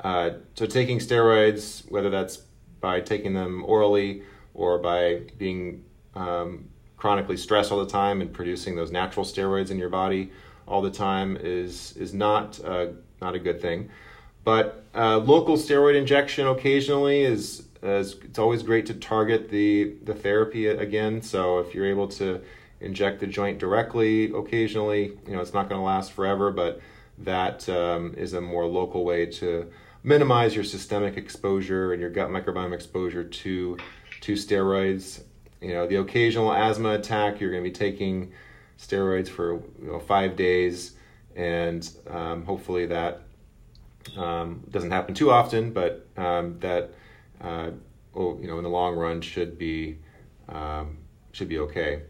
uh, 0.00 0.30
so 0.54 0.66
taking 0.66 0.98
steroids, 0.98 1.90
whether 1.90 2.10
that's 2.10 2.42
by 2.80 3.00
taking 3.00 3.34
them 3.34 3.64
orally 3.66 4.22
or 4.52 4.78
by 4.78 5.22
being 5.38 5.84
um, 6.14 6.68
chronically 6.96 7.36
stressed 7.36 7.72
all 7.72 7.84
the 7.84 7.90
time 7.90 8.20
and 8.20 8.32
producing 8.32 8.76
those 8.76 8.90
natural 8.92 9.24
steroids 9.24 9.70
in 9.70 9.78
your 9.78 9.88
body 9.88 10.30
all 10.66 10.82
the 10.82 10.90
time, 10.90 11.36
is 11.40 11.96
is 11.96 12.14
not 12.14 12.62
uh, 12.64 12.88
not 13.20 13.34
a 13.34 13.38
good 13.38 13.60
thing. 13.60 13.90
But 14.44 14.84
uh, 14.94 15.18
local 15.18 15.56
steroid 15.56 15.96
injection 15.96 16.46
occasionally 16.46 17.22
is 17.22 17.66
as 17.84 18.16
it's 18.24 18.38
always 18.38 18.62
great 18.62 18.86
to 18.86 18.94
target 18.94 19.50
the 19.50 19.94
the 20.02 20.14
therapy 20.14 20.66
again. 20.66 21.22
So 21.22 21.58
if 21.58 21.74
you're 21.74 21.86
able 21.86 22.08
to 22.08 22.40
inject 22.80 23.20
the 23.20 23.26
joint 23.26 23.58
directly 23.58 24.32
occasionally, 24.32 25.12
you 25.26 25.34
know 25.34 25.40
it's 25.40 25.52
not 25.52 25.68
going 25.68 25.80
to 25.80 25.84
last 25.84 26.12
forever, 26.12 26.50
but 26.50 26.80
that 27.18 27.68
um, 27.68 28.14
is 28.16 28.32
a 28.32 28.40
more 28.40 28.66
local 28.66 29.04
way 29.04 29.26
to 29.26 29.70
minimize 30.02 30.54
your 30.54 30.64
systemic 30.64 31.16
exposure 31.16 31.92
and 31.92 32.00
your 32.00 32.10
gut 32.10 32.28
microbiome 32.30 32.72
exposure 32.72 33.24
to 33.24 33.76
to 34.22 34.32
steroids. 34.32 35.22
You 35.60 35.74
know, 35.74 35.86
the 35.86 35.96
occasional 35.96 36.52
asthma 36.52 36.94
attack, 36.94 37.40
you're 37.40 37.50
going 37.50 37.62
to 37.62 37.70
be 37.70 37.74
taking 37.74 38.32
steroids 38.78 39.28
for 39.28 39.54
you 39.54 39.92
know, 39.92 39.98
five 39.98 40.36
days, 40.36 40.92
and 41.36 41.88
um, 42.10 42.44
hopefully 42.44 42.86
that 42.86 43.22
um, 44.16 44.62
doesn't 44.70 44.90
happen 44.90 45.14
too 45.14 45.30
often, 45.30 45.72
but 45.72 46.06
um, 46.16 46.58
that 46.60 46.92
uh, 47.40 47.70
oh, 48.14 48.38
you 48.40 48.46
know, 48.46 48.58
in 48.58 48.64
the 48.64 48.70
long 48.70 48.96
run 48.96 49.20
should 49.20 49.58
be 49.58 49.98
um, 50.48 50.98
should 51.32 51.48
be 51.48 51.58
okay. 51.58 52.02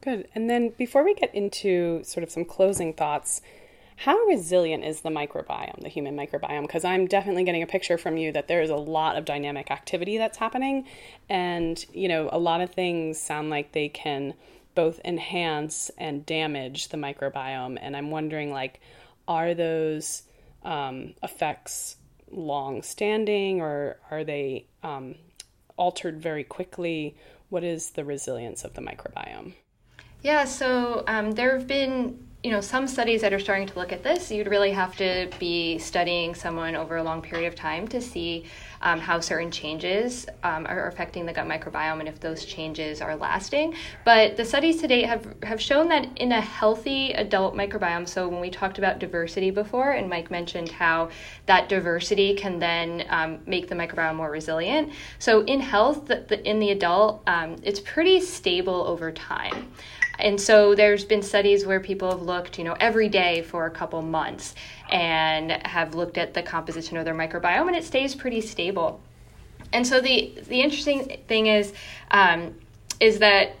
Good. 0.00 0.28
And 0.34 0.50
then 0.50 0.70
before 0.76 1.02
we 1.02 1.14
get 1.14 1.34
into 1.34 2.02
sort 2.04 2.24
of 2.24 2.30
some 2.30 2.44
closing 2.44 2.92
thoughts, 2.92 3.40
how 3.96 4.18
resilient 4.24 4.84
is 4.84 5.00
the 5.00 5.08
microbiome, 5.08 5.80
the 5.80 5.88
human 5.88 6.16
microbiome? 6.16 6.62
Because 6.62 6.84
I'm 6.84 7.06
definitely 7.06 7.44
getting 7.44 7.62
a 7.62 7.66
picture 7.66 7.96
from 7.96 8.16
you 8.16 8.32
that 8.32 8.48
there 8.48 8.60
is 8.60 8.70
a 8.70 8.76
lot 8.76 9.16
of 9.16 9.24
dynamic 9.24 9.70
activity 9.70 10.18
that's 10.18 10.36
happening, 10.36 10.86
and 11.28 11.84
you 11.92 12.08
know, 12.08 12.28
a 12.32 12.38
lot 12.38 12.60
of 12.60 12.70
things 12.70 13.18
sound 13.20 13.50
like 13.50 13.72
they 13.72 13.88
can 13.88 14.34
both 14.74 15.00
enhance 15.04 15.90
and 15.96 16.26
damage 16.26 16.88
the 16.88 16.96
microbiome. 16.96 17.78
And 17.80 17.96
I'm 17.96 18.10
wondering, 18.10 18.50
like, 18.50 18.80
are 19.28 19.54
those 19.54 20.22
um, 20.64 21.14
effects 21.22 21.96
long 22.34 22.82
standing 22.82 23.60
or 23.60 23.96
are 24.10 24.24
they 24.24 24.66
um, 24.82 25.14
altered 25.76 26.20
very 26.20 26.44
quickly? 26.44 27.16
What 27.48 27.64
is 27.64 27.90
the 27.90 28.04
resilience 28.04 28.64
of 28.64 28.74
the 28.74 28.80
microbiome? 28.80 29.54
Yeah, 30.22 30.44
so 30.44 31.04
um, 31.06 31.32
there 31.32 31.56
have 31.56 31.66
been 31.66 32.18
you 32.42 32.50
know 32.50 32.60
some 32.60 32.86
studies 32.86 33.22
that 33.22 33.32
are 33.32 33.40
starting 33.40 33.66
to 33.66 33.78
look 33.78 33.92
at 33.92 34.02
this. 34.02 34.30
You'd 34.30 34.48
really 34.48 34.72
have 34.72 34.96
to 34.96 35.30
be 35.38 35.78
studying 35.78 36.34
someone 36.34 36.76
over 36.76 36.96
a 36.96 37.02
long 37.02 37.22
period 37.22 37.48
of 37.48 37.54
time 37.54 37.88
to 37.88 38.00
see 38.00 38.44
um, 38.84 39.00
how 39.00 39.18
certain 39.18 39.50
changes 39.50 40.26
um, 40.42 40.66
are 40.66 40.86
affecting 40.86 41.26
the 41.26 41.32
gut 41.32 41.46
microbiome 41.46 42.00
and 42.00 42.08
if 42.08 42.20
those 42.20 42.44
changes 42.44 43.00
are 43.00 43.16
lasting. 43.16 43.74
But 44.04 44.36
the 44.36 44.44
studies 44.44 44.80
to 44.82 44.86
date 44.86 45.06
have, 45.06 45.26
have 45.42 45.60
shown 45.60 45.88
that 45.88 46.06
in 46.18 46.32
a 46.32 46.40
healthy 46.40 47.12
adult 47.12 47.54
microbiome, 47.56 48.06
so 48.06 48.28
when 48.28 48.40
we 48.40 48.50
talked 48.50 48.78
about 48.78 48.98
diversity 48.98 49.50
before, 49.50 49.92
and 49.92 50.08
Mike 50.08 50.30
mentioned 50.30 50.70
how 50.70 51.08
that 51.46 51.68
diversity 51.68 52.34
can 52.34 52.58
then 52.58 53.04
um, 53.08 53.40
make 53.46 53.68
the 53.68 53.74
microbiome 53.74 54.16
more 54.16 54.30
resilient. 54.30 54.92
So 55.18 55.44
in 55.44 55.60
health, 55.60 56.06
the, 56.06 56.24
the, 56.28 56.46
in 56.48 56.60
the 56.60 56.70
adult, 56.70 57.22
um, 57.26 57.56
it's 57.62 57.80
pretty 57.80 58.20
stable 58.20 58.86
over 58.86 59.10
time. 59.10 59.72
And 60.18 60.40
so 60.40 60.74
there's 60.74 61.04
been 61.04 61.22
studies 61.22 61.66
where 61.66 61.80
people 61.80 62.10
have 62.10 62.22
looked, 62.22 62.58
you 62.58 62.64
know, 62.64 62.76
every 62.78 63.08
day 63.08 63.42
for 63.42 63.66
a 63.66 63.70
couple 63.70 64.00
months 64.02 64.54
and 64.94 65.50
have 65.66 65.96
looked 65.96 66.16
at 66.18 66.34
the 66.34 66.42
composition 66.42 66.96
of 66.96 67.04
their 67.04 67.16
microbiome, 67.16 67.66
and 67.66 67.74
it 67.74 67.84
stays 67.84 68.14
pretty 68.14 68.40
stable. 68.40 69.00
And 69.72 69.84
so 69.84 70.00
the 70.00 70.32
the 70.46 70.60
interesting 70.60 71.18
thing 71.26 71.48
is 71.48 71.74
um, 72.12 72.54
is 73.00 73.18
that 73.18 73.56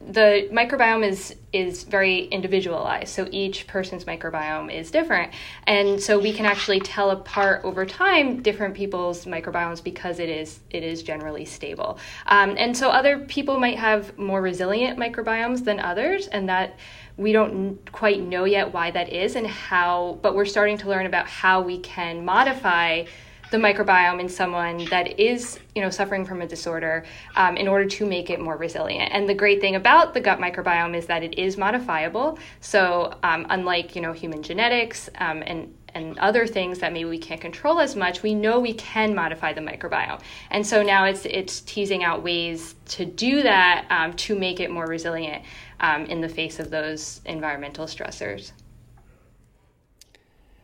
the 0.00 0.48
microbiome 0.50 1.06
is 1.08 1.36
is 1.52 1.84
very 1.84 2.24
individualized. 2.26 3.08
So 3.08 3.28
each 3.30 3.66
person's 3.66 4.04
microbiome 4.04 4.72
is 4.72 4.90
different. 4.90 5.32
And 5.66 6.00
so 6.00 6.18
we 6.18 6.32
can 6.32 6.46
actually 6.46 6.80
tell 6.80 7.10
apart 7.10 7.62
over 7.64 7.84
time 7.84 8.42
different 8.42 8.74
people's 8.74 9.26
microbiomes 9.26 9.82
because 9.82 10.18
it 10.18 10.28
is 10.28 10.60
it 10.70 10.82
is 10.82 11.02
generally 11.02 11.44
stable. 11.44 11.98
Um, 12.26 12.54
and 12.56 12.76
so 12.76 12.88
other 12.88 13.18
people 13.18 13.58
might 13.60 13.78
have 13.78 14.16
more 14.18 14.40
resilient 14.40 14.98
microbiomes 14.98 15.64
than 15.64 15.78
others 15.78 16.26
and 16.28 16.48
that 16.48 16.78
we 17.16 17.32
don't 17.32 17.92
quite 17.92 18.20
know 18.20 18.44
yet 18.44 18.72
why 18.72 18.90
that 18.90 19.12
is 19.12 19.36
and 19.36 19.46
how 19.46 20.18
but 20.22 20.34
we're 20.34 20.46
starting 20.46 20.78
to 20.78 20.88
learn 20.88 21.04
about 21.04 21.26
how 21.26 21.60
we 21.60 21.78
can 21.78 22.24
modify 22.24 23.04
the 23.52 23.58
microbiome 23.58 24.18
in 24.18 24.28
someone 24.30 24.86
that 24.86 25.20
is 25.20 25.60
you 25.74 25.82
know 25.82 25.90
suffering 25.90 26.24
from 26.24 26.40
a 26.40 26.46
disorder 26.46 27.04
um, 27.36 27.56
in 27.58 27.68
order 27.68 27.86
to 27.86 28.06
make 28.06 28.30
it 28.30 28.40
more 28.40 28.56
resilient 28.56 29.12
and 29.12 29.28
the 29.28 29.34
great 29.34 29.60
thing 29.60 29.76
about 29.76 30.14
the 30.14 30.20
gut 30.20 30.38
microbiome 30.38 30.96
is 30.96 31.04
that 31.06 31.22
it 31.22 31.38
is 31.38 31.58
modifiable 31.58 32.38
so 32.60 33.14
um, 33.22 33.46
unlike 33.50 33.94
you 33.94 34.00
know 34.00 34.12
human 34.12 34.42
genetics 34.42 35.10
um, 35.18 35.42
and 35.46 35.72
and 35.94 36.18
other 36.18 36.46
things 36.46 36.78
that 36.78 36.90
maybe 36.90 37.04
we 37.04 37.18
can't 37.18 37.42
control 37.42 37.78
as 37.78 37.94
much, 37.94 38.22
we 38.22 38.34
know 38.34 38.58
we 38.58 38.72
can 38.72 39.14
modify 39.14 39.52
the 39.52 39.60
microbiome. 39.60 40.22
And 40.50 40.66
so 40.66 40.82
now 40.82 41.04
it's 41.04 41.26
it's 41.26 41.60
teasing 41.60 42.02
out 42.02 42.22
ways 42.22 42.76
to 42.86 43.04
do 43.04 43.42
that 43.42 43.84
um, 43.90 44.14
to 44.14 44.38
make 44.38 44.58
it 44.58 44.70
more 44.70 44.86
resilient 44.86 45.44
um, 45.80 46.06
in 46.06 46.22
the 46.22 46.30
face 46.30 46.58
of 46.60 46.70
those 46.70 47.20
environmental 47.26 47.84
stressors. 47.84 48.52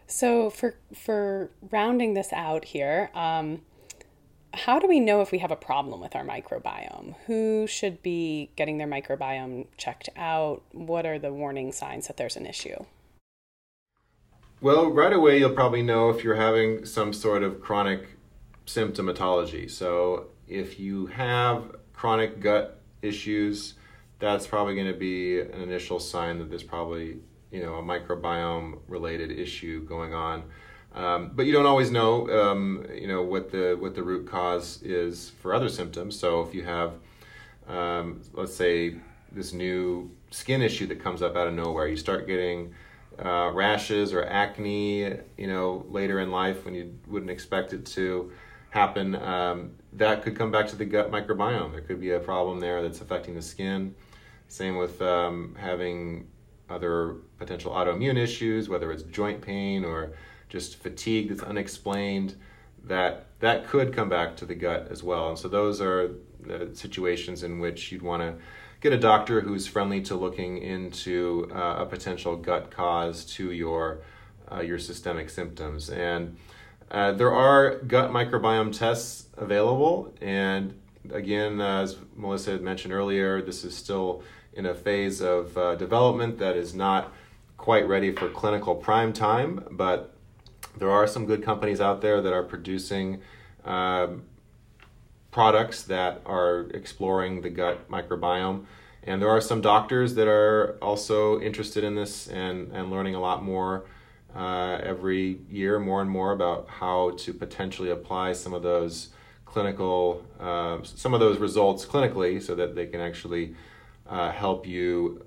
So 0.09 0.49
for 0.49 0.75
for 0.95 1.51
rounding 1.71 2.15
this 2.15 2.33
out 2.33 2.65
here, 2.65 3.11
um, 3.15 3.61
how 4.55 4.79
do 4.79 4.89
we 4.89 5.01
know 5.01 5.21
if 5.21 5.31
we 5.31 5.39
have 5.39 5.51
a 5.51 5.57
problem 5.57 6.01
with 6.01 6.17
our 6.17 6.25
microbiome? 6.25 7.15
Who 7.27 7.67
should 7.67 8.03
be 8.03 8.51
getting 8.57 8.79
their 8.79 8.89
microbiome 8.89 9.67
checked 9.77 10.09
out? 10.17 10.63
What 10.73 11.05
are 11.05 11.19
the 11.19 11.33
warning 11.33 11.73
signs 11.73 12.07
that 12.07 12.17
there's 12.17 12.37
an 12.37 12.47
issue? 12.47 12.87
Well, 14.63 14.91
right 14.91 15.13
away 15.13 15.39
you'll 15.39 15.51
probably 15.51 15.83
know 15.83 16.09
if 16.09 16.25
you're 16.25 16.35
having 16.35 16.87
some 16.87 17.13
sort 17.13 17.43
of 17.43 17.61
chronic 17.61 18.17
symptomatology. 18.67 19.71
So 19.71 20.29
if 20.49 20.81
you 20.81 21.07
have 21.07 21.77
chronic 21.93 22.41
gut 22.41 22.81
issues, 23.03 23.75
that's 24.19 24.47
probably 24.47 24.75
going 24.75 24.91
to 24.93 24.99
be 24.99 25.39
an 25.41 25.61
initial 25.61 26.01
sign 26.01 26.39
that 26.39 26.49
there's 26.49 26.63
probably 26.63 27.19
you 27.51 27.63
know 27.63 27.77
a 27.77 27.83
microbiome 27.83 28.79
related 28.89 29.31
issue 29.31 29.85
going 29.85 30.15
on. 30.15 30.45
Um, 30.95 31.33
but 31.35 31.47
you 31.47 31.53
don't 31.53 31.67
always 31.67 31.91
know, 31.91 32.29
um, 32.31 32.87
you 32.95 33.07
know, 33.07 33.23
what 33.23 33.51
the 33.51 33.77
what 33.79 33.95
the 33.95 34.03
root 34.03 34.27
cause 34.27 34.83
is 34.83 35.31
for 35.41 35.55
other 35.55 35.69
symptoms. 35.69 36.19
So 36.19 36.41
if 36.41 36.55
you 36.55 36.65
have, 36.65 36.95
um, 37.69 38.23
let's 38.33 38.55
say, 38.55 38.97
this 39.31 39.53
new 39.53 40.11
skin 40.31 40.63
issue 40.63 40.87
that 40.87 41.03
comes 41.03 41.23
up 41.23 41.37
out 41.37 41.47
of 41.47 41.55
nowhere, 41.55 41.87
you 41.87 41.97
start 41.97 42.27
getting 42.27 42.75
uh, 43.23 43.51
rashes 43.53 44.13
or 44.13 44.25
acne, 44.25 45.17
you 45.37 45.47
know, 45.47 45.85
later 45.89 46.21
in 46.21 46.31
life 46.31 46.65
when 46.65 46.75
you 46.75 46.99
wouldn't 47.07 47.31
expect 47.31 47.73
it 47.73 47.85
to 47.85 48.33
happen. 48.71 49.15
Um, 49.15 49.73
that 49.95 50.23
could 50.23 50.37
come 50.37 50.51
back 50.51 50.69
to 50.69 50.77
the 50.77 50.85
gut 50.85 51.11
microbiome. 51.11 51.73
There 51.73 51.81
could 51.81 52.01
be 52.01 52.13
a 52.13 52.21
problem 52.21 52.61
there 52.61 52.83
that's 52.83 53.01
affecting 53.01 53.35
the 53.35 53.43
skin. 53.43 53.95
Same 54.49 54.77
with 54.77 55.03
um, 55.03 55.55
having 55.59 56.29
other 56.69 57.17
potential 57.39 57.73
autoimmune 57.73 58.19
issues, 58.19 58.69
whether 58.69 58.93
it's 58.93 59.03
joint 59.05 59.41
pain 59.41 59.85
or 59.85 60.13
just 60.49 60.77
fatigue 60.77 61.29
that's 61.29 61.43
unexplained, 61.43 62.35
that 62.85 63.27
that 63.41 63.67
could 63.67 63.95
come 63.95 64.09
back 64.09 64.37
to 64.37 64.47
the 64.47 64.55
gut 64.55 64.89
as 64.91 65.03
well. 65.03 65.29
And 65.29 65.39
so 65.39 65.49
those 65.49 65.81
are 65.81 66.11
the 66.41 66.71
situations 66.75 67.43
in 67.43 67.59
which 67.59 67.93
you'd 67.93 68.03
want 68.03 68.23
to 68.23 68.35
get 68.81 68.93
a 68.93 68.99
doctor 68.99 69.41
who's 69.41 69.67
friendly 69.67 70.01
to 70.03 70.15
looking 70.15 70.59
into 70.59 71.51
uh, 71.55 71.77
a 71.79 71.87
potential 71.87 72.37
gut 72.37 72.71
cause 72.71 73.25
to 73.25 73.53
your 73.53 74.01
uh, 74.51 74.61
your 74.61 74.79
systemic 74.79 75.29
symptoms. 75.29 75.91
And 75.91 76.37
uh, 76.91 77.13
there 77.13 77.33
are 77.33 77.77
gut 77.81 78.11
microbiome 78.11 78.77
tests 78.77 79.27
available, 79.37 80.15
and 80.23 80.75
again, 81.11 81.61
as 81.61 81.97
Melissa 82.17 82.53
had 82.53 82.63
mentioned 82.63 82.95
earlier, 82.95 83.43
this 83.43 83.65
is 83.65 83.77
still 83.77 84.23
in 84.59 84.67
a 84.67 84.75
phase 84.75 85.21
of 85.21 85.57
uh, 85.57 85.77
development 85.77 86.39
that 86.39 86.57
is 86.57 86.75
not 86.75 87.13
quite 87.57 87.87
ready 87.87 88.13
for 88.13 88.29
clinical 88.29 88.75
prime 88.75 89.13
time, 89.13 89.65
but 89.71 90.13
there 90.77 90.91
are 90.91 91.07
some 91.07 91.27
good 91.27 91.45
companies 91.45 91.81
out 91.81 92.01
there 92.01 92.21
that 92.21 92.33
are 92.33 92.43
producing 92.43 93.21
um, 93.65 94.25
products 95.31 95.85
that 95.85 96.21
are 96.27 96.67
exploring 96.75 97.41
the 97.41 97.49
gut 97.49 97.89
microbiome. 97.89 98.65
And 99.05 99.23
there 99.23 99.31
are 99.31 99.41
some 99.41 99.61
doctors 99.61 100.17
that 100.17 100.27
are 100.27 100.77
also 100.83 101.41
interested 101.41 101.85
in 101.85 101.95
this 101.95 102.27
and, 102.27 102.73
and 102.73 102.91
learning 102.91 103.15
a 103.15 103.21
lot 103.21 103.45
more 103.45 103.87
uh, 104.35 104.81
every 104.83 105.39
year, 105.49 105.79
more 105.79 106.01
and 106.01 106.11
more 106.11 106.33
about 106.33 106.69
how 106.69 107.13
to 107.19 107.33
potentially 107.33 107.91
apply 107.91 108.33
some 108.33 108.53
of 108.53 108.65
those 108.65 109.11
clinical, 109.45 110.25
uh, 110.41 110.79
some 110.83 111.15
of 111.15 111.21
those 111.21 111.39
results 111.39 111.87
clinically 111.87 112.43
so 112.43 112.57
that 112.57 112.75
they 112.75 112.87
can 112.87 113.01
actually 113.01 113.55
uh, 114.09 114.31
help 114.31 114.67
you 114.67 115.25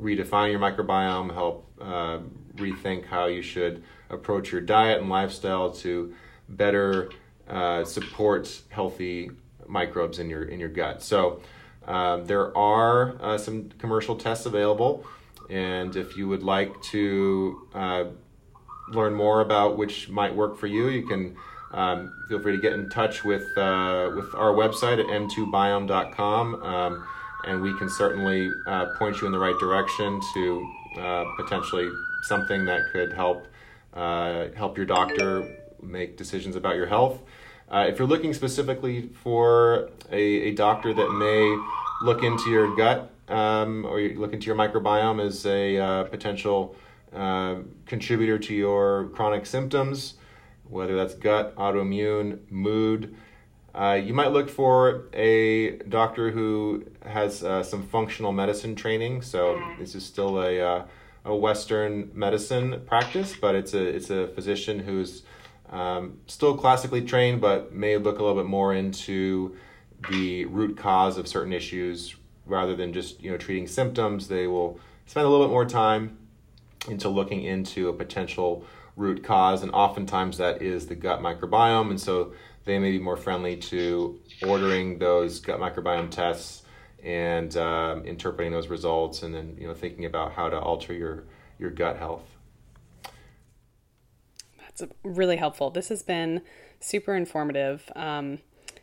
redefine 0.00 0.50
your 0.50 0.60
microbiome, 0.60 1.32
help 1.32 1.70
uh, 1.80 2.18
rethink 2.56 3.06
how 3.06 3.26
you 3.26 3.42
should 3.42 3.82
approach 4.10 4.52
your 4.52 4.60
diet 4.60 5.00
and 5.00 5.10
lifestyle 5.10 5.70
to 5.70 6.14
better 6.48 7.10
uh, 7.48 7.84
support 7.84 8.62
healthy 8.70 9.30
microbes 9.66 10.18
in 10.18 10.30
your 10.30 10.44
in 10.44 10.60
your 10.60 10.68
gut. 10.68 11.02
So 11.02 11.40
um, 11.86 12.26
there 12.26 12.56
are 12.56 13.16
uh, 13.20 13.38
some 13.38 13.70
commercial 13.78 14.16
tests 14.16 14.46
available, 14.46 15.06
and 15.50 15.94
if 15.96 16.16
you 16.16 16.28
would 16.28 16.42
like 16.42 16.80
to 16.82 17.68
uh, 17.74 18.04
learn 18.88 19.14
more 19.14 19.40
about 19.40 19.76
which 19.76 20.08
might 20.08 20.34
work 20.34 20.56
for 20.56 20.66
you, 20.66 20.88
you 20.88 21.06
can. 21.06 21.36
Um, 21.72 22.14
feel 22.28 22.40
free 22.40 22.54
to 22.54 22.62
get 22.62 22.74
in 22.74 22.88
touch 22.88 23.24
with 23.24 23.42
uh, 23.58 24.10
with 24.14 24.32
our 24.34 24.52
website 24.52 25.00
at 25.00 25.06
m2biome.com, 25.06 26.62
um, 26.62 27.06
and 27.44 27.62
we 27.62 27.76
can 27.78 27.88
certainly 27.88 28.50
uh, 28.66 28.86
point 28.98 29.20
you 29.20 29.26
in 29.26 29.32
the 29.32 29.38
right 29.38 29.58
direction 29.58 30.20
to 30.34 30.72
uh, 30.98 31.24
potentially 31.36 31.88
something 32.22 32.64
that 32.64 32.80
could 32.92 33.12
help 33.12 33.46
uh, 33.94 34.48
help 34.54 34.76
your 34.76 34.86
doctor 34.86 35.56
make 35.82 36.16
decisions 36.16 36.56
about 36.56 36.76
your 36.76 36.86
health. 36.86 37.20
Uh, 37.68 37.86
if 37.88 37.98
you're 37.98 38.08
looking 38.08 38.34
specifically 38.34 39.08
for 39.22 39.90
a, 40.12 40.22
a 40.48 40.54
doctor 40.54 40.92
that 40.92 41.10
may 41.12 41.56
look 42.02 42.22
into 42.22 42.50
your 42.50 42.76
gut 42.76 43.10
um, 43.28 43.84
or 43.84 44.00
you 44.00 44.18
look 44.18 44.32
into 44.32 44.46
your 44.46 44.54
microbiome 44.54 45.24
as 45.24 45.46
a 45.46 45.78
uh, 45.78 46.04
potential 46.04 46.76
uh, 47.14 47.56
contributor 47.86 48.38
to 48.38 48.54
your 48.54 49.08
chronic 49.14 49.46
symptoms, 49.46 50.14
whether 50.68 50.96
that's 50.96 51.14
gut, 51.14 51.54
autoimmune, 51.56 52.38
mood, 52.50 53.16
uh, 53.76 53.92
you 53.92 54.14
might 54.14 54.32
look 54.32 54.48
for 54.48 55.04
a 55.12 55.76
doctor 55.88 56.30
who 56.30 56.84
has 57.04 57.44
uh, 57.44 57.62
some 57.62 57.82
functional 57.82 58.32
medicine 58.32 58.74
training. 58.74 59.20
So 59.20 59.60
this 59.78 59.94
is 59.94 60.04
still 60.04 60.40
a 60.40 60.60
uh, 60.60 60.84
a 61.26 61.34
Western 61.34 62.10
medicine 62.14 62.82
practice, 62.86 63.34
but 63.38 63.54
it's 63.54 63.74
a 63.74 63.84
it's 63.84 64.10
a 64.10 64.28
physician 64.28 64.78
who's 64.78 65.24
um, 65.70 66.18
still 66.26 66.56
classically 66.56 67.02
trained, 67.02 67.40
but 67.40 67.74
may 67.74 67.98
look 67.98 68.18
a 68.18 68.22
little 68.22 68.40
bit 68.40 68.48
more 68.48 68.72
into 68.72 69.56
the 70.10 70.46
root 70.46 70.76
cause 70.76 71.18
of 71.18 71.28
certain 71.28 71.52
issues 71.52 72.14
rather 72.46 72.76
than 72.76 72.92
just 72.92 73.22
you 73.22 73.30
know 73.30 73.36
treating 73.36 73.66
symptoms. 73.66 74.28
They 74.28 74.46
will 74.46 74.80
spend 75.04 75.26
a 75.26 75.28
little 75.28 75.46
bit 75.46 75.52
more 75.52 75.66
time 75.66 76.16
into 76.88 77.08
looking 77.08 77.42
into 77.42 77.88
a 77.88 77.92
potential 77.92 78.64
root 78.94 79.22
cause, 79.22 79.62
and 79.62 79.72
oftentimes 79.72 80.38
that 80.38 80.62
is 80.62 80.86
the 80.86 80.94
gut 80.94 81.20
microbiome, 81.20 81.90
and 81.90 82.00
so 82.00 82.32
they 82.66 82.78
may 82.78 82.90
be 82.90 82.98
more 82.98 83.16
friendly 83.16 83.56
to 83.56 84.20
ordering 84.46 84.98
those 84.98 85.40
gut 85.40 85.58
microbiome 85.58 86.10
tests 86.10 86.64
and 87.02 87.56
um, 87.56 88.04
interpreting 88.04 88.52
those 88.52 88.68
results, 88.68 89.22
and 89.22 89.34
then 89.34 89.56
you 89.58 89.66
know 89.66 89.74
thinking 89.74 90.04
about 90.04 90.32
how 90.32 90.50
to 90.50 90.58
alter 90.58 90.92
your 90.92 91.24
your 91.58 91.70
gut 91.70 91.96
health. 91.96 92.24
That's 94.58 94.92
really 95.02 95.36
helpful. 95.36 95.70
This 95.70 95.88
has 95.88 96.02
been 96.02 96.42
super 96.80 97.14
informative. 97.14 97.90
Um, 97.96 98.40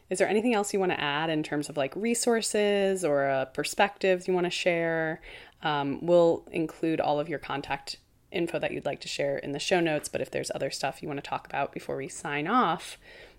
is 0.10 0.20
there 0.20 0.28
anything 0.28 0.54
else 0.54 0.74
you 0.74 0.80
want 0.80 0.92
to 0.92 1.00
add 1.00 1.30
in 1.30 1.44
terms 1.44 1.70
of 1.70 1.78
like 1.78 1.94
resources 1.96 3.06
or 3.06 3.30
uh, 3.30 3.46
perspectives 3.46 4.28
you 4.28 4.34
want 4.34 4.46
to 4.46 4.52
share? 4.52 5.22
Um, 5.62 6.00
we'll 6.02 6.48
include 6.52 7.00
all 7.00 7.20
of 7.20 7.30
your 7.30 7.40
contact 7.40 7.98
info 8.32 8.60
that 8.60 8.72
you'd 8.72 8.86
like 8.86 9.02
to 9.02 9.08
share 9.08 9.38
in 9.38 9.52
the 9.52 9.60
show 9.60 9.80
notes, 9.80 10.10
but 10.10 10.22
if 10.22 10.32
there's 10.32 10.52
other 10.56 10.72
stuff 10.72 11.02
you 11.02 11.08
want 11.08 11.24
to 11.24 11.30
talk 11.30 11.46
about 11.46 11.72
before 11.72 11.96
we 11.96 12.08
sign 12.08 12.48
off, 12.48 12.98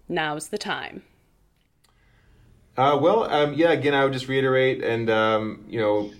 now's 0.08 0.48
the 0.48 0.58
time. 0.58 1.02
Uh, 2.76 2.98
well, 3.00 3.24
um, 3.24 3.54
yeah. 3.54 3.70
Again, 3.70 3.94
I 3.94 4.02
would 4.04 4.12
just 4.12 4.28
reiterate, 4.28 4.82
and 4.82 5.08
um, 5.08 5.64
you 5.68 5.78
know, 5.78 6.10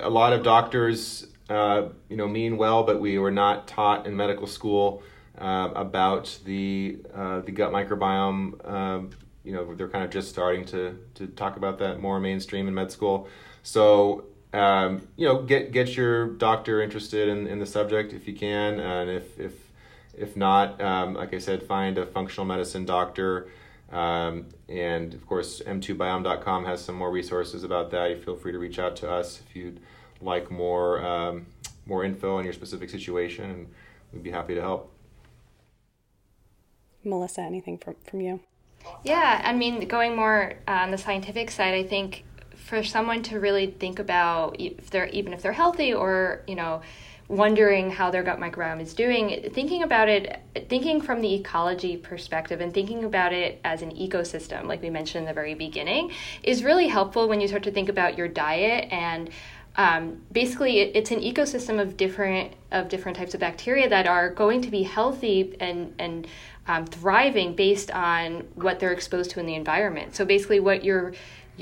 a 0.00 0.10
lot 0.10 0.32
of 0.32 0.42
doctors, 0.42 1.26
uh, 1.48 1.88
you 2.08 2.16
know, 2.16 2.26
mean 2.26 2.56
well, 2.56 2.82
but 2.82 3.00
we 3.00 3.18
were 3.18 3.30
not 3.30 3.68
taught 3.68 4.06
in 4.06 4.16
medical 4.16 4.48
school 4.48 5.04
uh, 5.38 5.70
about 5.74 6.38
the 6.44 6.98
uh, 7.14 7.40
the 7.40 7.52
gut 7.52 7.70
microbiome. 7.70 8.68
Um, 8.68 9.10
you 9.44 9.52
know, 9.52 9.72
they're 9.74 9.88
kind 9.88 10.04
of 10.04 10.10
just 10.10 10.28
starting 10.28 10.64
to 10.66 10.98
to 11.14 11.28
talk 11.28 11.56
about 11.56 11.78
that 11.78 12.00
more 12.00 12.18
mainstream 12.18 12.66
in 12.66 12.74
med 12.74 12.90
school. 12.90 13.28
So, 13.62 14.24
um, 14.52 15.06
you 15.16 15.26
know, 15.26 15.42
get 15.42 15.70
get 15.70 15.96
your 15.96 16.26
doctor 16.26 16.82
interested 16.82 17.28
in, 17.28 17.46
in 17.46 17.60
the 17.60 17.66
subject 17.66 18.12
if 18.12 18.26
you 18.26 18.34
can, 18.34 18.80
and 18.80 19.08
if 19.08 19.38
if 19.38 19.52
if 20.16 20.36
not, 20.36 20.80
um, 20.80 21.14
like 21.14 21.34
I 21.34 21.38
said, 21.38 21.62
find 21.62 21.98
a 21.98 22.06
functional 22.06 22.46
medicine 22.46 22.84
doctor. 22.84 23.48
Um, 23.90 24.46
and 24.68 25.14
of 25.14 25.26
course, 25.26 25.62
m2biome.com 25.66 26.64
has 26.64 26.84
some 26.84 26.94
more 26.94 27.10
resources 27.10 27.64
about 27.64 27.90
that. 27.90 28.10
You 28.10 28.16
feel 28.16 28.36
free 28.36 28.52
to 28.52 28.58
reach 28.58 28.78
out 28.78 28.96
to 28.96 29.10
us 29.10 29.40
if 29.46 29.56
you'd 29.56 29.80
like 30.20 30.50
more 30.50 31.04
um, 31.04 31.46
more 31.86 32.04
info 32.04 32.36
on 32.36 32.44
your 32.44 32.52
specific 32.52 32.90
situation, 32.90 33.50
and 33.50 33.66
we'd 34.12 34.22
be 34.22 34.30
happy 34.30 34.54
to 34.54 34.60
help. 34.60 34.92
Melissa, 37.04 37.40
anything 37.40 37.78
from 37.78 37.96
from 38.04 38.20
you? 38.20 38.40
Yeah, 39.04 39.42
I 39.44 39.52
mean, 39.52 39.86
going 39.88 40.16
more 40.16 40.54
on 40.68 40.90
the 40.90 40.98
scientific 40.98 41.50
side, 41.50 41.74
I 41.74 41.82
think 41.82 42.24
for 42.54 42.82
someone 42.82 43.22
to 43.24 43.40
really 43.40 43.66
think 43.66 43.98
about 43.98 44.56
if 44.60 44.90
they're 44.90 45.08
even 45.08 45.32
if 45.32 45.42
they're 45.42 45.52
healthy 45.52 45.92
or 45.92 46.42
you 46.46 46.54
know 46.54 46.82
wondering 47.30 47.90
how 47.90 48.10
their 48.10 48.24
gut 48.24 48.40
microbiome 48.40 48.80
is 48.80 48.92
doing, 48.92 49.50
thinking 49.54 49.84
about 49.84 50.08
it, 50.08 50.42
thinking 50.68 51.00
from 51.00 51.20
the 51.20 51.32
ecology 51.32 51.96
perspective 51.96 52.60
and 52.60 52.74
thinking 52.74 53.04
about 53.04 53.32
it 53.32 53.60
as 53.64 53.82
an 53.82 53.92
ecosystem, 53.92 54.64
like 54.66 54.82
we 54.82 54.90
mentioned 54.90 55.22
in 55.22 55.28
the 55.28 55.32
very 55.32 55.54
beginning, 55.54 56.10
is 56.42 56.64
really 56.64 56.88
helpful 56.88 57.28
when 57.28 57.40
you 57.40 57.46
start 57.46 57.62
to 57.62 57.70
think 57.70 57.88
about 57.88 58.18
your 58.18 58.26
diet 58.26 58.88
and 58.90 59.30
um, 59.76 60.20
basically 60.32 60.80
it's 60.80 61.12
an 61.12 61.20
ecosystem 61.20 61.80
of 61.80 61.96
different 61.96 62.54
of 62.72 62.88
different 62.88 63.16
types 63.16 63.34
of 63.34 63.40
bacteria 63.40 63.88
that 63.88 64.04
are 64.08 64.28
going 64.28 64.60
to 64.62 64.70
be 64.70 64.82
healthy 64.82 65.56
and 65.60 65.94
and 66.00 66.26
um, 66.66 66.86
thriving 66.86 67.54
based 67.54 67.90
on 67.92 68.48
what 68.56 68.80
they're 68.80 68.92
exposed 68.92 69.30
to 69.30 69.40
in 69.40 69.46
the 69.46 69.54
environment. 69.54 70.16
So 70.16 70.24
basically, 70.24 70.58
what 70.58 70.84
you're 70.84 71.14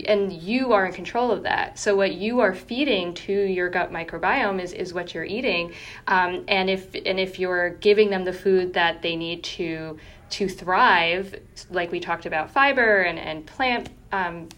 and 0.07 0.32
you 0.32 0.72
are 0.72 0.86
in 0.86 0.92
control 0.92 1.30
of 1.30 1.42
that. 1.42 1.78
So 1.78 1.96
what 1.96 2.14
you 2.14 2.40
are 2.40 2.55
feeding 2.55 3.14
to 3.14 3.32
your 3.32 3.68
gut 3.68 3.92
microbiome 3.92 4.61
is, 4.61 4.72
is 4.72 4.94
what 4.94 5.14
you're 5.14 5.24
eating, 5.24 5.72
um, 6.07 6.44
and 6.49 6.70
if 6.70 6.94
and 6.94 7.18
if 7.18 7.38
you're 7.38 7.70
giving 7.70 8.11
them 8.11 8.24
the 8.24 8.32
food 8.32 8.74
that 8.74 9.03
they 9.03 9.16
need 9.16 9.42
to 9.44 9.99
to 10.30 10.49
thrive, 10.49 11.34
like 11.70 11.90
we 11.90 12.01
talked 12.01 12.26
about 12.26 12.51
fiber 12.51 13.03
and 13.03 13.18
and 13.18 13.46
plant 13.46 13.90
um, 14.12 14.49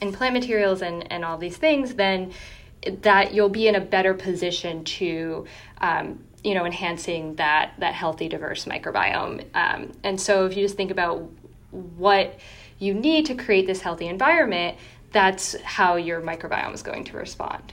and 0.00 0.14
plant 0.14 0.34
materials 0.34 0.82
and 0.82 1.10
and 1.12 1.24
all 1.24 1.38
these 1.38 1.56
things, 1.56 1.94
then 1.94 2.32
that 3.02 3.34
you'll 3.34 3.48
be 3.48 3.66
in 3.66 3.74
a 3.74 3.80
better 3.80 4.14
position 4.14 4.84
to 4.84 5.46
um, 5.80 6.22
you 6.44 6.54
know 6.54 6.64
enhancing 6.64 7.34
that 7.36 7.72
that 7.78 7.94
healthy 7.94 8.28
diverse 8.28 8.64
microbiome 8.64 9.44
um, 9.54 9.92
and 10.04 10.20
so 10.20 10.46
if 10.46 10.56
you 10.56 10.62
just 10.62 10.76
think 10.76 10.90
about 10.90 11.28
what 11.70 12.38
you 12.78 12.94
need 12.94 13.26
to 13.26 13.34
create 13.34 13.66
this 13.66 13.80
healthy 13.80 14.06
environment, 14.06 14.76
that's 15.12 15.60
how 15.62 15.96
your 15.96 16.20
microbiome 16.20 16.74
is 16.74 16.82
going 16.82 17.04
to 17.04 17.16
respond. 17.16 17.72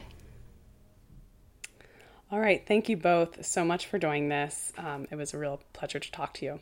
All 2.32 2.40
right. 2.40 2.66
Thank 2.68 2.90
you 2.90 2.98
both 2.98 3.46
so 3.46 3.64
much 3.64 3.86
for 3.86 4.00
doing 4.00 4.30
this. 4.30 4.74
Um, 4.78 5.08
it 5.12 5.16
was 5.16 5.34
a 5.34 5.38
real 5.38 5.62
pleasure 5.74 6.00
to 6.00 6.12
talk 6.12 6.34
to 6.36 6.46
you. 6.46 6.60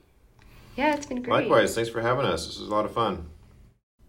Yeah, 0.75 0.95
it's 0.95 1.05
been 1.05 1.21
great. 1.21 1.49
Likewise. 1.49 1.75
Thanks 1.75 1.89
for 1.89 2.01
having 2.01 2.25
us. 2.25 2.45
This 2.45 2.59
was 2.59 2.67
a 2.67 2.71
lot 2.71 2.85
of 2.85 2.93
fun. 2.93 3.29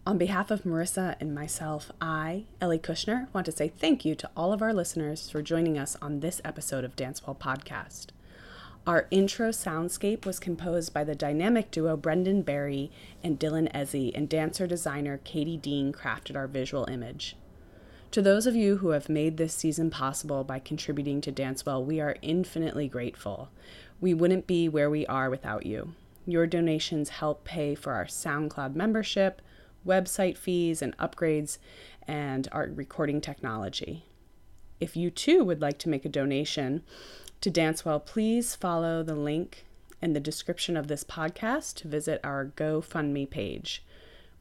On 0.07 0.18
behalf 0.18 0.51
of 0.51 0.64
Marissa 0.64 1.16
and 1.20 1.35
myself, 1.35 1.91
I, 2.01 2.45
Ellie 2.61 2.78
Kusner, 2.78 3.28
want 3.32 3.47
to 3.47 3.53
say 3.53 3.68
thank 3.68 4.05
you 4.05 4.14
to 4.16 4.30
all 4.37 4.53
of 4.53 4.61
our 4.61 4.74
listeners 4.74 5.30
for 5.30 5.41
joining 5.41 5.78
us 5.78 5.97
on 6.03 6.20
this 6.20 6.43
episode 6.45 6.85
of 6.85 6.97
Dancewell 6.97 7.39
Podcast. 7.39 8.09
Our 8.87 9.07
intro 9.11 9.49
soundscape 9.49 10.26
was 10.26 10.39
composed 10.39 10.93
by 10.93 11.05
the 11.05 11.14
dynamic 11.14 11.70
duo 11.70 11.97
Brendan 11.97 12.43
Barry 12.43 12.91
and 13.22 13.41
Dylan 13.41 13.72
Ezzy, 13.72 14.12
and 14.14 14.28
dancer 14.28 14.66
designer 14.66 15.20
Katie 15.24 15.57
Dean 15.57 15.91
crafted 15.91 16.37
our 16.37 16.47
visual 16.47 16.85
image. 16.85 17.35
To 18.11 18.20
those 18.20 18.47
of 18.47 18.55
you 18.55 18.76
who 18.76 18.91
have 18.91 19.09
made 19.09 19.39
this 19.39 19.55
season 19.55 19.89
possible 19.89 20.45
by 20.45 20.59
contributing 20.59 21.22
to 21.22 21.32
Dancewell, 21.32 21.82
we 21.82 21.99
are 21.99 22.16
infinitely 22.20 22.87
grateful. 22.87 23.49
We 24.03 24.12
wouldn't 24.12 24.47
be 24.47 24.68
where 24.68 24.91
we 24.91 25.07
are 25.07 25.30
without 25.30 25.64
you. 25.64 25.95
Your 26.26 26.47
donations 26.47 27.09
help 27.09 27.43
pay 27.43 27.74
for 27.74 27.95
our 27.95 28.05
SoundCloud 28.05 28.74
membership, 28.74 29.41
website 29.87 30.37
fees 30.37 30.82
and 30.82 30.95
upgrades, 30.99 31.57
and 32.07 32.49
our 32.53 32.68
recording 32.74 33.22
technology. 33.22 34.05
If 34.78 34.95
you 34.95 35.11
too 35.11 35.43
would 35.43 35.62
like 35.62 35.78
to 35.78 35.89
make 35.89 36.05
a 36.05 36.11
donation, 36.11 36.82
to 37.41 37.51
dance 37.51 37.85
well, 37.85 38.01
please 38.01 38.55
follow 38.55 39.03
the 39.03 39.14
link 39.14 39.64
in 40.01 40.12
the 40.12 40.20
description 40.20 40.76
of 40.76 40.89
this 40.89 41.05
podcast 41.05 41.74
to 41.76 41.89
visit 41.89 42.20
our 42.22 42.53
GoFundMe 42.57 43.28
page. 43.28 43.82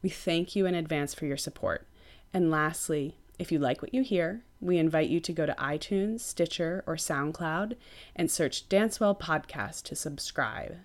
We 0.02 0.10
thank 0.10 0.54
you 0.54 0.66
in 0.66 0.74
advance 0.74 1.14
for 1.14 1.26
your 1.26 1.36
support. 1.36 1.86
And 2.32 2.50
lastly, 2.50 3.16
if 3.38 3.50
you 3.50 3.58
like 3.58 3.80
what 3.80 3.94
you 3.94 4.02
hear, 4.02 4.42
we 4.60 4.78
invite 4.78 5.08
you 5.08 5.20
to 5.20 5.32
go 5.32 5.46
to 5.46 5.54
iTunes, 5.54 6.20
Stitcher, 6.20 6.84
or 6.86 6.96
SoundCloud 6.96 7.76
and 8.14 8.30
search 8.30 8.68
Dancewell 8.68 9.18
Podcast 9.18 9.84
to 9.84 9.96
subscribe. 9.96 10.76